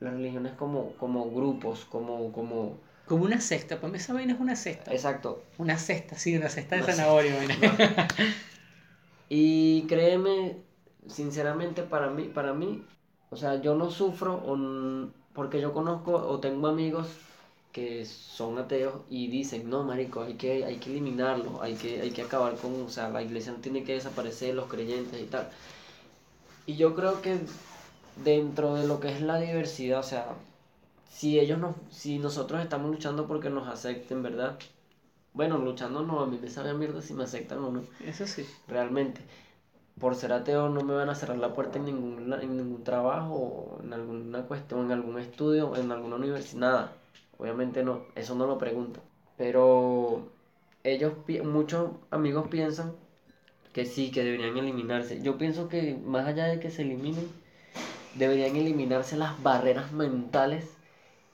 las 0.00 0.12
religiones 0.12 0.52
como, 0.54 0.92
como 0.94 1.30
grupos, 1.30 1.84
como, 1.84 2.32
como... 2.32 2.76
Como 3.06 3.24
una 3.24 3.40
cesta, 3.40 3.76
para 3.76 3.92
mí 3.92 3.98
esa 3.98 4.12
vaina 4.12 4.32
es 4.32 4.40
una 4.40 4.56
cesta. 4.56 4.92
Exacto. 4.92 5.44
Una 5.58 5.78
cesta, 5.78 6.16
sí, 6.16 6.36
una 6.36 6.48
cesta 6.48 6.76
de 6.76 6.82
zanahoria. 6.82 7.34
y 9.28 9.82
créeme, 9.82 10.56
sinceramente 11.06 11.82
para 11.82 12.10
mí, 12.10 12.24
para 12.24 12.52
mí, 12.52 12.84
o 13.30 13.36
sea, 13.36 13.60
yo 13.60 13.76
no 13.76 13.92
sufro 13.92 14.42
porque 15.34 15.60
yo 15.60 15.72
conozco 15.72 16.14
o 16.16 16.40
tengo 16.40 16.66
amigos 16.66 17.08
que 17.72 18.04
son 18.04 18.58
ateos 18.58 19.02
y 19.08 19.28
dicen, 19.28 19.70
no, 19.70 19.84
marico, 19.84 20.22
hay 20.22 20.34
que, 20.34 20.64
hay 20.64 20.76
que 20.76 20.90
eliminarlo, 20.90 21.62
hay 21.62 21.74
que, 21.74 22.00
hay 22.00 22.10
que 22.10 22.22
acabar 22.22 22.56
con, 22.56 22.82
o 22.82 22.88
sea, 22.88 23.08
la 23.10 23.22
iglesia 23.22 23.52
no 23.52 23.58
tiene 23.58 23.84
que 23.84 23.94
desaparecer, 23.94 24.54
los 24.54 24.68
creyentes 24.68 25.20
y 25.20 25.26
tal. 25.26 25.48
Y 26.66 26.76
yo 26.76 26.94
creo 26.94 27.22
que 27.22 27.38
dentro 28.24 28.74
de 28.74 28.86
lo 28.86 29.00
que 29.00 29.12
es 29.12 29.20
la 29.20 29.38
diversidad, 29.38 30.00
o 30.00 30.04
sea, 30.04 30.26
si 31.10 31.38
ellos 31.38 31.58
no, 31.58 31.74
si 31.90 32.18
nosotros 32.18 32.62
estamos 32.62 32.90
luchando 32.90 33.26
porque 33.26 33.50
nos 33.50 33.68
acepten, 33.68 34.22
¿verdad? 34.22 34.58
Bueno, 35.32 35.58
luchando 35.58 36.02
no, 36.02 36.20
a 36.20 36.26
mí 36.26 36.38
me 36.40 36.50
sabe 36.50 36.70
a 36.70 36.74
mierda 36.74 37.02
si 37.02 37.14
me 37.14 37.24
aceptan 37.24 37.58
o 37.58 37.70
no. 37.70 37.82
Eso 38.04 38.26
sí. 38.26 38.44
Realmente. 38.66 39.20
Por 40.00 40.14
ser 40.16 40.32
ateo 40.32 40.68
no 40.70 40.82
me 40.82 40.94
van 40.94 41.10
a 41.10 41.14
cerrar 41.14 41.38
la 41.38 41.52
puerta 41.52 41.78
en 41.78 41.84
ningún, 41.84 42.32
en 42.32 42.56
ningún 42.56 42.82
trabajo, 42.84 43.78
en 43.84 43.92
alguna 43.92 44.42
cuestión, 44.42 44.86
en 44.86 44.92
algún 44.92 45.18
estudio, 45.20 45.76
en 45.76 45.92
alguna 45.92 46.16
universidad, 46.16 46.60
nada. 46.60 46.92
Obviamente 47.40 47.82
no, 47.82 48.02
eso 48.14 48.34
no 48.34 48.46
lo 48.46 48.58
pregunto. 48.58 49.00
Pero 49.36 50.28
ellos, 50.84 51.14
muchos 51.44 51.92
amigos 52.10 52.48
piensan 52.48 52.92
que 53.72 53.86
sí, 53.86 54.10
que 54.10 54.22
deberían 54.24 54.58
eliminarse. 54.58 55.22
Yo 55.22 55.38
pienso 55.38 55.68
que 55.68 55.96
más 56.04 56.26
allá 56.26 56.46
de 56.46 56.60
que 56.60 56.70
se 56.70 56.82
eliminen, 56.82 57.28
deberían 58.14 58.56
eliminarse 58.56 59.16
las 59.16 59.42
barreras 59.42 59.92
mentales 59.92 60.76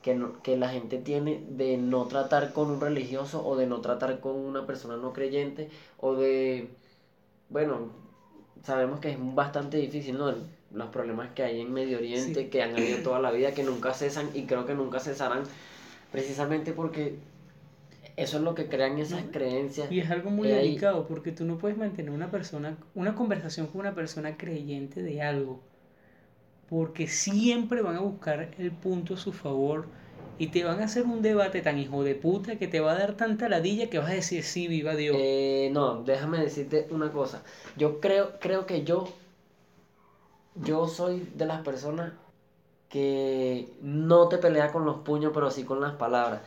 que, 0.03 0.25
que 0.43 0.57
la 0.57 0.69
gente 0.69 0.99
tiene 0.99 1.43
de 1.49 1.77
no 1.77 2.05
tratar 2.07 2.53
con 2.53 2.71
un 2.71 2.81
religioso 2.81 3.45
o 3.45 3.57
de 3.57 3.67
no 3.67 3.81
tratar 3.81 4.21
con 4.21 4.37
una 4.37 4.67
persona 4.67 4.97
no 4.97 5.13
creyente 5.13 5.69
o 5.99 6.15
de, 6.15 6.69
bueno, 7.49 7.91
sabemos 8.63 9.01
que 9.01 9.11
es 9.11 9.19
bastante 9.21 9.79
difícil, 9.79 10.19
¿no? 10.19 10.33
Los 10.73 10.89
problemas 10.91 11.31
que 11.33 11.43
hay 11.43 11.61
en 11.61 11.73
Medio 11.73 11.99
Oriente, 11.99 12.49
que 12.49 12.63
han 12.63 12.75
habido 12.75 13.03
toda 13.03 13.21
la 13.21 13.31
vida, 13.31 13.55
que 13.55 13.63
nunca 13.63 13.95
cesan 13.95 14.31
y 14.35 14.45
creo 14.45 14.67
que 14.67 14.75
nunca 14.75 15.01
cesarán, 15.01 15.45
precisamente 16.17 16.73
porque 16.73 17.19
eso 18.17 18.39
es 18.39 18.43
lo 18.43 18.55
que 18.55 18.69
crean 18.69 18.99
esas 18.99 19.25
creencias. 19.31 19.93
Y 19.93 20.01
es 20.01 20.11
algo 20.11 20.31
muy 20.31 20.49
delicado, 20.49 21.07
porque 21.07 21.31
tú 21.31 21.45
no 21.45 21.59
puedes 21.59 21.77
mantener 21.77 22.11
una 22.11 22.31
persona, 22.31 22.79
una 22.95 23.15
conversación 23.15 23.67
con 23.67 23.83
una 23.83 23.95
persona 23.95 24.39
creyente 24.39 25.03
de 25.03 25.21
algo 25.21 25.61
porque 26.71 27.07
siempre 27.07 27.83
van 27.83 27.97
a 27.97 28.01
buscar 28.01 28.51
el 28.59 28.73
punto 28.73 29.15
a 29.15 29.17
su 29.17 29.33
favor 29.33 29.87
y 30.39 30.49
te 30.49 30.65
van 30.65 30.81
a 30.81 30.85
hacer 30.85 31.05
un 31.05 31.23
debate 31.23 31.63
tan 31.63 31.79
hijo 31.79 32.03
de 32.03 32.15
puta 32.15 32.57
que 32.57 32.67
te 32.67 32.81
va 32.81 32.93
a 32.93 32.99
dar 32.99 33.15
tanta 33.15 33.49
ladilla 33.49 33.89
que 33.89 33.99
vas 33.99 34.11
a 34.11 34.15
decir 34.15 34.43
sí, 34.43 34.67
viva 34.67 34.97
Dios. 34.97 35.17
Eh, 35.19 35.71
no, 35.73 36.03
déjame 36.03 36.39
decirte 36.39 36.89
una 36.91 37.13
cosa. 37.13 37.43
Yo 37.77 38.01
creo, 38.01 38.39
creo 38.41 38.67
que 38.67 38.85
yo, 38.85 39.09
yo 40.57 40.89
soy 40.89 41.29
de 41.35 41.47
las 41.47 41.63
personas 41.63 42.13
que 42.89 43.69
no 43.83 44.29
te 44.29 44.39
pelea 44.39 44.73
con 44.73 44.85
los 44.85 44.99
puños, 44.99 45.33
pero 45.35 45.51
sí 45.51 45.65
con 45.65 45.81
las 45.81 45.95
palabras. 45.95 46.43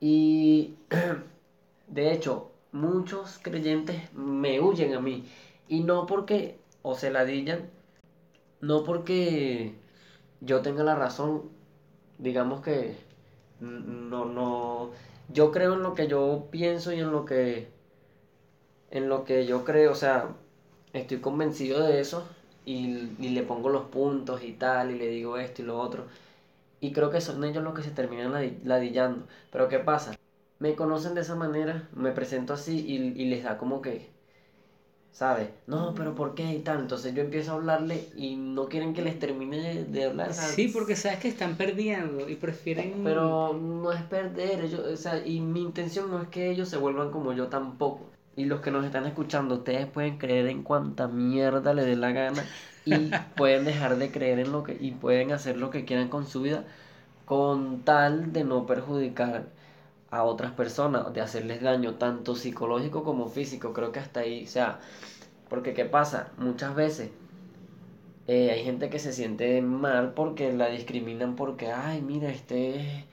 Y 0.00 0.76
de 1.88 2.12
hecho, 2.12 2.50
muchos 2.72 3.38
creyentes 3.42 4.12
me 4.14 4.60
huyen 4.60 4.94
a 4.94 5.00
mí. 5.00 5.24
Y 5.68 5.80
no 5.80 6.06
porque 6.06 6.58
o 6.82 6.94
se 6.94 7.10
ladillan 7.10 7.70
no 8.62 8.84
porque 8.84 9.74
yo 10.40 10.62
tenga 10.62 10.84
la 10.84 10.94
razón, 10.94 11.50
digamos 12.18 12.62
que 12.62 12.96
no, 13.60 14.24
no, 14.24 14.90
yo 15.28 15.50
creo 15.52 15.74
en 15.74 15.82
lo 15.82 15.94
que 15.94 16.08
yo 16.08 16.46
pienso 16.50 16.92
y 16.92 17.00
en 17.00 17.12
lo 17.12 17.24
que, 17.24 17.68
en 18.90 19.08
lo 19.08 19.24
que 19.24 19.46
yo 19.46 19.64
creo, 19.64 19.92
o 19.92 19.96
sea, 19.96 20.28
estoy 20.92 21.18
convencido 21.18 21.84
de 21.84 22.00
eso 22.00 22.24
y, 22.64 23.08
le 23.18 23.42
pongo 23.42 23.68
los 23.68 23.84
puntos 23.84 24.42
y 24.42 24.52
tal 24.52 24.90
y 24.90 24.98
le 24.98 25.08
digo 25.08 25.38
esto 25.38 25.62
y 25.62 25.64
lo 25.64 25.78
otro. 25.78 26.04
Y 26.80 26.92
creo 26.92 27.10
que 27.10 27.20
son 27.20 27.44
ellos 27.44 27.62
los 27.62 27.74
que 27.74 27.82
se 27.82 27.90
terminan 27.90 28.32
ladillando. 28.64 29.26
Pero 29.50 29.68
¿qué 29.68 29.78
pasa? 29.78 30.16
Me 30.58 30.74
conocen 30.74 31.14
de 31.14 31.22
esa 31.22 31.34
manera, 31.34 31.88
me 31.94 32.12
presento 32.12 32.54
así 32.54 32.78
y, 32.78 33.20
y 33.20 33.26
les 33.26 33.44
da 33.44 33.58
como 33.58 33.82
que, 33.82 34.10
¿sabes? 35.12 35.48
No, 35.66 35.94
pero 35.94 36.14
¿por 36.14 36.34
qué 36.34 36.54
y 36.54 36.60
tal? 36.60 36.80
Entonces 36.80 37.14
yo 37.14 37.22
empiezo 37.22 37.52
a 37.52 37.54
hablarle 37.54 38.08
y 38.16 38.36
no 38.36 38.68
quieren 38.68 38.94
que 38.94 39.02
les 39.02 39.18
termine 39.18 39.84
de 39.84 40.04
hablar. 40.04 40.32
Sí, 40.32 40.68
porque 40.68 40.96
sabes 40.96 41.18
que 41.18 41.28
están 41.28 41.56
perdiendo 41.56 42.28
y 42.28 42.36
prefieren... 42.36 43.02
Pero 43.04 43.52
no 43.54 43.92
es 43.92 44.02
perder, 44.02 44.64
ellos, 44.64 44.80
o 44.80 44.96
sea, 44.96 45.24
y 45.24 45.40
mi 45.40 45.62
intención 45.62 46.10
no 46.10 46.20
es 46.22 46.28
que 46.28 46.50
ellos 46.50 46.68
se 46.68 46.78
vuelvan 46.78 47.10
como 47.10 47.32
yo 47.32 47.48
tampoco. 47.48 48.12
Y 48.36 48.44
los 48.46 48.60
que 48.60 48.70
nos 48.70 48.84
están 48.84 49.06
escuchando, 49.06 49.56
ustedes 49.56 49.86
pueden 49.86 50.18
creer 50.18 50.46
en 50.48 50.62
cuanta 50.62 51.08
mierda 51.08 51.74
le 51.74 51.84
dé 51.84 51.96
la 51.96 52.12
gana 52.12 52.50
y 52.84 53.12
pueden 53.36 53.64
dejar 53.64 53.96
de 53.96 54.10
creer 54.10 54.38
en 54.38 54.52
lo 54.52 54.62
que 54.64 54.76
y 54.80 54.92
pueden 54.92 55.32
hacer 55.32 55.56
lo 55.56 55.70
que 55.70 55.84
quieran 55.84 56.08
con 56.08 56.26
su 56.26 56.42
vida 56.42 56.64
con 57.26 57.82
tal 57.84 58.32
de 58.32 58.44
no 58.44 58.66
perjudicar 58.66 59.46
a 60.10 60.24
otras 60.24 60.52
personas, 60.52 61.12
de 61.14 61.20
hacerles 61.22 61.62
daño 61.62 61.94
tanto 61.96 62.34
psicológico 62.36 63.04
como 63.04 63.28
físico. 63.28 63.72
Creo 63.74 63.92
que 63.92 64.00
hasta 64.00 64.20
ahí, 64.20 64.44
o 64.44 64.48
sea, 64.48 64.80
Porque 65.48 65.74
¿qué 65.74 65.84
pasa? 65.86 66.32
Muchas 66.38 66.74
veces 66.76 67.10
eh, 68.26 68.50
hay 68.50 68.64
gente 68.64 68.88
que 68.90 68.98
se 68.98 69.12
siente 69.12 69.60
mal 69.62 70.14
porque 70.14 70.52
la 70.52 70.68
discriminan 70.68 71.36
porque, 71.36 71.72
ay, 71.72 72.02
mira, 72.02 72.30
este 72.30 72.76
es 72.80 73.04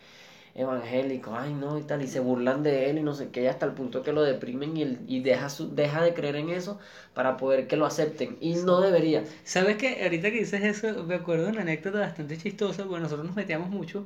evangélico, 0.60 1.34
ay, 1.36 1.54
no, 1.54 1.80
y 1.80 1.84
tal, 1.84 2.02
y 2.02 2.08
se 2.08 2.20
burlan 2.20 2.64
de 2.64 2.90
él 2.90 2.98
y 2.98 3.04
no 3.04 3.14
sé 3.14 3.30
qué, 3.30 3.48
hasta 3.48 3.66
el 3.66 3.72
punto 3.72 4.04
que 4.04 4.12
lo 4.12 4.22
deprimen 4.22 4.76
y, 4.76 4.82
él, 4.82 5.00
y 5.08 5.22
deja, 5.22 5.50
su, 5.50 5.74
deja 5.74 6.04
de 6.04 6.14
creer 6.14 6.36
en 6.36 6.50
eso 6.50 6.80
para 7.14 7.38
poder 7.38 7.68
que 7.68 7.78
lo 7.78 7.86
acepten. 7.86 8.38
Y 8.42 8.56
no 8.56 8.82
debería. 8.82 9.24
¿Sabes 9.44 9.78
qué? 9.78 10.04
Ahorita 10.04 10.32
que 10.32 10.40
dices 10.40 10.64
eso, 10.64 11.04
me 11.06 11.16
acuerdo 11.16 11.46
de 11.46 11.52
una 11.52 11.62
anécdota 11.62 12.00
bastante 12.00 12.38
chistosa, 12.38 12.84
porque 12.84 13.02
nosotros 13.02 13.26
nos 13.26 13.36
metíamos 13.36 13.70
mucho 13.70 14.06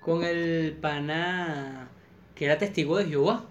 con 0.00 0.24
el 0.24 0.76
pana 0.80 1.88
que 2.34 2.44
era 2.46 2.58
testigo 2.58 2.96
de 2.98 3.06
Jehová. 3.06 3.44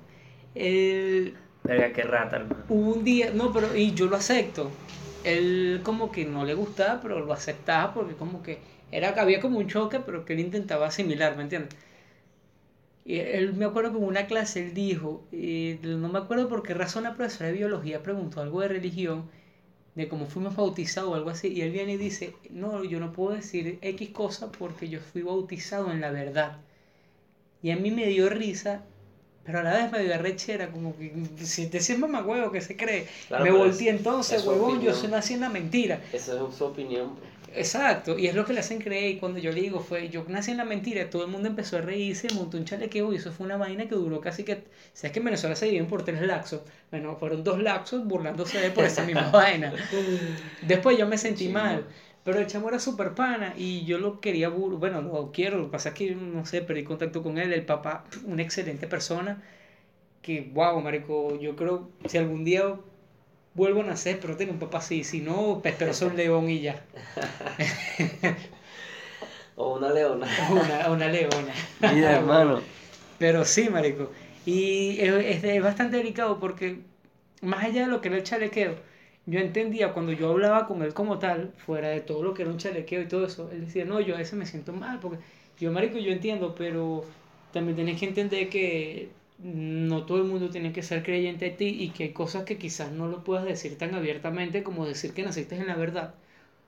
El, 0.53 1.35
Verga, 1.63 1.93
qué 1.93 2.03
rata, 2.03 2.37
hermano. 2.37 2.63
hubo 2.69 2.93
un 2.93 3.03
día, 3.03 3.31
no, 3.33 3.53
pero 3.53 3.75
y 3.75 3.93
yo 3.93 4.07
lo 4.07 4.17
acepto. 4.17 4.71
Él 5.23 5.81
como 5.83 6.11
que 6.11 6.25
no 6.25 6.45
le 6.45 6.53
gustaba, 6.53 6.99
pero 7.01 7.19
lo 7.19 7.33
aceptaba 7.33 7.93
porque 7.93 8.15
como 8.15 8.43
que 8.43 8.59
era 8.91 9.09
había 9.21 9.39
como 9.41 9.57
un 9.59 9.67
choque, 9.67 9.99
pero 9.99 10.25
que 10.25 10.33
él 10.33 10.39
intentaba 10.39 10.87
asimilar, 10.87 11.35
¿me 11.37 11.43
entiendes? 11.43 11.75
Y 13.05 13.19
él 13.19 13.53
me 13.53 13.65
acuerdo 13.65 13.91
que 13.91 13.97
en 13.97 14.03
una 14.03 14.27
clase 14.27 14.59
él 14.63 14.73
dijo, 14.75 15.23
y 15.31 15.77
no 15.81 16.09
me 16.09 16.19
acuerdo 16.19 16.47
por 16.49 16.61
qué 16.63 16.73
razón 16.75 17.03
la 17.05 17.15
profesora 17.15 17.47
de 17.47 17.53
biología 17.57 18.03
preguntó 18.03 18.41
algo 18.41 18.61
de 18.61 18.67
religión, 18.67 19.29
de 19.95 20.07
cómo 20.09 20.27
fuimos 20.27 20.55
bautizados 20.55 21.11
o 21.11 21.15
algo 21.15 21.29
así, 21.31 21.49
y 21.49 21.61
él 21.61 21.71
viene 21.71 21.93
y 21.93 21.97
dice, 21.97 22.33
no, 22.51 22.83
yo 22.83 22.99
no 22.99 23.13
puedo 23.13 23.35
decir 23.35 23.79
X 23.81 24.09
cosa 24.11 24.51
porque 24.51 24.89
yo 24.89 24.99
fui 24.99 25.21
bautizado 25.23 25.91
en 25.91 26.01
la 26.01 26.11
verdad. 26.11 26.57
Y 27.61 27.71
a 27.71 27.75
mí 27.75 27.91
me 27.91 28.05
dio 28.07 28.29
risa, 28.29 28.81
pero 29.43 29.59
a 29.59 29.63
la 29.63 29.73
vez 29.73 29.91
me 29.91 30.03
dio 30.03 30.13
arrechera, 30.13 30.71
como 30.71 30.95
que 30.97 31.11
si 31.45 31.67
te 31.67 31.79
sientes 31.79 31.99
mamá 31.99 32.25
huevo 32.25 32.51
que 32.51 32.61
se 32.61 32.75
cree. 32.77 33.07
Claro, 33.27 33.43
me 33.45 33.51
volteé 33.51 33.89
es- 33.89 33.97
entonces, 33.97 34.45
huevón, 34.45 34.81
yo 34.81 34.93
soy 34.93 35.09
nací 35.09 35.33
en 35.33 35.41
la 35.41 35.49
mentira. 35.49 36.01
Eso 36.13 36.47
es 36.47 36.55
su 36.55 36.65
opinión. 36.65 37.15
Exacto, 37.57 38.19
y 38.19 38.27
es 38.27 38.35
lo 38.35 38.45
que 38.45 38.53
le 38.53 38.59
hacen 38.59 38.79
creer. 38.79 39.15
Y 39.15 39.19
cuando 39.19 39.39
yo 39.39 39.51
le 39.51 39.61
digo, 39.61 39.79
fue, 39.79 40.09
yo 40.09 40.23
nací 40.27 40.51
en 40.51 40.57
la 40.57 40.65
mentira, 40.65 41.09
todo 41.09 41.25
el 41.25 41.31
mundo 41.31 41.47
empezó 41.47 41.77
a 41.77 41.81
reírse, 41.81 42.27
montó 42.33 42.57
un 42.57 42.65
chalequeo 42.65 43.11
y 43.13 43.17
eso 43.17 43.31
fue 43.31 43.45
una 43.45 43.57
vaina 43.57 43.87
que 43.87 43.95
duró 43.95 44.21
casi 44.21 44.43
que. 44.43 44.63
¿Sabes 44.93 45.11
que 45.11 45.19
en 45.19 45.25
Venezuela 45.25 45.55
se 45.55 45.65
dividen 45.65 45.87
por 45.87 46.03
tres 46.03 46.21
laxos? 46.21 46.61
Bueno, 46.91 47.15
fueron 47.17 47.43
dos 47.43 47.61
laxos 47.61 48.05
burlándose 48.05 48.59
de 48.59 48.71
por 48.71 48.85
esa 48.85 49.03
misma 49.03 49.29
vaina. 49.31 49.73
Después 50.61 50.97
yo 50.97 51.07
me 51.07 51.17
sentí 51.17 51.49
mal. 51.49 51.85
Pero 52.23 52.39
el 52.39 52.47
chamo 52.47 52.67
era 52.67 52.79
súper 52.79 53.15
pana 53.15 53.53
y 53.57 53.85
yo 53.85 53.99
lo 53.99 54.19
quería, 54.19 54.49
bueno, 54.49 55.01
lo 55.01 55.31
quiero, 55.31 55.57
lo 55.59 55.65
que 55.65 55.71
pasa 55.71 55.89
es 55.89 55.95
que, 55.95 56.13
no 56.13 56.45
sé, 56.45 56.61
perdí 56.61 56.83
contacto 56.83 57.23
con 57.23 57.37
él, 57.37 57.53
el 57.53 57.65
papá, 57.65 58.03
una 58.25 58.41
excelente 58.41 58.85
persona, 58.85 59.41
que, 60.21 60.41
wow, 60.53 60.81
marico, 60.81 61.39
yo 61.39 61.55
creo, 61.55 61.89
si 62.05 62.17
algún 62.17 62.43
día 62.43 62.75
vuelvo 63.57 63.81
a 63.81 63.85
nacer, 63.85 64.19
pero 64.21 64.37
tengo 64.37 64.53
un 64.53 64.59
papá 64.59 64.79
así, 64.79 65.03
si 65.03 65.21
no, 65.21 65.61
pero 65.63 65.93
soy 65.93 66.09
un 66.11 66.15
león 66.17 66.49
y 66.49 66.61
ya, 66.61 66.87
O 69.55 69.75
una 69.75 69.89
leona. 69.89 70.27
una, 70.49 70.89
una 70.91 71.07
leona. 71.07 71.53
Mira, 71.79 72.11
hermano. 72.17 72.69
Pero 73.17 73.45
sí, 73.45 73.69
marico. 73.69 74.11
Y 74.45 74.99
es, 75.01 75.43
es- 75.45 75.63
bastante 75.63 75.97
delicado 75.97 76.39
porque, 76.39 76.85
más 77.41 77.65
allá 77.65 77.83
de 77.85 77.87
lo 77.91 78.01
que 78.01 78.09
era 78.09 78.17
el 78.17 78.23
chalequeo, 78.23 78.75
yo 79.25 79.39
entendía 79.39 79.93
cuando 79.93 80.11
yo 80.13 80.29
hablaba 80.31 80.67
con 80.67 80.81
él 80.83 80.93
como 80.93 81.19
tal, 81.19 81.53
fuera 81.57 81.89
de 81.89 82.01
todo 82.01 82.23
lo 82.23 82.33
que 82.33 82.43
era 82.43 82.51
un 82.51 82.57
chalequeo 82.59 83.01
y 83.01 83.07
todo 83.07 83.25
eso, 83.25 83.51
él 83.51 83.65
decía, 83.65 83.85
no, 83.85 83.99
yo 84.01 84.15
a 84.15 84.19
veces 84.19 84.35
me 84.39 84.45
siento 84.45 84.73
mal, 84.73 84.99
porque 84.99 85.19
yo, 85.57 85.71
marico, 85.71 85.97
yo 85.99 86.11
entiendo, 86.11 86.55
pero 86.55 87.09
también 87.51 87.75
tienes 87.75 87.99
que 87.99 88.07
entender 88.07 88.49
que 88.49 89.16
no 89.39 90.05
todo 90.05 90.17
el 90.17 90.23
mundo 90.25 90.49
tiene 90.49 90.73
que 90.73 90.81
ser 90.83 91.03
creyente 91.03 91.45
de 91.45 91.51
ti 91.51 91.67
y 91.67 91.89
que 91.91 92.05
hay 92.05 92.13
cosas 92.13 92.43
que 92.43 92.57
quizás 92.57 92.91
no 92.91 93.07
lo 93.07 93.23
puedas 93.23 93.45
decir 93.45 93.77
tan 93.77 93.93
abiertamente 93.95 94.63
como 94.63 94.85
decir 94.85 95.13
que 95.13 95.23
naciste 95.23 95.55
en 95.55 95.67
la 95.67 95.75
verdad 95.75 96.15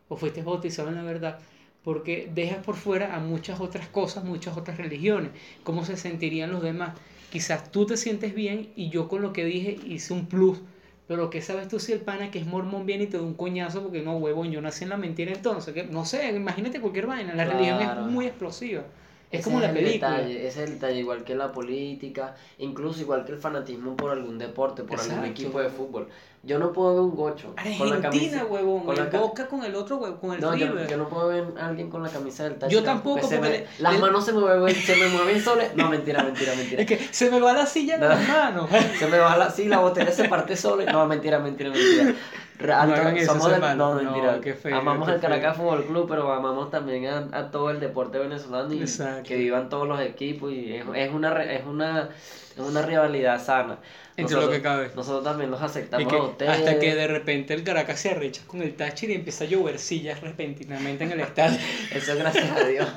o 0.07 0.17
fuiste 0.17 0.43
bautizado 0.43 0.89
en 0.89 0.95
la 0.95 1.03
verdad, 1.03 1.39
porque 1.83 2.29
dejas 2.33 2.63
por 2.63 2.75
fuera 2.75 3.15
a 3.15 3.19
muchas 3.19 3.59
otras 3.61 3.87
cosas, 3.87 4.23
muchas 4.23 4.57
otras 4.57 4.77
religiones, 4.77 5.31
cómo 5.63 5.85
se 5.85 5.97
sentirían 5.97 6.51
los 6.51 6.63
demás. 6.63 6.95
Quizás 7.31 7.71
tú 7.71 7.85
te 7.85 7.95
sientes 7.97 8.33
bien 8.35 8.71
y 8.75 8.89
yo 8.89 9.07
con 9.07 9.21
lo 9.21 9.33
que 9.33 9.45
dije 9.45 9.77
hice 9.85 10.13
un 10.13 10.27
plus, 10.27 10.59
pero 11.07 11.29
¿qué 11.29 11.41
sabes 11.41 11.67
tú 11.67 11.79
si 11.79 11.91
el 11.93 12.01
pana 12.01 12.31
que 12.31 12.39
es 12.39 12.45
mormón 12.45 12.85
viene 12.85 13.05
y 13.05 13.07
te 13.07 13.17
da 13.17 13.23
un 13.23 13.35
coñazo 13.35 13.83
porque 13.83 14.01
no, 14.01 14.17
huevón, 14.17 14.51
yo 14.51 14.61
nací 14.61 14.83
en 14.83 14.89
la 14.91 14.97
mentira 14.97 15.31
entonces? 15.31 15.73
que 15.73 15.83
No 15.83 16.05
sé, 16.05 16.27
imagínate 16.35 16.79
cualquier 16.81 17.07
vaina, 17.07 17.33
la 17.35 17.45
religión 17.45 17.81
es 17.81 17.95
muy 17.95 18.25
explosiva. 18.25 18.83
Es 19.31 19.41
Ese 19.41 19.49
como 19.49 19.59
la 19.59 19.67
el 19.69 19.75
película. 19.75 20.11
detalle, 20.11 20.47
ese 20.47 20.63
es 20.63 20.69
el 20.69 20.73
detalle, 20.79 20.99
igual 20.99 21.23
que 21.23 21.35
la 21.35 21.51
política, 21.51 22.35
incluso 22.57 22.99
igual 23.01 23.25
que 23.25 23.33
el 23.33 23.37
fanatismo 23.37 23.95
por 23.95 24.09
algún 24.11 24.39
deporte, 24.39 24.83
por 24.83 24.99
algún 24.99 25.23
equipo 25.25 25.59
de 25.59 25.69
fútbol. 25.69 26.07
Yo 26.41 26.57
no 26.57 26.71
puedo 26.71 26.93
ver 26.93 27.01
un 27.03 27.15
gocho 27.15 27.53
con 27.77 27.89
la 27.89 27.95
Argentina, 27.97 28.09
camisa. 28.39 28.45
huevón, 28.45 28.85
con 28.85 28.95
la 28.95 29.03
Boca 29.05 29.47
con 29.47 29.63
el 29.65 29.75
otro 29.75 29.97
huevón, 29.97 30.17
con 30.19 30.33
el 30.33 30.39
No, 30.41 30.55
yo, 30.55 30.67
River. 30.67 30.87
yo 30.89 30.97
no 30.97 31.09
puedo 31.09 31.27
ver 31.27 31.45
a 31.59 31.67
alguien 31.67 31.89
con 31.91 32.01
la 32.01 32.09
camisa 32.09 32.45
del 32.45 32.55
Táchira. 32.55 32.79
Yo 32.81 32.83
tampoco, 32.85 33.27
se 33.27 33.37
porque 33.37 33.51
me- 33.51 33.57
le- 33.59 33.67
las 33.79 33.93
le- 33.93 33.99
manos 33.99 34.25
se 34.25 34.31
me 34.33 34.39
mueven, 34.39 34.73
se 34.75 34.95
me 34.95 35.07
mueven 35.09 35.39
solas. 35.43 35.75
No, 35.75 35.89
mentira, 35.89 36.23
mentira, 36.23 36.55
mentira. 36.55 36.81
Es 36.81 36.87
que 36.87 36.97
se 37.11 37.29
me 37.29 37.39
va 37.39 37.53
la 37.53 37.65
silla 37.67 37.97
de 37.97 38.03
No. 38.07 38.09
las 38.09 38.27
manos. 38.27 38.69
Se 38.97 39.05
me 39.07 39.19
baja 39.19 39.37
la, 39.37 39.51
sí, 39.51 39.65
la 39.65 39.79
botella 39.79 40.11
se 40.11 40.27
parte 40.29 40.55
sola. 40.55 40.91
No, 40.91 41.05
mentira, 41.05 41.37
mentira, 41.39 41.69
mentira. 41.69 42.15
Re- 42.59 42.67
No 42.73 42.79
alto- 42.81 42.95
hagan 42.95 43.17
eso, 43.17 43.31
somos 43.31 43.51
del- 43.51 43.61
no, 43.61 43.75
No, 43.75 43.93
mentira. 44.03 44.39
qué 44.41 44.53
feo, 44.53 44.75
amamos 44.77 45.07
qué 45.07 45.15
el 45.15 45.21
Caracas. 45.21 45.55
Fútbol 45.55 45.85
Club, 45.85 46.07
pero 46.09 46.31
amamos 46.33 46.69
también 46.69 47.05
a, 47.07 47.29
a 47.31 47.51
todo 47.51 47.69
el 47.71 47.79
deporte 47.79 48.19
venezolano 48.19 48.73
y 48.73 48.81
Exacto. 48.81 49.23
que 49.23 49.37
vivan 49.37 49.69
todos 49.69 49.87
los 49.87 49.99
equipos 50.01 50.51
y 50.51 50.75
es, 50.75 50.85
es 50.93 51.13
una 51.13 51.41
es 51.43 51.65
una 51.65 52.09
es 52.55 52.59
una 52.59 52.81
rivalidad 52.81 53.41
sana. 53.41 53.77
Entre 54.17 54.35
lo 54.35 54.49
que 54.49 54.61
cabe. 54.61 54.91
Nosotros 54.93 55.23
también 55.23 55.49
los 55.49 55.61
aceptamos 55.61 56.11
que 56.11 56.19
a 56.19 56.23
ustedes. 56.23 56.51
hasta 56.51 56.77
que 56.77 56.93
de 56.93 57.07
repente 57.07 57.53
el 57.53 57.63
Caracas 57.63 58.01
se 58.01 58.09
arrecha 58.11 58.41
con 58.45 58.61
el 58.61 58.75
Táchira 58.75 59.13
y 59.13 59.15
empieza 59.15 59.45
a 59.45 59.47
llover 59.47 59.79
sillas 59.79 60.19
repentinamente 60.19 61.05
en 61.05 61.13
el 61.13 61.21
estadio. 61.21 61.57
Eso 61.93 62.17
gracias 62.17 62.51
a 62.51 62.65
Dios. 62.65 62.87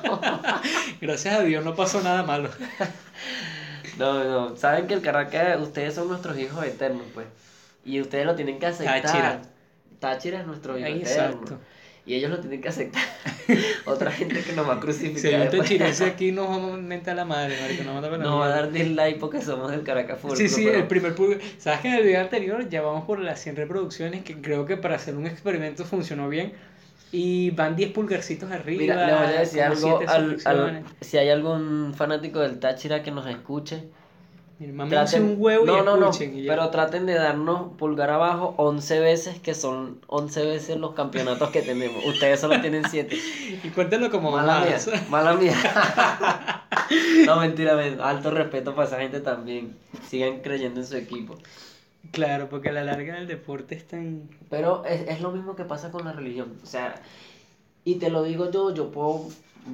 Gracias 0.99 1.35
a 1.39 1.43
Dios 1.43 1.63
no 1.63 1.73
pasó 1.75 2.01
nada 2.01 2.23
malo. 2.23 2.49
No, 3.97 4.23
no, 4.23 4.55
saben 4.57 4.87
que 4.87 4.95
el 4.95 5.01
Caracas, 5.01 5.59
ustedes 5.61 5.93
son 5.93 6.07
nuestros 6.07 6.37
hijos 6.39 6.65
eternos, 6.65 7.03
pues. 7.13 7.27
Y 7.85 8.01
ustedes 8.01 8.25
lo 8.25 8.33
tienen 8.35 8.57
que 8.59 8.65
aceptar. 8.65 9.01
Táchira. 9.03 9.41
Táchira 10.03 10.41
es 10.41 10.45
nuestro 10.47 10.75
eterno. 10.77 10.97
exacto. 10.97 11.59
Y 12.05 12.15
ellos 12.15 12.29
lo 12.31 12.39
tienen 12.39 12.59
que 12.59 12.67
aceptar. 12.67 13.01
Otra 13.85 14.11
gente 14.11 14.41
que 14.41 14.51
nos 14.51 14.67
va 14.67 14.73
a 14.73 14.79
crucificar. 14.81 15.19
Si 15.21 15.33
un 15.35 15.49
tachirense 15.61 16.03
aquí 16.05 16.33
nos 16.33 16.49
vamos 16.49 16.73
a 16.73 16.77
mentar 16.77 17.15
la 17.15 17.23
madre, 17.23 17.55
marico, 17.61 17.83
nos 17.85 17.93
manda 18.01 18.17
Nos 18.17 18.41
va 18.41 18.45
a 18.47 18.49
dar 18.49 18.71
dislike 18.73 19.19
porque 19.19 19.41
somos 19.41 19.71
del 19.71 19.83
Caracas 19.83 20.19
Fútbol 20.19 20.35
Sí, 20.35 20.49
sí, 20.49 20.65
pero- 20.65 20.79
el 20.79 20.87
primer 20.87 21.15
pulgar. 21.15 21.39
¿Sabes 21.57 21.79
que 21.79 21.87
en 21.87 21.93
el 21.95 22.03
video 22.03 22.19
anterior 22.19 22.67
ya 22.67 22.81
vamos 22.81 23.05
por 23.05 23.19
las 23.19 23.39
100 23.39 23.55
reproducciones? 23.55 24.23
Que 24.25 24.35
creo 24.41 24.65
que 24.65 24.75
para 24.75 24.95
hacer 24.95 25.15
un 25.15 25.25
experimento 25.27 25.85
funcionó 25.85 26.27
bien. 26.27 26.51
Y 27.13 27.51
van 27.51 27.75
10 27.77 27.91
pulgarcitos 27.91 28.51
arriba. 28.51 28.81
Mira, 28.81 29.07
le 29.07 29.13
voy 29.13 29.23
a 29.35 29.39
decir 29.39 29.61
algo 29.61 29.99
al, 30.05 30.39
al- 30.43 30.83
si 30.99 31.17
hay 31.17 31.29
algún 31.29 31.93
fanático 31.95 32.39
del 32.41 32.59
Táchira 32.59 33.01
que 33.01 33.11
nos 33.11 33.27
escuche. 33.27 33.83
Mira, 34.63 34.73
mámense 34.73 35.19
un 35.19 35.35
huevo 35.37 35.65
no, 35.65 35.81
y 35.81 35.85
no, 35.85 35.97
no, 35.97 36.09
escuchen. 36.09 36.37
y 36.37 36.43
ya. 36.43 36.53
pero 36.53 36.69
traten 36.69 37.05
de 37.05 37.15
darnos 37.15 37.73
pulgar 37.77 38.09
abajo 38.09 38.53
11 38.57 38.99
veces, 39.01 39.39
que 39.39 39.53
son 39.53 39.99
11 40.07 40.45
veces 40.45 40.77
los 40.77 40.93
campeonatos 40.93 41.49
que 41.49 41.61
tenemos. 41.61 42.05
Ustedes 42.05 42.39
solo 42.39 42.59
tienen 42.61 42.83
7. 42.89 43.17
Y 43.63 43.69
cuéntenlo 43.69 44.09
como 44.09 44.31
Mala 44.31 44.61
mía, 44.61 44.77
mala 45.09 45.33
mía. 45.33 45.55
no, 47.25 47.39
mentira, 47.39 47.75
men, 47.75 47.99
alto 47.99 48.31
respeto 48.31 48.73
para 48.73 48.87
esa 48.87 48.99
gente 48.99 49.19
también. 49.19 49.75
Sigan 50.07 50.39
creyendo 50.39 50.79
en 50.79 50.87
su 50.87 50.95
equipo. 50.95 51.35
Claro, 52.11 52.47
porque 52.49 52.69
a 52.69 52.73
la 52.73 52.83
larga 52.83 53.17
el 53.17 53.27
deporte 53.27 53.75
es 53.75 53.87
tan... 53.87 54.29
Pero 54.49 54.85
es, 54.85 55.07
es 55.07 55.21
lo 55.21 55.31
mismo 55.31 55.55
que 55.55 55.65
pasa 55.65 55.91
con 55.91 56.05
la 56.05 56.13
religión. 56.13 56.57
O 56.63 56.65
sea, 56.65 57.01
y 57.83 57.95
te 57.95 58.09
lo 58.09 58.23
digo 58.23 58.49
yo, 58.49 58.73
yo 58.73 58.91
puedo, 58.91 59.27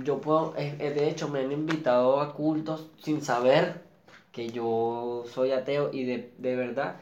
yo 0.03 0.19
puedo, 0.19 0.53
de 0.53 1.09
hecho 1.09 1.29
me 1.29 1.39
han 1.39 1.51
invitado 1.51 2.19
a 2.19 2.33
cultos 2.33 2.87
sin 3.03 3.21
saber 3.21 3.88
que 4.31 4.49
yo 4.49 5.25
soy 5.33 5.51
ateo 5.51 5.89
y 5.93 6.03
de, 6.05 6.31
de 6.37 6.55
verdad, 6.55 6.95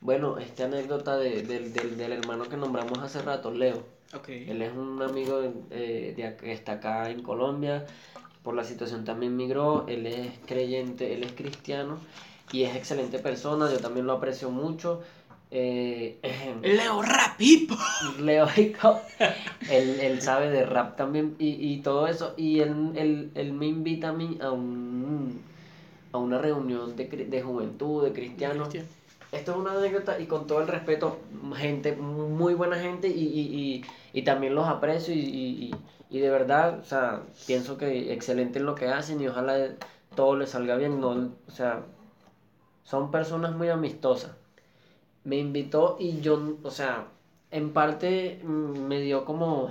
bueno, 0.00 0.38
esta 0.38 0.64
anécdota 0.64 1.16
de- 1.16 1.42
del- 1.42 1.72
del- 1.72 1.96
del 1.96 2.12
hermano 2.12 2.48
que 2.48 2.56
nombramos 2.56 2.98
hace 2.98 3.22
rato, 3.22 3.50
Leo. 3.50 3.82
Ok. 4.14 4.28
Él 4.28 4.62
es 4.62 4.72
un 4.72 5.02
amigo 5.02 5.42
eh, 5.70 6.14
de 6.16 6.36
que 6.36 6.52
está 6.52 6.72
acá 6.72 7.10
en 7.10 7.22
Colombia. 7.22 7.86
Por 8.42 8.54
la 8.54 8.62
situación 8.64 9.04
también 9.04 9.36
migró. 9.36 9.84
Él 9.88 10.06
es 10.06 10.30
creyente, 10.46 11.12
él 11.14 11.24
es 11.24 11.32
cristiano 11.32 11.98
y 12.52 12.62
es 12.62 12.76
excelente 12.76 13.18
persona. 13.18 13.70
Yo 13.70 13.78
también 13.78 14.06
lo 14.06 14.12
aprecio 14.12 14.50
mucho. 14.50 15.02
Eh, 15.50 16.18
Leo 16.62 17.02
Rapipo. 17.02 17.76
Leo 18.20 18.46
Hico, 18.56 19.00
él, 19.70 19.98
él 20.00 20.20
sabe 20.22 20.50
de 20.50 20.64
rap 20.66 20.96
también 20.96 21.34
y, 21.38 21.48
y 21.72 21.78
todo 21.82 22.06
eso. 22.06 22.34
Y 22.36 22.60
él, 22.60 22.92
él, 22.96 23.30
él 23.34 23.52
me 23.52 23.66
invita 23.66 24.08
a 24.10 24.12
mí 24.12 24.38
a, 24.40 24.50
un, 24.52 25.40
a 26.16 26.20
una 26.20 26.38
reunión 26.38 26.96
de, 26.96 27.06
de 27.06 27.42
juventud, 27.42 28.04
de 28.04 28.12
cristianos. 28.12 28.68
Esto 29.32 29.52
es 29.52 29.58
una 29.58 29.72
anécdota 29.72 30.18
y 30.20 30.26
con 30.26 30.46
todo 30.46 30.60
el 30.60 30.68
respeto, 30.68 31.18
gente, 31.56 31.94
muy 31.96 32.54
buena 32.54 32.76
gente 32.78 33.08
y, 33.08 33.12
y, 33.24 33.40
y, 33.40 33.84
y 34.12 34.22
también 34.22 34.54
los 34.54 34.66
aprecio 34.68 35.14
y, 35.14 35.18
y, 35.20 35.64
y- 35.66 35.74
y 36.08 36.20
de 36.20 36.30
verdad, 36.30 36.78
o 36.78 36.84
sea, 36.84 37.22
pienso 37.48 37.76
que 37.76 38.12
excelente 38.12 38.60
en 38.60 38.66
lo 38.66 38.76
que 38.76 38.86
hacen 38.86 39.20
y 39.20 39.26
ojalá 39.26 39.70
todo 40.14 40.36
les 40.36 40.50
salga 40.50 40.76
bien, 40.76 41.00
no, 41.00 41.30
o 41.48 41.50
sea, 41.50 41.82
son 42.84 43.10
personas 43.10 43.54
muy 43.56 43.68
amistosas. 43.68 44.30
me 45.24 45.36
invitó 45.38 45.96
y 45.98 46.20
yo, 46.20 46.56
o 46.62 46.70
sea, 46.70 47.08
en 47.50 47.72
parte 47.72 48.40
mm, 48.44 48.78
me 48.86 49.00
dio 49.00 49.24
como, 49.24 49.70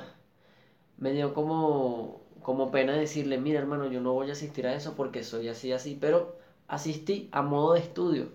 me 0.98 1.12
dio 1.14 1.34
como, 1.34 2.22
como 2.46 2.70
pena 2.70 2.94
decirle, 2.94 3.40
mira 3.40 3.60
hermano, 3.60 3.92
yo 3.92 4.02
no 4.02 4.14
voy 4.14 4.30
a 4.30 4.34
asistir 4.34 4.68
a 4.68 4.76
eso 4.76 4.94
porque 4.96 5.24
soy 5.24 5.48
así, 5.48 5.72
así, 5.72 5.98
pero 6.00 6.38
asistí 6.68 7.28
a 7.32 7.42
modo 7.42 7.74
de 7.74 7.80
estudio. 7.80 8.28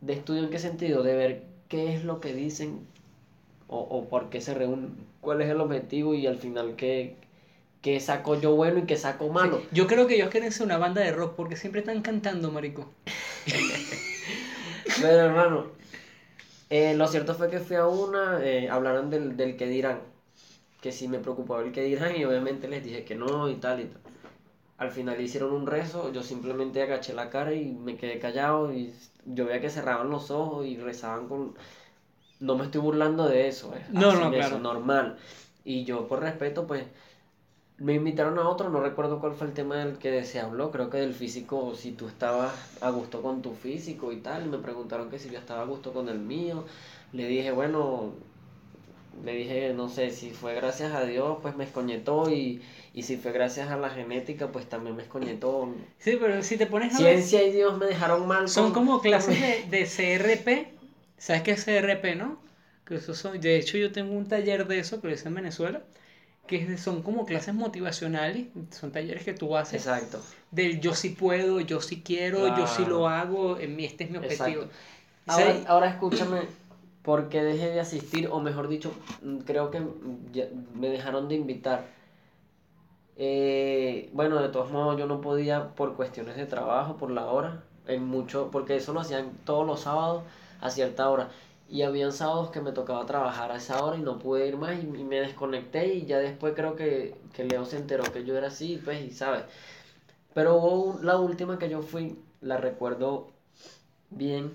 ¿De 0.00 0.14
estudio 0.14 0.42
en 0.42 0.50
qué 0.50 0.58
sentido? 0.58 1.04
De 1.04 1.14
ver 1.14 1.44
qué 1.68 1.94
es 1.94 2.02
lo 2.02 2.20
que 2.20 2.34
dicen 2.34 2.80
o, 3.68 3.78
o 3.78 4.08
por 4.08 4.30
qué 4.30 4.40
se 4.40 4.52
reúnen, 4.52 4.96
cuál 5.20 5.40
es 5.42 5.48
el 5.48 5.60
objetivo 5.60 6.12
y 6.12 6.26
al 6.26 6.38
final 6.38 6.74
qué, 6.74 7.14
qué 7.82 8.00
saco 8.00 8.40
yo 8.40 8.56
bueno 8.56 8.80
y 8.80 8.82
qué 8.86 8.96
saco 8.96 9.28
malo. 9.28 9.62
Yo 9.70 9.86
creo 9.86 10.08
que 10.08 10.16
ellos 10.16 10.30
quieren 10.30 10.50
ser 10.50 10.66
una 10.66 10.78
banda 10.78 11.00
de 11.00 11.12
rock 11.12 11.36
porque 11.36 11.54
siempre 11.54 11.82
están 11.82 12.02
cantando, 12.02 12.50
marico. 12.50 12.90
Pero 15.00 15.20
hermano, 15.20 15.66
eh, 16.68 16.94
lo 16.94 17.06
cierto 17.06 17.36
fue 17.36 17.48
que 17.48 17.60
fui 17.60 17.76
a 17.76 17.86
una, 17.86 18.44
eh, 18.44 18.68
hablaron 18.68 19.08
del, 19.08 19.36
del 19.36 19.56
que 19.56 19.68
dirán, 19.68 20.00
que 20.80 20.92
si 20.92 21.08
me 21.08 21.18
preocupaba 21.18 21.62
el 21.62 21.72
que 21.72 21.82
dirán 21.84 22.16
y 22.16 22.24
obviamente 22.24 22.68
les 22.68 22.84
dije 22.84 23.04
que 23.04 23.14
no 23.16 23.48
y 23.50 23.56
tal 23.56 23.80
y 23.80 23.84
tal. 23.86 24.00
Al 24.78 24.90
final 24.92 25.20
hicieron 25.20 25.52
un 25.52 25.66
rezo, 25.66 26.12
yo 26.12 26.22
simplemente 26.22 26.82
agaché 26.82 27.12
la 27.12 27.30
cara 27.30 27.52
y 27.52 27.72
me 27.72 27.96
quedé 27.96 28.18
callado 28.20 28.72
y 28.72 28.94
yo 29.26 29.46
veía 29.46 29.60
que 29.60 29.70
cerraban 29.70 30.10
los 30.10 30.30
ojos 30.30 30.66
y 30.66 30.76
rezaban 30.76 31.28
con... 31.28 31.54
No 32.40 32.56
me 32.56 32.64
estoy 32.64 32.80
burlando 32.80 33.28
de 33.28 33.48
eso, 33.48 33.74
es 33.74 33.90
No, 33.90 34.08
así 34.10 34.18
no, 34.20 34.32
eso, 34.32 34.32
claro. 34.32 34.58
normal. 34.60 35.18
Y 35.64 35.84
yo 35.84 36.06
por 36.08 36.20
respeto 36.20 36.66
pues 36.66 36.84
me 37.78 37.94
invitaron 37.94 38.38
a 38.38 38.48
otro, 38.48 38.70
no 38.70 38.80
recuerdo 38.80 39.20
cuál 39.20 39.34
fue 39.34 39.46
el 39.46 39.52
tema 39.52 39.76
del 39.76 39.98
que 39.98 40.24
se 40.24 40.40
habló, 40.40 40.70
creo 40.72 40.90
que 40.90 40.98
del 40.98 41.14
físico, 41.14 41.74
si 41.76 41.92
tú 41.92 42.08
estabas 42.08 42.52
a 42.82 42.90
gusto 42.90 43.22
con 43.22 43.40
tu 43.42 43.54
físico 43.54 44.10
y 44.12 44.16
tal, 44.20 44.46
y 44.46 44.48
me 44.48 44.58
preguntaron 44.58 45.10
que 45.10 45.18
si 45.18 45.30
yo 45.30 45.38
estaba 45.38 45.62
a 45.62 45.66
gusto 45.66 45.92
con 45.92 46.08
el 46.08 46.18
mío, 46.18 46.64
le 47.12 47.26
dije, 47.26 47.52
bueno, 47.52 48.12
le 49.24 49.32
dije, 49.34 49.72
no 49.74 49.88
sé, 49.88 50.10
si 50.10 50.30
fue 50.30 50.54
gracias 50.54 50.92
a 50.94 51.04
Dios, 51.04 51.38
pues 51.42 51.56
me 51.56 51.64
escoñetó, 51.64 52.30
y, 52.30 52.62
y 52.94 53.02
si 53.02 53.16
fue 53.16 53.32
gracias 53.32 53.70
a 53.70 53.76
la 53.76 53.90
genética, 53.90 54.48
pues 54.52 54.68
también 54.68 54.96
me 54.96 55.02
escoñetó. 55.02 55.74
Sí, 55.98 56.16
pero 56.20 56.42
si 56.42 56.56
te 56.56 56.66
pones 56.66 56.94
a 56.94 57.00
ver, 57.00 57.16
Ciencia 57.16 57.42
y 57.42 57.50
Dios 57.52 57.76
me 57.76 57.86
dejaron 57.86 58.26
mal. 58.26 58.48
son 58.48 58.66
con- 58.66 58.84
como 58.84 59.00
clases 59.00 59.40
de, 59.70 59.78
de 59.78 59.86
CRP. 59.86 60.68
¿Sabes 61.18 61.42
qué 61.42 61.50
es 61.52 61.64
CRP, 61.64 62.14
no? 62.14 62.40
Que 62.84 62.96
eso 62.96 63.14
son, 63.14 63.40
de 63.40 63.56
hecho, 63.56 63.76
yo 63.76 63.92
tengo 63.92 64.14
un 64.16 64.26
taller 64.28 64.66
de 64.66 64.78
eso 64.78 65.00
que 65.00 65.08
lo 65.08 65.14
hice 65.14 65.28
en 65.28 65.34
Venezuela, 65.34 65.82
que 66.46 66.78
son 66.78 67.02
como 67.02 67.26
clases 67.26 67.54
motivacionales, 67.54 68.46
son 68.70 68.92
talleres 68.92 69.24
que 69.24 69.34
tú 69.34 69.56
haces 69.56 69.82
Exacto, 69.82 70.22
del 70.50 70.80
yo 70.80 70.94
sí 70.94 71.10
puedo, 71.10 71.60
yo 71.60 71.80
sí 71.80 72.02
quiero, 72.04 72.48
yo 72.48 72.66
sí 72.66 72.84
lo 72.86 73.08
hago, 73.08 73.58
en 73.58 73.76
mí 73.76 73.84
este 73.84 74.04
es 74.04 74.10
mi 74.10 74.18
objetivo. 74.18 74.64
Ahora, 75.26 75.56
ahora 75.66 75.88
escúchame, 75.90 76.38
porque 77.02 77.42
dejé 77.42 77.70
de 77.70 77.80
asistir, 77.80 78.28
o 78.30 78.40
mejor 78.40 78.68
dicho, 78.68 78.92
mm, 79.22 79.38
creo 79.38 79.70
que 79.70 79.80
me 80.74 80.88
dejaron 80.88 81.28
de 81.28 81.36
invitar. 81.36 81.86
Eh, 83.16 84.10
bueno, 84.12 84.40
de 84.40 84.48
todos 84.48 84.70
modos 84.70 84.98
yo 84.98 85.06
no 85.06 85.20
podía 85.20 85.74
por 85.74 85.94
cuestiones 85.96 86.36
de 86.36 86.46
trabajo, 86.46 86.96
por 86.96 87.10
la 87.10 87.26
hora, 87.26 87.64
en 87.86 88.04
mucho, 88.06 88.50
porque 88.52 88.76
eso 88.76 88.92
lo 88.92 89.00
hacían 89.00 89.32
todos 89.44 89.66
los 89.66 89.80
sábados 89.80 90.22
a 90.60 90.70
cierta 90.70 91.10
hora. 91.10 91.30
Y 91.68 91.82
habían 91.82 92.12
sábados 92.12 92.50
que 92.50 92.60
me 92.60 92.72
tocaba 92.72 93.04
trabajar 93.06 93.52
a 93.52 93.56
esa 93.56 93.84
hora 93.84 93.96
y 93.98 94.00
no 94.02 94.18
pude 94.18 94.46
ir 94.46 94.56
más 94.56 94.82
y, 94.82 94.86
me 94.86 95.20
desconecté 95.20 95.94
y 95.94 96.06
ya 96.06 96.18
después 96.18 96.54
creo 96.54 96.76
que, 96.76 97.14
que 97.34 97.44
Leo 97.44 97.64
se 97.66 97.76
enteró 97.78 98.04
que 98.04 98.24
yo 98.24 98.36
era 98.36 98.48
así, 98.48 98.80
pues, 98.84 99.02
y 99.02 99.10
sabes. 99.10 99.44
Pero 100.34 100.56
hubo 100.56 101.00
la 101.02 101.18
última 101.18 101.58
que 101.58 101.68
yo 101.68 101.82
fui, 101.82 102.18
la 102.40 102.56
recuerdo 102.58 103.28
bien, 104.10 104.54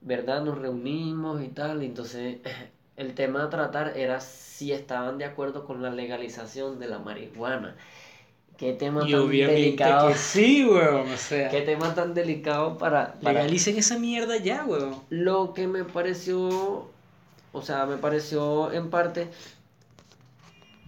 ¿verdad? 0.00 0.42
Nos 0.42 0.58
reunimos 0.58 1.42
y 1.42 1.48
tal, 1.48 1.82
y 1.82 1.86
entonces 1.86 2.38
el 2.96 3.14
tema 3.14 3.44
a 3.44 3.50
tratar 3.50 3.96
era 3.96 4.20
si 4.20 4.72
estaban 4.72 5.18
de 5.18 5.24
acuerdo 5.24 5.64
con 5.64 5.82
la 5.82 5.90
legalización 5.90 6.78
de 6.78 6.88
la 6.88 6.98
marihuana. 6.98 7.76
Qué 8.56 8.72
tema 8.72 9.02
y 9.06 9.12
tan 9.12 9.46
delicado. 9.46 10.08
que 10.08 10.14
sí, 10.18 10.66
weón, 10.66 11.12
o 11.12 11.16
sea, 11.16 11.48
Qué 11.48 11.62
tema 11.62 11.94
tan 11.94 12.12
delicado 12.14 12.76
para, 12.76 13.14
para 13.22 13.42
legalicen 13.42 13.76
esa 13.78 13.98
mierda 13.98 14.36
ya, 14.36 14.64
weón. 14.64 15.04
lo 15.10 15.54
que 15.54 15.68
me 15.68 15.84
pareció, 15.84 16.90
o 17.52 17.62
sea, 17.62 17.86
me 17.86 17.96
pareció 17.98 18.72
en 18.72 18.90
parte, 18.90 19.30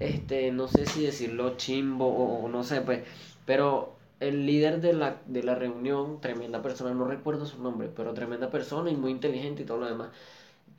este, 0.00 0.50
no 0.52 0.66
sé 0.68 0.86
si 0.86 1.04
decirlo 1.04 1.56
chimbo 1.56 2.06
o, 2.06 2.44
o 2.44 2.48
no 2.48 2.64
sé, 2.64 2.80
pues, 2.80 3.04
pero 3.44 3.99
el 4.20 4.46
líder 4.46 4.80
de 4.80 4.92
la, 4.92 5.22
de 5.26 5.42
la 5.42 5.54
reunión, 5.54 6.20
tremenda 6.20 6.62
persona, 6.62 6.94
no 6.94 7.06
recuerdo 7.06 7.46
su 7.46 7.62
nombre, 7.62 7.90
pero 7.94 8.14
tremenda 8.14 8.50
persona 8.50 8.90
y 8.90 8.96
muy 8.96 9.10
inteligente 9.10 9.62
y 9.62 9.66
todo 9.66 9.78
lo 9.78 9.86
demás, 9.86 10.10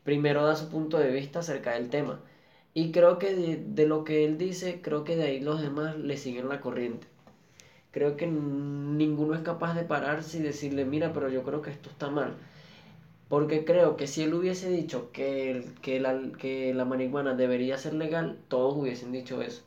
primero 0.03 0.45
da 0.45 0.55
su 0.55 0.69
punto 0.69 0.97
de 0.99 1.11
vista 1.11 1.39
acerca 1.39 1.73
del 1.73 1.89
tema. 1.89 2.19
Y 2.73 2.91
creo 2.91 3.19
que 3.19 3.35
de, 3.35 3.85
lo 3.87 4.03
que 4.03 4.25
él 4.25 4.37
dice, 4.37 4.79
creo 4.81 5.03
que 5.03 5.15
de 5.15 5.23
ahí 5.25 5.39
los 5.41 5.61
demás 5.61 5.97
le 5.97 6.17
siguen 6.17 6.49
la 6.49 6.61
corriente. 6.61 7.07
Creo 7.91 8.15
que 8.17 8.27
ninguno 8.27 9.35
es 9.35 9.41
capaz 9.41 9.73
de 9.75 9.83
pararse 9.83 10.37
y 10.39 10.41
decirle, 10.41 10.85
mira, 10.85 11.11
pero 11.13 11.29
yo 11.29 11.43
creo 11.43 11.61
que 11.61 11.71
esto 11.71 11.89
está 11.89 12.09
mal. 12.09 12.35
Porque 13.27 13.65
creo 13.65 13.97
que 13.97 14.07
si 14.07 14.23
él 14.23 14.33
hubiese 14.33 14.69
dicho 14.69 15.11
que, 15.11 15.65
que, 15.81 15.99
la, 15.99 16.19
que 16.37 16.73
la 16.73 16.85
marihuana 16.85 17.33
debería 17.35 17.77
ser 17.77 17.93
legal, 17.93 18.37
todos 18.49 18.75
hubiesen 18.77 19.11
dicho 19.11 19.41
eso. 19.41 19.63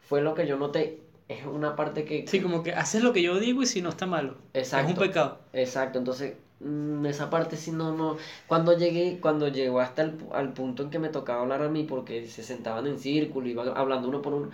Fue 0.00 0.22
lo 0.22 0.34
que 0.34 0.46
yo 0.46 0.56
noté. 0.58 1.00
Es 1.30 1.46
una 1.46 1.76
parte 1.76 2.04
que... 2.04 2.26
Sí, 2.26 2.40
como 2.40 2.64
que 2.64 2.72
haces 2.72 3.04
lo 3.04 3.12
que 3.12 3.22
yo 3.22 3.38
digo 3.38 3.62
y 3.62 3.66
si 3.66 3.82
no 3.82 3.90
está 3.90 4.04
malo. 4.04 4.34
Exacto. 4.52 4.90
Es 4.90 4.98
un 4.98 5.06
pecado. 5.06 5.38
Exacto, 5.52 5.98
entonces 6.00 6.34
mm, 6.58 7.06
esa 7.06 7.30
parte 7.30 7.56
sí 7.56 7.70
no, 7.70 7.96
no. 7.96 8.16
Cuando 8.48 8.76
llegué, 8.76 9.20
cuando 9.20 9.46
llegó 9.46 9.78
hasta 9.78 10.02
el 10.02 10.18
al 10.32 10.52
punto 10.52 10.82
en 10.82 10.90
que 10.90 10.98
me 10.98 11.08
tocaba 11.08 11.42
hablar 11.42 11.62
a 11.62 11.68
mí, 11.68 11.84
porque 11.84 12.26
se 12.26 12.42
sentaban 12.42 12.88
en 12.88 12.98
círculo, 12.98 13.46
iban 13.46 13.68
hablando 13.76 14.08
uno 14.08 14.22
por 14.22 14.34
uno. 14.34 14.50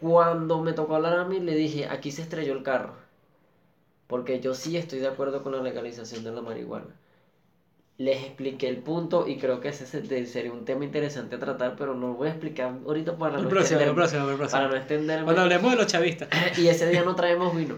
Cuando 0.00 0.60
me 0.60 0.74
tocó 0.74 0.96
hablar 0.96 1.18
a 1.18 1.24
mí, 1.24 1.40
le 1.40 1.54
dije, 1.54 1.86
aquí 1.86 2.10
se 2.10 2.20
estrelló 2.22 2.52
el 2.52 2.62
carro. 2.62 2.94
Porque 4.08 4.40
yo 4.40 4.54
sí 4.54 4.76
estoy 4.76 4.98
de 4.98 5.08
acuerdo 5.08 5.42
con 5.42 5.52
la 5.52 5.62
legalización 5.62 6.22
de 6.22 6.32
la 6.32 6.42
marihuana. 6.42 6.94
Les 8.00 8.16
expliqué 8.24 8.66
el 8.66 8.78
punto 8.78 9.28
y 9.28 9.36
creo 9.36 9.60
que 9.60 9.68
ese 9.68 9.84
sería 9.86 10.52
un 10.52 10.64
tema 10.64 10.86
interesante 10.86 11.36
a 11.36 11.38
tratar, 11.38 11.76
pero 11.76 11.94
no 11.94 12.08
lo 12.08 12.14
voy 12.14 12.28
a 12.28 12.30
explicar 12.30 12.72
ahorita 12.86 13.18
para 13.18 13.36
El 13.36 13.42
no 13.44 13.48
próximo, 13.50 13.78
extenderme. 13.78 13.94
próximo, 13.94 14.20
el 14.22 14.26
Para 14.36 14.38
próximo. 14.38 14.68
no 14.68 14.76
extenderme. 14.76 15.24
Cuando 15.24 15.42
hablemos 15.42 15.70
de 15.72 15.76
los 15.76 15.86
chavistas, 15.86 16.28
Y 16.58 16.68
ese 16.68 16.88
día 16.88 17.02
no 17.02 17.14
traemos 17.14 17.54
vino. 17.54 17.76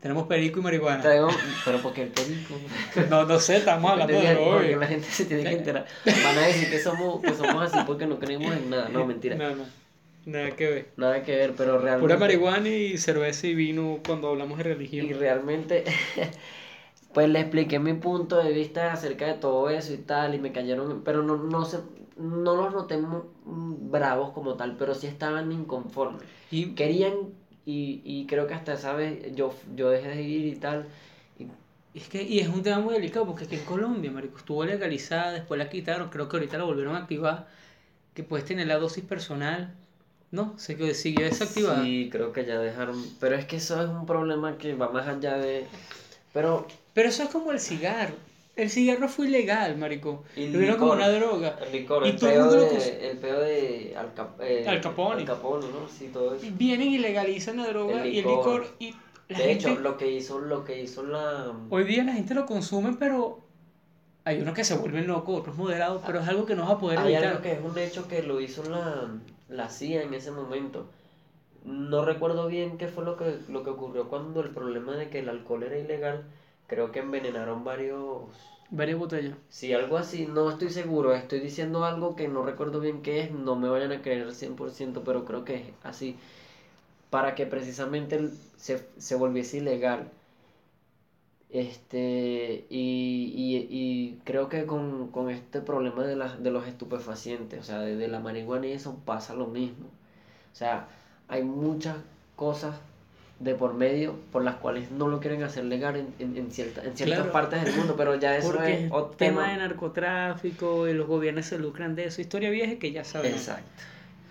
tenemos 0.00 0.26
perico 0.26 0.60
y 0.60 0.62
marihuana. 0.62 1.00
Traemos, 1.00 1.34
pero 1.64 1.78
porque 1.78 2.02
el 2.02 2.08
perico. 2.08 2.54
No, 3.08 3.24
no 3.24 3.38
sé, 3.40 3.56
estamos 3.58 3.90
hablando 3.92 4.12
de 4.20 4.34
lo 4.34 4.50
porque 4.52 4.76
la 4.76 4.86
gente 4.86 5.08
se 5.08 5.24
tiene 5.24 5.44
que 5.44 5.52
enterar. 5.56 5.86
Van 6.04 6.36
a 6.38 6.46
decir 6.48 6.68
que 6.70 6.78
somos, 6.78 7.22
que 7.22 7.32
somos 7.32 7.62
así 7.72 7.78
porque 7.86 8.06
no 8.06 8.18
creemos 8.18 8.54
en 8.54 8.68
nada. 8.68 8.88
No, 8.90 9.06
mentira. 9.06 9.36
No, 9.36 9.54
no, 9.54 9.64
nada 10.26 10.50
que 10.50 10.66
ver. 10.68 10.88
Nada 10.98 11.22
que 11.22 11.34
ver, 11.34 11.54
pero 11.56 11.78
realmente. 11.78 12.00
Pura 12.02 12.18
marihuana 12.18 12.68
y 12.68 12.98
cerveza 12.98 13.46
y 13.46 13.54
vino 13.54 14.00
cuando 14.06 14.28
hablamos 14.28 14.58
de 14.58 14.64
Y 14.68 14.74
religión. 14.74 15.18
realmente, 15.18 15.84
pues 17.14 17.28
le 17.28 17.40
expliqué 17.40 17.78
mi 17.78 17.94
punto 17.94 18.42
de 18.42 18.52
vista 18.52 18.92
acerca 18.92 19.26
de 19.26 19.34
todo 19.34 19.68
eso 19.70 19.92
y 19.92 19.98
tal, 19.98 20.34
y 20.34 20.38
me 20.38 20.52
cayeron, 20.52 21.02
pero 21.04 21.22
no, 21.22 21.36
no 21.36 21.64
sé, 21.64 21.78
no 22.16 22.56
los 22.56 22.72
noté 22.72 22.96
mu- 22.98 23.24
mm, 23.44 23.90
bravos 23.90 24.30
como 24.32 24.54
tal, 24.54 24.76
pero 24.76 24.94
sí 24.94 25.06
estaban 25.06 25.52
inconformes. 25.52 26.22
Y 26.50 26.74
Querían, 26.74 27.14
y, 27.66 28.00
y 28.04 28.26
creo 28.26 28.46
que 28.46 28.54
hasta 28.54 28.74
esa 28.74 28.94
vez 28.94 29.34
yo, 29.34 29.54
yo 29.76 29.90
dejé 29.90 30.08
de 30.08 30.22
ir 30.22 30.46
y 30.46 30.56
tal. 30.56 30.86
y 31.38 31.46
es 31.98 32.08
que 32.08 32.22
y 32.22 32.38
es 32.40 32.48
un 32.48 32.62
tema 32.62 32.80
muy 32.80 32.94
delicado 32.94 33.26
porque 33.26 33.44
aquí 33.44 33.56
en 33.56 33.64
Colombia, 33.64 34.10
marico, 34.10 34.38
estuvo 34.38 34.64
legalizada, 34.64 35.32
después 35.32 35.58
la 35.58 35.68
quitaron, 35.68 36.08
creo 36.08 36.28
que 36.28 36.36
ahorita 36.36 36.56
la 36.58 36.64
volvieron 36.64 36.94
a 36.96 37.00
activar, 37.00 37.46
que 38.14 38.22
puedes 38.24 38.46
tener 38.46 38.66
la 38.66 38.78
dosis 38.78 39.04
personal. 39.04 39.74
No, 40.30 40.54
se 40.58 40.76
quedó, 40.76 40.94
siguió 40.94 41.26
desactivada. 41.26 41.82
Sí, 41.84 42.08
creo 42.10 42.32
que 42.32 42.46
ya 42.46 42.58
dejaron, 42.58 42.96
pero 43.20 43.34
es 43.36 43.44
que 43.44 43.56
eso 43.56 43.82
es 43.82 43.90
un 43.90 44.06
problema 44.06 44.56
que 44.56 44.74
va 44.74 44.88
más 44.88 45.06
allá 45.06 45.36
de... 45.36 45.66
Pero 46.32 46.66
Pero 46.94 47.08
eso 47.08 47.22
es 47.22 47.28
como 47.30 47.52
el 47.52 47.60
cigarro. 47.60 48.14
El 48.54 48.68
cigarro 48.68 49.08
fue 49.08 49.28
ilegal, 49.28 49.78
marico. 49.78 50.24
Y 50.36 50.48
Lo 50.48 50.58
vieron 50.58 50.76
como 50.76 50.92
una 50.92 51.08
droga. 51.08 51.56
El 51.64 51.72
licor, 51.72 52.06
Y 52.06 52.10
el 52.10 52.16
peo 52.16 52.50
de, 52.50 53.10
el 53.10 53.16
peo 53.18 53.40
de 53.40 53.94
Al, 53.96 54.12
Cap- 54.12 54.40
eh, 54.42 54.66
Al 54.68 54.80
Capone. 54.80 55.20
Al 55.22 55.26
Capone, 55.26 55.66
¿no? 55.68 55.88
Sí, 55.88 56.10
todo 56.12 56.34
eso. 56.34 56.44
Y 56.44 56.50
Vienen 56.50 56.88
y 56.88 56.98
legalizan 56.98 57.56
la 57.56 57.68
droga 57.68 58.02
El 58.02 58.14
y 58.14 58.18
el 58.18 58.26
licor. 58.26 58.66
Y 58.78 58.94
la 59.28 59.38
De 59.38 59.52
hecho, 59.52 59.68
gente, 59.68 59.82
lo 59.82 59.96
que 59.96 60.10
hizo, 60.10 60.38
lo 60.40 60.64
que 60.64 60.82
hizo 60.82 61.02
la... 61.02 61.50
hoy 61.70 61.84
día 61.84 62.04
la 62.04 62.12
gente 62.12 62.34
lo 62.34 62.44
consume, 62.44 62.92
pero 62.98 63.38
hay 64.24 64.40
unos 64.40 64.54
que 64.54 64.64
se 64.64 64.76
vuelven 64.76 65.06
locos, 65.06 65.40
otros 65.40 65.56
moderados, 65.56 66.02
pero 66.06 66.20
es 66.20 66.28
algo 66.28 66.44
que 66.44 66.54
no 66.54 66.62
vas 66.64 66.72
a 66.72 66.78
poder 66.78 66.98
Hay 66.98 67.14
evitar. 67.14 67.30
algo 67.30 67.42
que 67.42 67.52
es 67.52 67.60
un 67.64 67.76
hecho 67.78 68.06
que 68.06 68.22
lo 68.22 68.40
hizo 68.40 68.62
la, 68.64 69.08
la 69.48 69.70
CIA 69.70 70.02
en 70.02 70.12
ese 70.12 70.30
momento. 70.30 70.86
No 71.64 72.04
recuerdo 72.04 72.46
bien 72.48 72.76
qué 72.76 72.88
fue 72.88 73.04
lo 73.04 73.16
que, 73.16 73.38
lo 73.48 73.62
que 73.62 73.70
ocurrió 73.70 74.08
cuando 74.08 74.40
el 74.40 74.50
problema 74.50 74.96
de 74.96 75.08
que 75.08 75.20
el 75.20 75.28
alcohol 75.28 75.62
era 75.62 75.78
ilegal. 75.78 76.24
Creo 76.66 76.90
que 76.92 77.00
envenenaron 77.00 77.64
varios... 77.64 78.24
Varias 78.70 78.98
botellas. 78.98 79.36
Sí, 79.50 79.72
algo 79.74 79.98
así, 79.98 80.26
no 80.26 80.50
estoy 80.50 80.70
seguro, 80.70 81.12
estoy 81.14 81.40
diciendo 81.40 81.84
algo 81.84 82.16
que 82.16 82.26
no 82.28 82.42
recuerdo 82.42 82.80
bien 82.80 83.02
qué 83.02 83.20
es, 83.20 83.30
no 83.30 83.54
me 83.54 83.68
vayan 83.68 83.92
a 83.92 84.00
creer 84.02 84.32
100%, 84.32 85.02
pero 85.04 85.24
creo 85.26 85.44
que 85.44 85.56
es 85.56 85.62
así, 85.82 86.16
para 87.10 87.34
que 87.34 87.46
precisamente 87.46 88.30
se, 88.56 88.86
se 88.98 89.14
volviese 89.16 89.58
ilegal. 89.58 90.10
Este, 91.50 92.66
y, 92.70 93.32
y, 93.36 93.66
y 93.70 94.20
creo 94.24 94.48
que 94.48 94.64
con, 94.66 95.08
con 95.08 95.28
este 95.30 95.60
problema 95.60 96.02
de, 96.04 96.16
las 96.16 96.42
de 96.42 96.50
los 96.50 96.66
estupefacientes, 96.66 97.60
o 97.60 97.62
sea, 97.62 97.80
de, 97.80 97.96
de 97.96 98.08
la 98.08 98.20
marihuana 98.20 98.66
y 98.68 98.72
eso 98.72 98.96
pasa 99.04 99.34
lo 99.34 99.46
mismo. 99.48 99.86
O 100.52 100.56
sea, 100.56 100.88
hay 101.28 101.44
muchas 101.44 101.98
cosas 102.36 102.76
de 103.42 103.54
por 103.54 103.74
medio 103.74 104.14
por 104.30 104.44
las 104.44 104.56
cuales 104.56 104.90
no 104.92 105.08
lo 105.08 105.18
quieren 105.20 105.42
hacer 105.42 105.64
legal 105.64 105.96
en, 105.96 106.14
en, 106.18 106.36
en, 106.36 106.50
cierta- 106.52 106.82
en 106.84 106.96
ciertas 106.96 107.18
Claro. 107.18 107.32
partes 107.32 107.64
del 107.64 107.74
mundo, 107.76 107.94
pero 107.96 108.14
ya 108.14 108.36
eso 108.36 108.62
es 108.62 108.90
otro 108.92 109.16
tema 109.16 109.50
de 109.50 109.56
narcotráfico 109.56 110.86
y 110.88 110.94
los 110.94 111.06
gobiernos 111.08 111.46
se 111.46 111.58
lucran 111.58 111.94
de 111.96 112.04
eso. 112.06 112.20
Historia 112.20 112.50
vieja 112.50 112.76
que 112.78 112.92
ya 112.92 113.04
sabemos. 113.04 113.38
Exacto. 113.40 113.82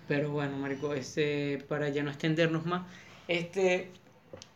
Pero 0.08 0.30
bueno, 0.30 0.56
Marico, 0.56 0.94
este, 0.94 1.62
para 1.68 1.88
ya 1.90 2.02
no 2.02 2.10
extendernos 2.10 2.64
más, 2.66 2.82
este, 3.28 3.90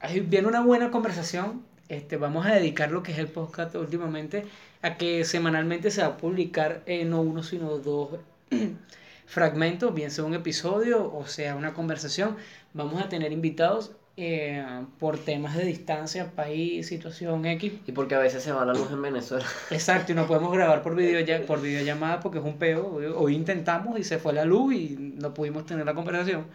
ahí 0.01 0.21
viene 0.21 0.49
una 0.49 0.61
buena 0.63 0.91
conversación. 0.91 1.63
Este, 1.89 2.17
vamos 2.17 2.47
a 2.47 2.55
dedicar 2.55 2.91
lo 2.91 3.03
que 3.03 3.13
es 3.13 3.19
el 3.19 3.29
podcast 3.29 3.75
últimamente 3.77 4.45
a 4.83 4.97
que 4.97 5.25
semanalmente 5.25 5.91
se 5.91 6.01
va 6.03 6.09
a 6.09 6.17
publicar 6.17 6.83
eh, 6.87 7.05
no 7.05 7.21
uno, 7.21 7.43
sino 7.43 7.79
dos 7.79 8.11
fragmentos, 9.27 9.95
bien 9.95 10.11
sea 10.11 10.25
un 10.25 10.35
episodio 10.35 11.13
o 11.15 11.27
sea 11.27 11.55
una 11.57 11.75
conversación. 11.75 12.37
Vamos 12.75 13.03
a 13.03 13.09
tener 13.09 13.33
invitados 13.33 13.93
eh, 14.19 14.65
por 14.99 15.19
temas 15.19 15.57
de 15.57 15.65
distancia, 15.65 16.31
país, 16.31 16.87
situación 16.87 17.45
X. 17.45 17.73
Y 17.87 17.93
porque 17.93 18.15
a 18.15 18.19
veces 18.19 18.43
se 18.43 18.51
va 18.51 18.65
la 18.65 18.73
luz 18.73 18.91
en 18.91 19.03
Venezuela. 19.03 19.45
Exacto, 19.71 20.13
y 20.13 20.15
no 20.15 20.27
podemos 20.27 20.53
grabar 20.53 20.83
por, 20.83 20.95
video, 20.95 21.45
por 21.45 21.61
videollamada 21.61 22.21
porque 22.21 22.39
es 22.39 22.45
un 22.45 22.57
peo. 22.57 22.99
Hoy, 23.17 23.35
intentamos 23.35 23.99
y 23.99 24.05
se 24.05 24.19
fue 24.19 24.33
la 24.33 24.47
luz 24.47 24.75
y 24.75 24.97
no 25.19 25.35
pudimos 25.35 25.67
tener 25.67 25.85
la 25.85 25.95
conversación. 25.95 26.47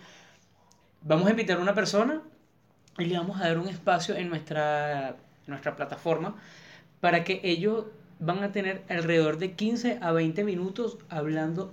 Vamos 1.03 1.28
a 1.28 1.32
invitar 1.32 1.57
a 1.57 1.62
una 1.62 1.76
persona 1.76 2.22
y 2.97 3.05
le 3.05 3.18
vamos 3.18 3.39
a 3.39 3.47
dar 3.47 3.59
un 3.59 3.68
espacio 3.68 4.16
en 4.16 4.30
nuestra, 4.30 5.09
en 5.09 5.16
nuestra 5.47 5.76
plataforma 5.76 6.36
para 6.99 7.24
que 7.24 7.41
ellos 7.43 7.86
van 8.20 8.43
a 8.43 8.51
tener 8.51 8.82
alrededor 8.89 9.38
de 9.38 9.53
15 9.53 9.99
a 10.01 10.12
20 10.12 10.43
minutos 10.43 10.97
hablando 11.09 11.72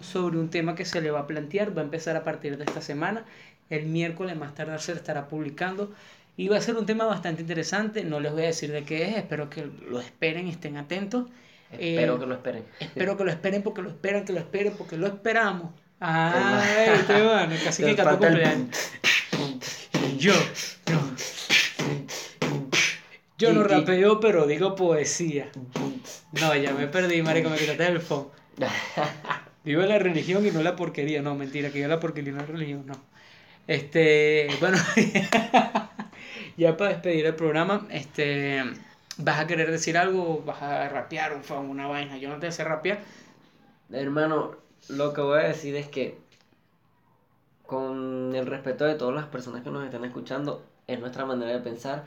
sobre 0.00 0.38
un 0.38 0.48
tema 0.50 0.74
que 0.74 0.84
se 0.84 1.00
le 1.00 1.10
va 1.10 1.20
a 1.20 1.26
plantear. 1.26 1.76
Va 1.76 1.82
a 1.82 1.84
empezar 1.84 2.16
a 2.16 2.24
partir 2.24 2.56
de 2.56 2.64
esta 2.64 2.80
semana. 2.80 3.24
El 3.70 3.86
miércoles 3.86 4.36
más 4.36 4.54
tardar 4.54 4.80
se 4.80 4.92
estará 4.92 5.28
publicando. 5.28 5.92
Y 6.36 6.48
va 6.48 6.58
a 6.58 6.60
ser 6.60 6.76
un 6.76 6.86
tema 6.86 7.04
bastante 7.04 7.42
interesante. 7.42 8.04
No 8.04 8.20
les 8.20 8.32
voy 8.32 8.42
a 8.42 8.46
decir 8.46 8.70
de 8.70 8.84
qué 8.84 9.08
es. 9.08 9.16
Espero 9.16 9.50
que 9.50 9.68
lo 9.88 10.00
esperen 10.00 10.46
y 10.46 10.50
estén 10.50 10.76
atentos. 10.76 11.26
Espero 11.72 12.16
Eh, 12.16 12.20
que 12.20 12.26
lo 12.26 12.34
esperen. 12.34 12.64
Espero 12.80 13.16
que 13.16 13.24
lo 13.24 13.30
esperen 13.30 13.62
porque 13.62 13.82
lo 13.82 13.90
esperan, 13.90 14.24
que 14.24 14.32
lo 14.32 14.38
esperen 14.38 14.74
porque 14.78 14.96
lo 14.96 15.06
esperamos. 15.06 15.72
Ah, 16.00 16.62
este 16.94 17.22
bueno, 17.22 17.54
casi 17.64 17.82
que 17.82 17.96
cantó 17.96 18.18
cumpleaños. 18.18 18.68
Yo, 20.18 20.32
no. 20.90 21.16
Yo 23.38 23.52
no 23.52 23.62
rapeo, 23.64 24.18
pero 24.18 24.46
digo 24.46 24.74
poesía. 24.74 25.50
No, 26.40 26.54
ya 26.56 26.72
me 26.72 26.88
perdí, 26.88 27.22
marico, 27.22 27.50
me 27.50 27.56
quitaste 27.56 27.86
el 27.86 28.00
phone. 28.00 28.28
Vivo 29.64 29.82
la 29.82 29.98
religión 29.98 30.44
y 30.46 30.50
no 30.50 30.62
la 30.62 30.74
porquería. 30.74 31.22
No, 31.22 31.34
mentira, 31.34 31.70
que 31.70 31.80
yo 31.80 31.88
la 31.88 32.00
porquería 32.00 32.30
y 32.30 32.34
no 32.34 32.40
la 32.40 32.46
religión, 32.46 32.84
no. 32.86 32.94
Este, 33.68 34.48
bueno, 34.60 34.78
ya 36.56 36.76
para 36.78 36.90
despedir 36.90 37.26
el 37.26 37.34
programa, 37.34 37.86
este, 37.90 38.62
¿vas 39.18 39.40
a 39.40 39.46
querer 39.46 39.70
decir 39.70 39.98
algo? 39.98 40.42
¿Vas 40.44 40.62
a 40.62 40.88
rapear 40.88 41.34
un 41.34 41.44
fan, 41.44 41.68
una 41.68 41.86
vaina? 41.86 42.16
Yo 42.16 42.30
no 42.30 42.38
te 42.38 42.50
sé 42.50 42.64
rapear. 42.64 43.00
Hermano, 43.92 44.56
lo 44.88 45.12
que 45.12 45.20
voy 45.20 45.40
a 45.40 45.48
decir 45.48 45.76
es 45.76 45.86
que 45.88 46.18
con 47.66 48.34
el 48.34 48.46
respeto 48.46 48.86
de 48.86 48.94
todas 48.94 49.14
las 49.14 49.26
personas 49.26 49.62
que 49.62 49.70
nos 49.70 49.84
están 49.84 50.04
escuchando, 50.06 50.64
es 50.86 50.98
nuestra 50.98 51.26
manera 51.26 51.52
de 51.52 51.60
pensar, 51.60 52.06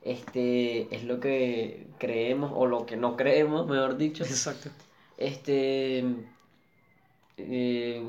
este 0.00 0.94
es 0.94 1.04
lo 1.04 1.20
que 1.20 1.88
creemos 1.98 2.52
o 2.54 2.66
lo 2.66 2.86
que 2.86 2.96
no 2.96 3.16
creemos, 3.18 3.66
mejor 3.68 3.98
dicho. 3.98 4.24
Exacto. 4.24 4.70
Este 5.18 6.04
eh, 7.36 8.02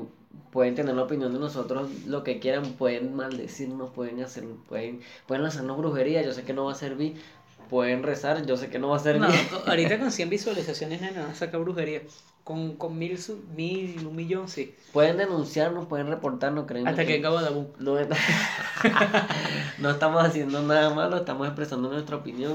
pueden 0.52 0.74
tener 0.74 0.94
la 0.94 1.02
opinión 1.02 1.32
de 1.32 1.38
nosotros 1.38 1.90
lo 2.06 2.22
que 2.24 2.38
quieran, 2.38 2.72
pueden 2.74 3.14
maldecirnos, 3.14 3.90
pueden 3.90 4.22
hacer, 4.22 4.44
pueden, 4.68 5.00
pueden 5.26 5.42
lanzarnos 5.42 5.76
brujería, 5.78 6.22
yo 6.22 6.32
sé 6.32 6.44
que 6.44 6.52
no 6.52 6.64
va 6.66 6.72
a 6.72 6.76
servir, 6.76 7.20
pueden 7.68 8.02
rezar, 8.02 8.44
yo 8.46 8.56
sé 8.56 8.70
que 8.70 8.78
no 8.78 8.88
va 8.88 8.96
a 8.96 9.00
servir. 9.00 9.22
No, 9.22 9.28
ahorita 9.66 9.98
con 9.98 10.10
100 10.12 10.30
visualizaciones 10.30 11.00
no 11.00 11.22
van 11.22 11.30
a 11.30 11.34
sacar 11.34 11.60
brujería. 11.60 12.02
Con, 12.44 12.76
con 12.76 12.98
mil, 12.98 13.18
mil, 13.56 14.06
un 14.06 14.14
millón, 14.14 14.48
sí. 14.48 14.74
Pueden 14.92 15.16
denunciarnos, 15.16 15.86
pueden 15.86 16.08
reportarnos, 16.08 16.66
créeme 16.66 16.90
Hasta 16.90 17.06
que 17.06 17.18
acaba 17.18 17.42
de 17.42 17.66
No, 17.78 17.98
es- 17.98 18.08
no 19.78 19.90
estamos 19.90 20.22
haciendo 20.22 20.62
nada 20.62 20.90
malo, 20.94 21.16
estamos 21.16 21.46
expresando 21.46 21.90
nuestra 21.90 22.16
opinión. 22.16 22.54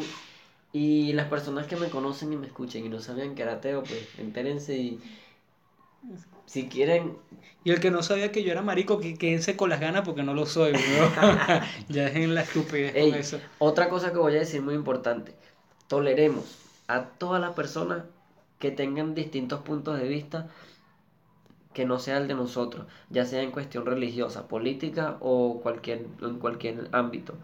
Y 0.71 1.13
las 1.13 1.27
personas 1.27 1.65
que 1.65 1.75
me 1.75 1.89
conocen 1.89 2.31
y 2.31 2.37
me 2.37 2.45
escuchen 2.45 2.85
y 2.85 2.89
no 2.89 2.99
sabían 2.99 3.33
que 3.33 3.41
era 3.41 3.53
ateo, 3.53 3.83
pues 3.83 4.07
entérense 4.19 4.77
y 4.77 4.99
si 6.51 6.67
quieren, 6.67 7.17
Y 7.63 7.71
el 7.71 7.79
que 7.79 7.91
no 7.91 8.03
sabía 8.03 8.31
que 8.31 8.43
yo 8.43 8.51
era 8.51 8.61
marico, 8.61 8.99
que 8.99 9.17
quédense 9.17 9.55
con 9.57 9.69
las 9.69 9.79
ganas 9.79 10.03
porque 10.03 10.23
no 10.23 10.33
lo 10.33 10.45
soy, 10.45 10.73
ya 11.89 12.03
dejen 12.05 12.33
la 12.35 12.41
estupidez 12.41 12.95
Ey, 12.95 12.97
con 12.97 13.13
eso. 13.15 13.41
otra 13.57 13.89
cosa 13.89 14.11
que 14.11 14.17
voy 14.19 14.35
a 14.35 14.39
decir 14.39 14.61
muy 14.61 14.73
importante, 14.75 15.35
toleremos 15.87 16.59
a 16.87 17.05
todas 17.17 17.39
las 17.41 17.53
personas 17.53 18.05
que 18.59 18.71
tengan 18.71 19.15
distintos 19.15 19.61
puntos 19.61 19.99
de 19.99 20.07
vista 20.07 20.49
que 21.73 21.85
no 21.85 21.99
sea 21.99 22.17
el 22.17 22.27
de 22.27 22.33
nosotros, 22.35 22.87
ya 23.09 23.25
sea 23.25 23.41
en 23.43 23.51
cuestión 23.51 23.85
religiosa, 23.85 24.47
política 24.47 25.17
o 25.21 25.59
cualquier, 25.61 26.07
en 26.21 26.39
cualquier 26.39 26.89
ámbito. 26.91 27.35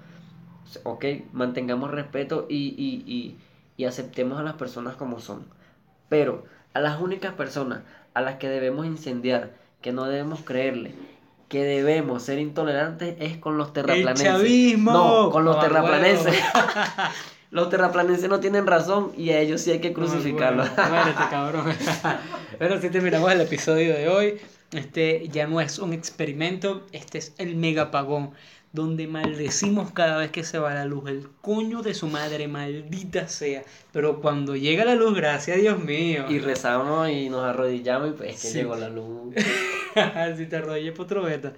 Ok, 0.83 1.05
mantengamos 1.33 1.91
respeto 1.91 2.47
y, 2.49 2.69
y, 2.77 3.03
y, 3.11 3.37
y 3.77 3.85
aceptemos 3.85 4.39
a 4.39 4.43
las 4.43 4.55
personas 4.55 4.95
como 4.97 5.19
son. 5.19 5.45
Pero 6.09 6.45
a 6.73 6.81
las 6.81 7.01
únicas 7.01 7.33
personas 7.35 7.83
a 8.15 8.21
las 8.21 8.35
que 8.35 8.49
debemos 8.49 8.85
incendiar, 8.87 9.51
que 9.81 9.91
no 9.91 10.05
debemos 10.05 10.39
creerle, 10.43 10.93
que 11.47 11.63
debemos 11.63 12.23
ser 12.23 12.39
intolerantes 12.39 13.15
es 13.19 13.37
con 13.37 13.57
los 13.59 13.71
terraplaneses. 13.71 14.25
chavismo! 14.25 14.91
No, 14.91 15.29
con 15.29 15.45
los 15.45 15.57
Ah, 15.57 15.61
terraplaneses. 15.61 16.35
los 17.51 17.69
terraplaneses 17.69 18.27
no 18.27 18.39
tienen 18.39 18.65
razón 18.65 19.11
y 19.15 19.29
a 19.29 19.39
ellos 19.39 19.61
sí 19.61 19.71
hay 19.71 19.79
que 19.79 19.93
crucificarlos. 19.93 20.67
Bueno, 20.75 20.89
muérete, 20.93 21.23
cabrón. 21.29 21.65
Bueno, 22.57 22.75
así 22.75 22.89
terminamos 22.89 23.31
el 23.31 23.41
episodio 23.41 23.93
de 23.93 24.07
hoy. 24.07 24.37
Este 24.71 25.27
ya 25.29 25.45
no 25.45 25.59
es 25.61 25.77
un 25.77 25.93
experimento, 25.93 26.83
este 26.93 27.17
es 27.17 27.33
el 27.37 27.55
megapagón, 27.55 28.31
donde 28.75 29.07
maldecimos 29.07 29.91
cada 29.91 30.17
vez 30.17 30.29
que 30.31 30.43
se 30.43 30.59
va 30.59 30.73
la 30.73 30.85
luz. 30.85 31.09
El 31.09 31.27
coño 31.41 31.81
de 31.81 31.93
su 31.93 32.07
madre, 32.07 32.47
maldita 32.47 33.27
sea. 33.27 33.63
Pero 33.91 34.21
cuando 34.21 34.55
llega 34.55 34.85
la 34.85 34.95
luz, 34.95 35.15
gracias 35.15 35.57
a 35.57 35.59
Dios 35.59 35.79
mío. 35.79 36.25
y 36.29 36.39
rezamos 36.39 37.09
y 37.09 37.29
nos 37.29 37.43
arrodillamos 37.43 38.09
y 38.09 38.11
pues 38.11 38.35
es 38.35 38.41
que 38.41 38.47
Sí. 38.49 38.53
llegó 38.59 38.75
la 38.75 38.89
luz. 38.89 39.33
si 40.37 40.45
te 40.45 40.55
arrodillas 40.57 40.93
por 40.95 41.05
otro 41.05 41.23
beta. 41.23 41.53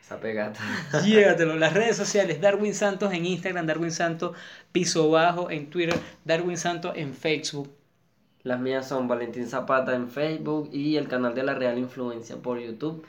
Esa 0.00 0.20
pegata. 0.20 0.60
Llévatelo. 1.04 1.56
Las 1.56 1.72
redes 1.72 1.96
sociales, 1.96 2.40
Darwin 2.40 2.74
Santos 2.74 3.12
en 3.12 3.24
Instagram, 3.26 3.66
Darwin 3.66 3.90
Santos 3.92 4.36
piso 4.72 5.10
bajo 5.10 5.50
en 5.50 5.70
Twitter, 5.70 5.98
Darwin 6.24 6.56
Santos 6.58 6.92
en 6.96 7.14
Facebook. 7.14 7.70
Las 8.42 8.58
mías 8.58 8.88
son 8.88 9.06
Valentín 9.06 9.46
Zapata 9.48 9.94
en 9.94 10.08
Facebook 10.10 10.68
y 10.72 10.96
el 10.96 11.06
canal 11.06 11.32
de 11.34 11.44
la 11.44 11.54
Real 11.54 11.78
Influencia 11.78 12.36
por 12.36 12.58
YouTube. 12.58 13.04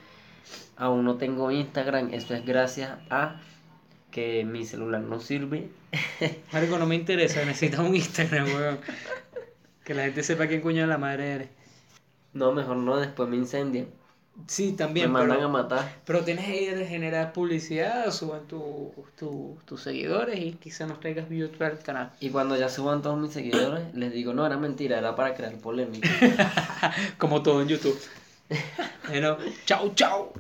Aún 0.76 1.06
no 1.06 1.16
tengo 1.18 1.52
Instagram, 1.52 2.14
esto 2.14 2.34
es 2.34 2.46
gracias 2.46 2.98
a 3.10 3.40
que 4.12 4.44
mi 4.46 4.66
celular 4.66 5.02
no 5.02 5.20
sirve. 5.20 5.70
Marco, 6.54 6.78
no 6.78 6.86
me 6.86 6.96
interesa, 6.96 7.44
necesitas 7.46 7.80
un 7.80 7.96
Instagram, 7.96 8.46
weón. 8.48 8.80
Que 9.84 9.94
la 9.94 10.04
gente 10.04 10.24
sepa 10.24 10.48
quién 10.48 10.62
coño 10.62 10.82
de 10.82 10.88
la 10.88 10.98
madre 10.98 11.32
eres. 11.34 11.50
No, 12.34 12.52
mejor 12.52 12.78
no, 12.78 12.98
después 12.98 13.30
me 13.30 13.36
incendian. 13.38 13.88
Sí, 14.48 14.72
Me 14.72 14.78
también, 14.78 15.12
mandan 15.12 15.42
a 15.44 15.48
matar. 15.48 15.98
pero 16.06 16.24
tienes 16.24 16.46
ahí 16.48 16.66
de 16.66 16.88
generar 16.88 17.34
publicidad, 17.34 18.10
suban 18.12 18.48
tu, 18.48 18.92
tu- 19.16 19.60
tus 19.66 19.82
seguidores 19.84 20.40
y 20.40 20.54
quizá 20.54 20.88
nos 20.88 21.00
traigas 21.00 21.30
views 21.30 21.52
para 21.56 21.74
el 21.74 21.78
canal. 21.80 22.12
Y 22.20 22.30
cuando 22.32 22.58
ya 22.58 22.68
suban 22.68 23.04
todos 23.04 23.20
mis 23.20 23.32
seguidores, 23.32 23.94
les 23.94 24.12
digo, 24.12 24.34
no, 24.34 24.44
era 24.44 24.58
mentira, 24.58 24.98
era 24.98 25.16
para 25.16 25.36
crear 25.36 25.54
polémica. 25.58 26.10
Como 27.20 27.44
todo 27.44 27.62
en 27.62 27.68
YouTube. 27.68 27.96
Bueno, 29.08 29.38
chao, 29.66 29.94
chao. 29.96 30.34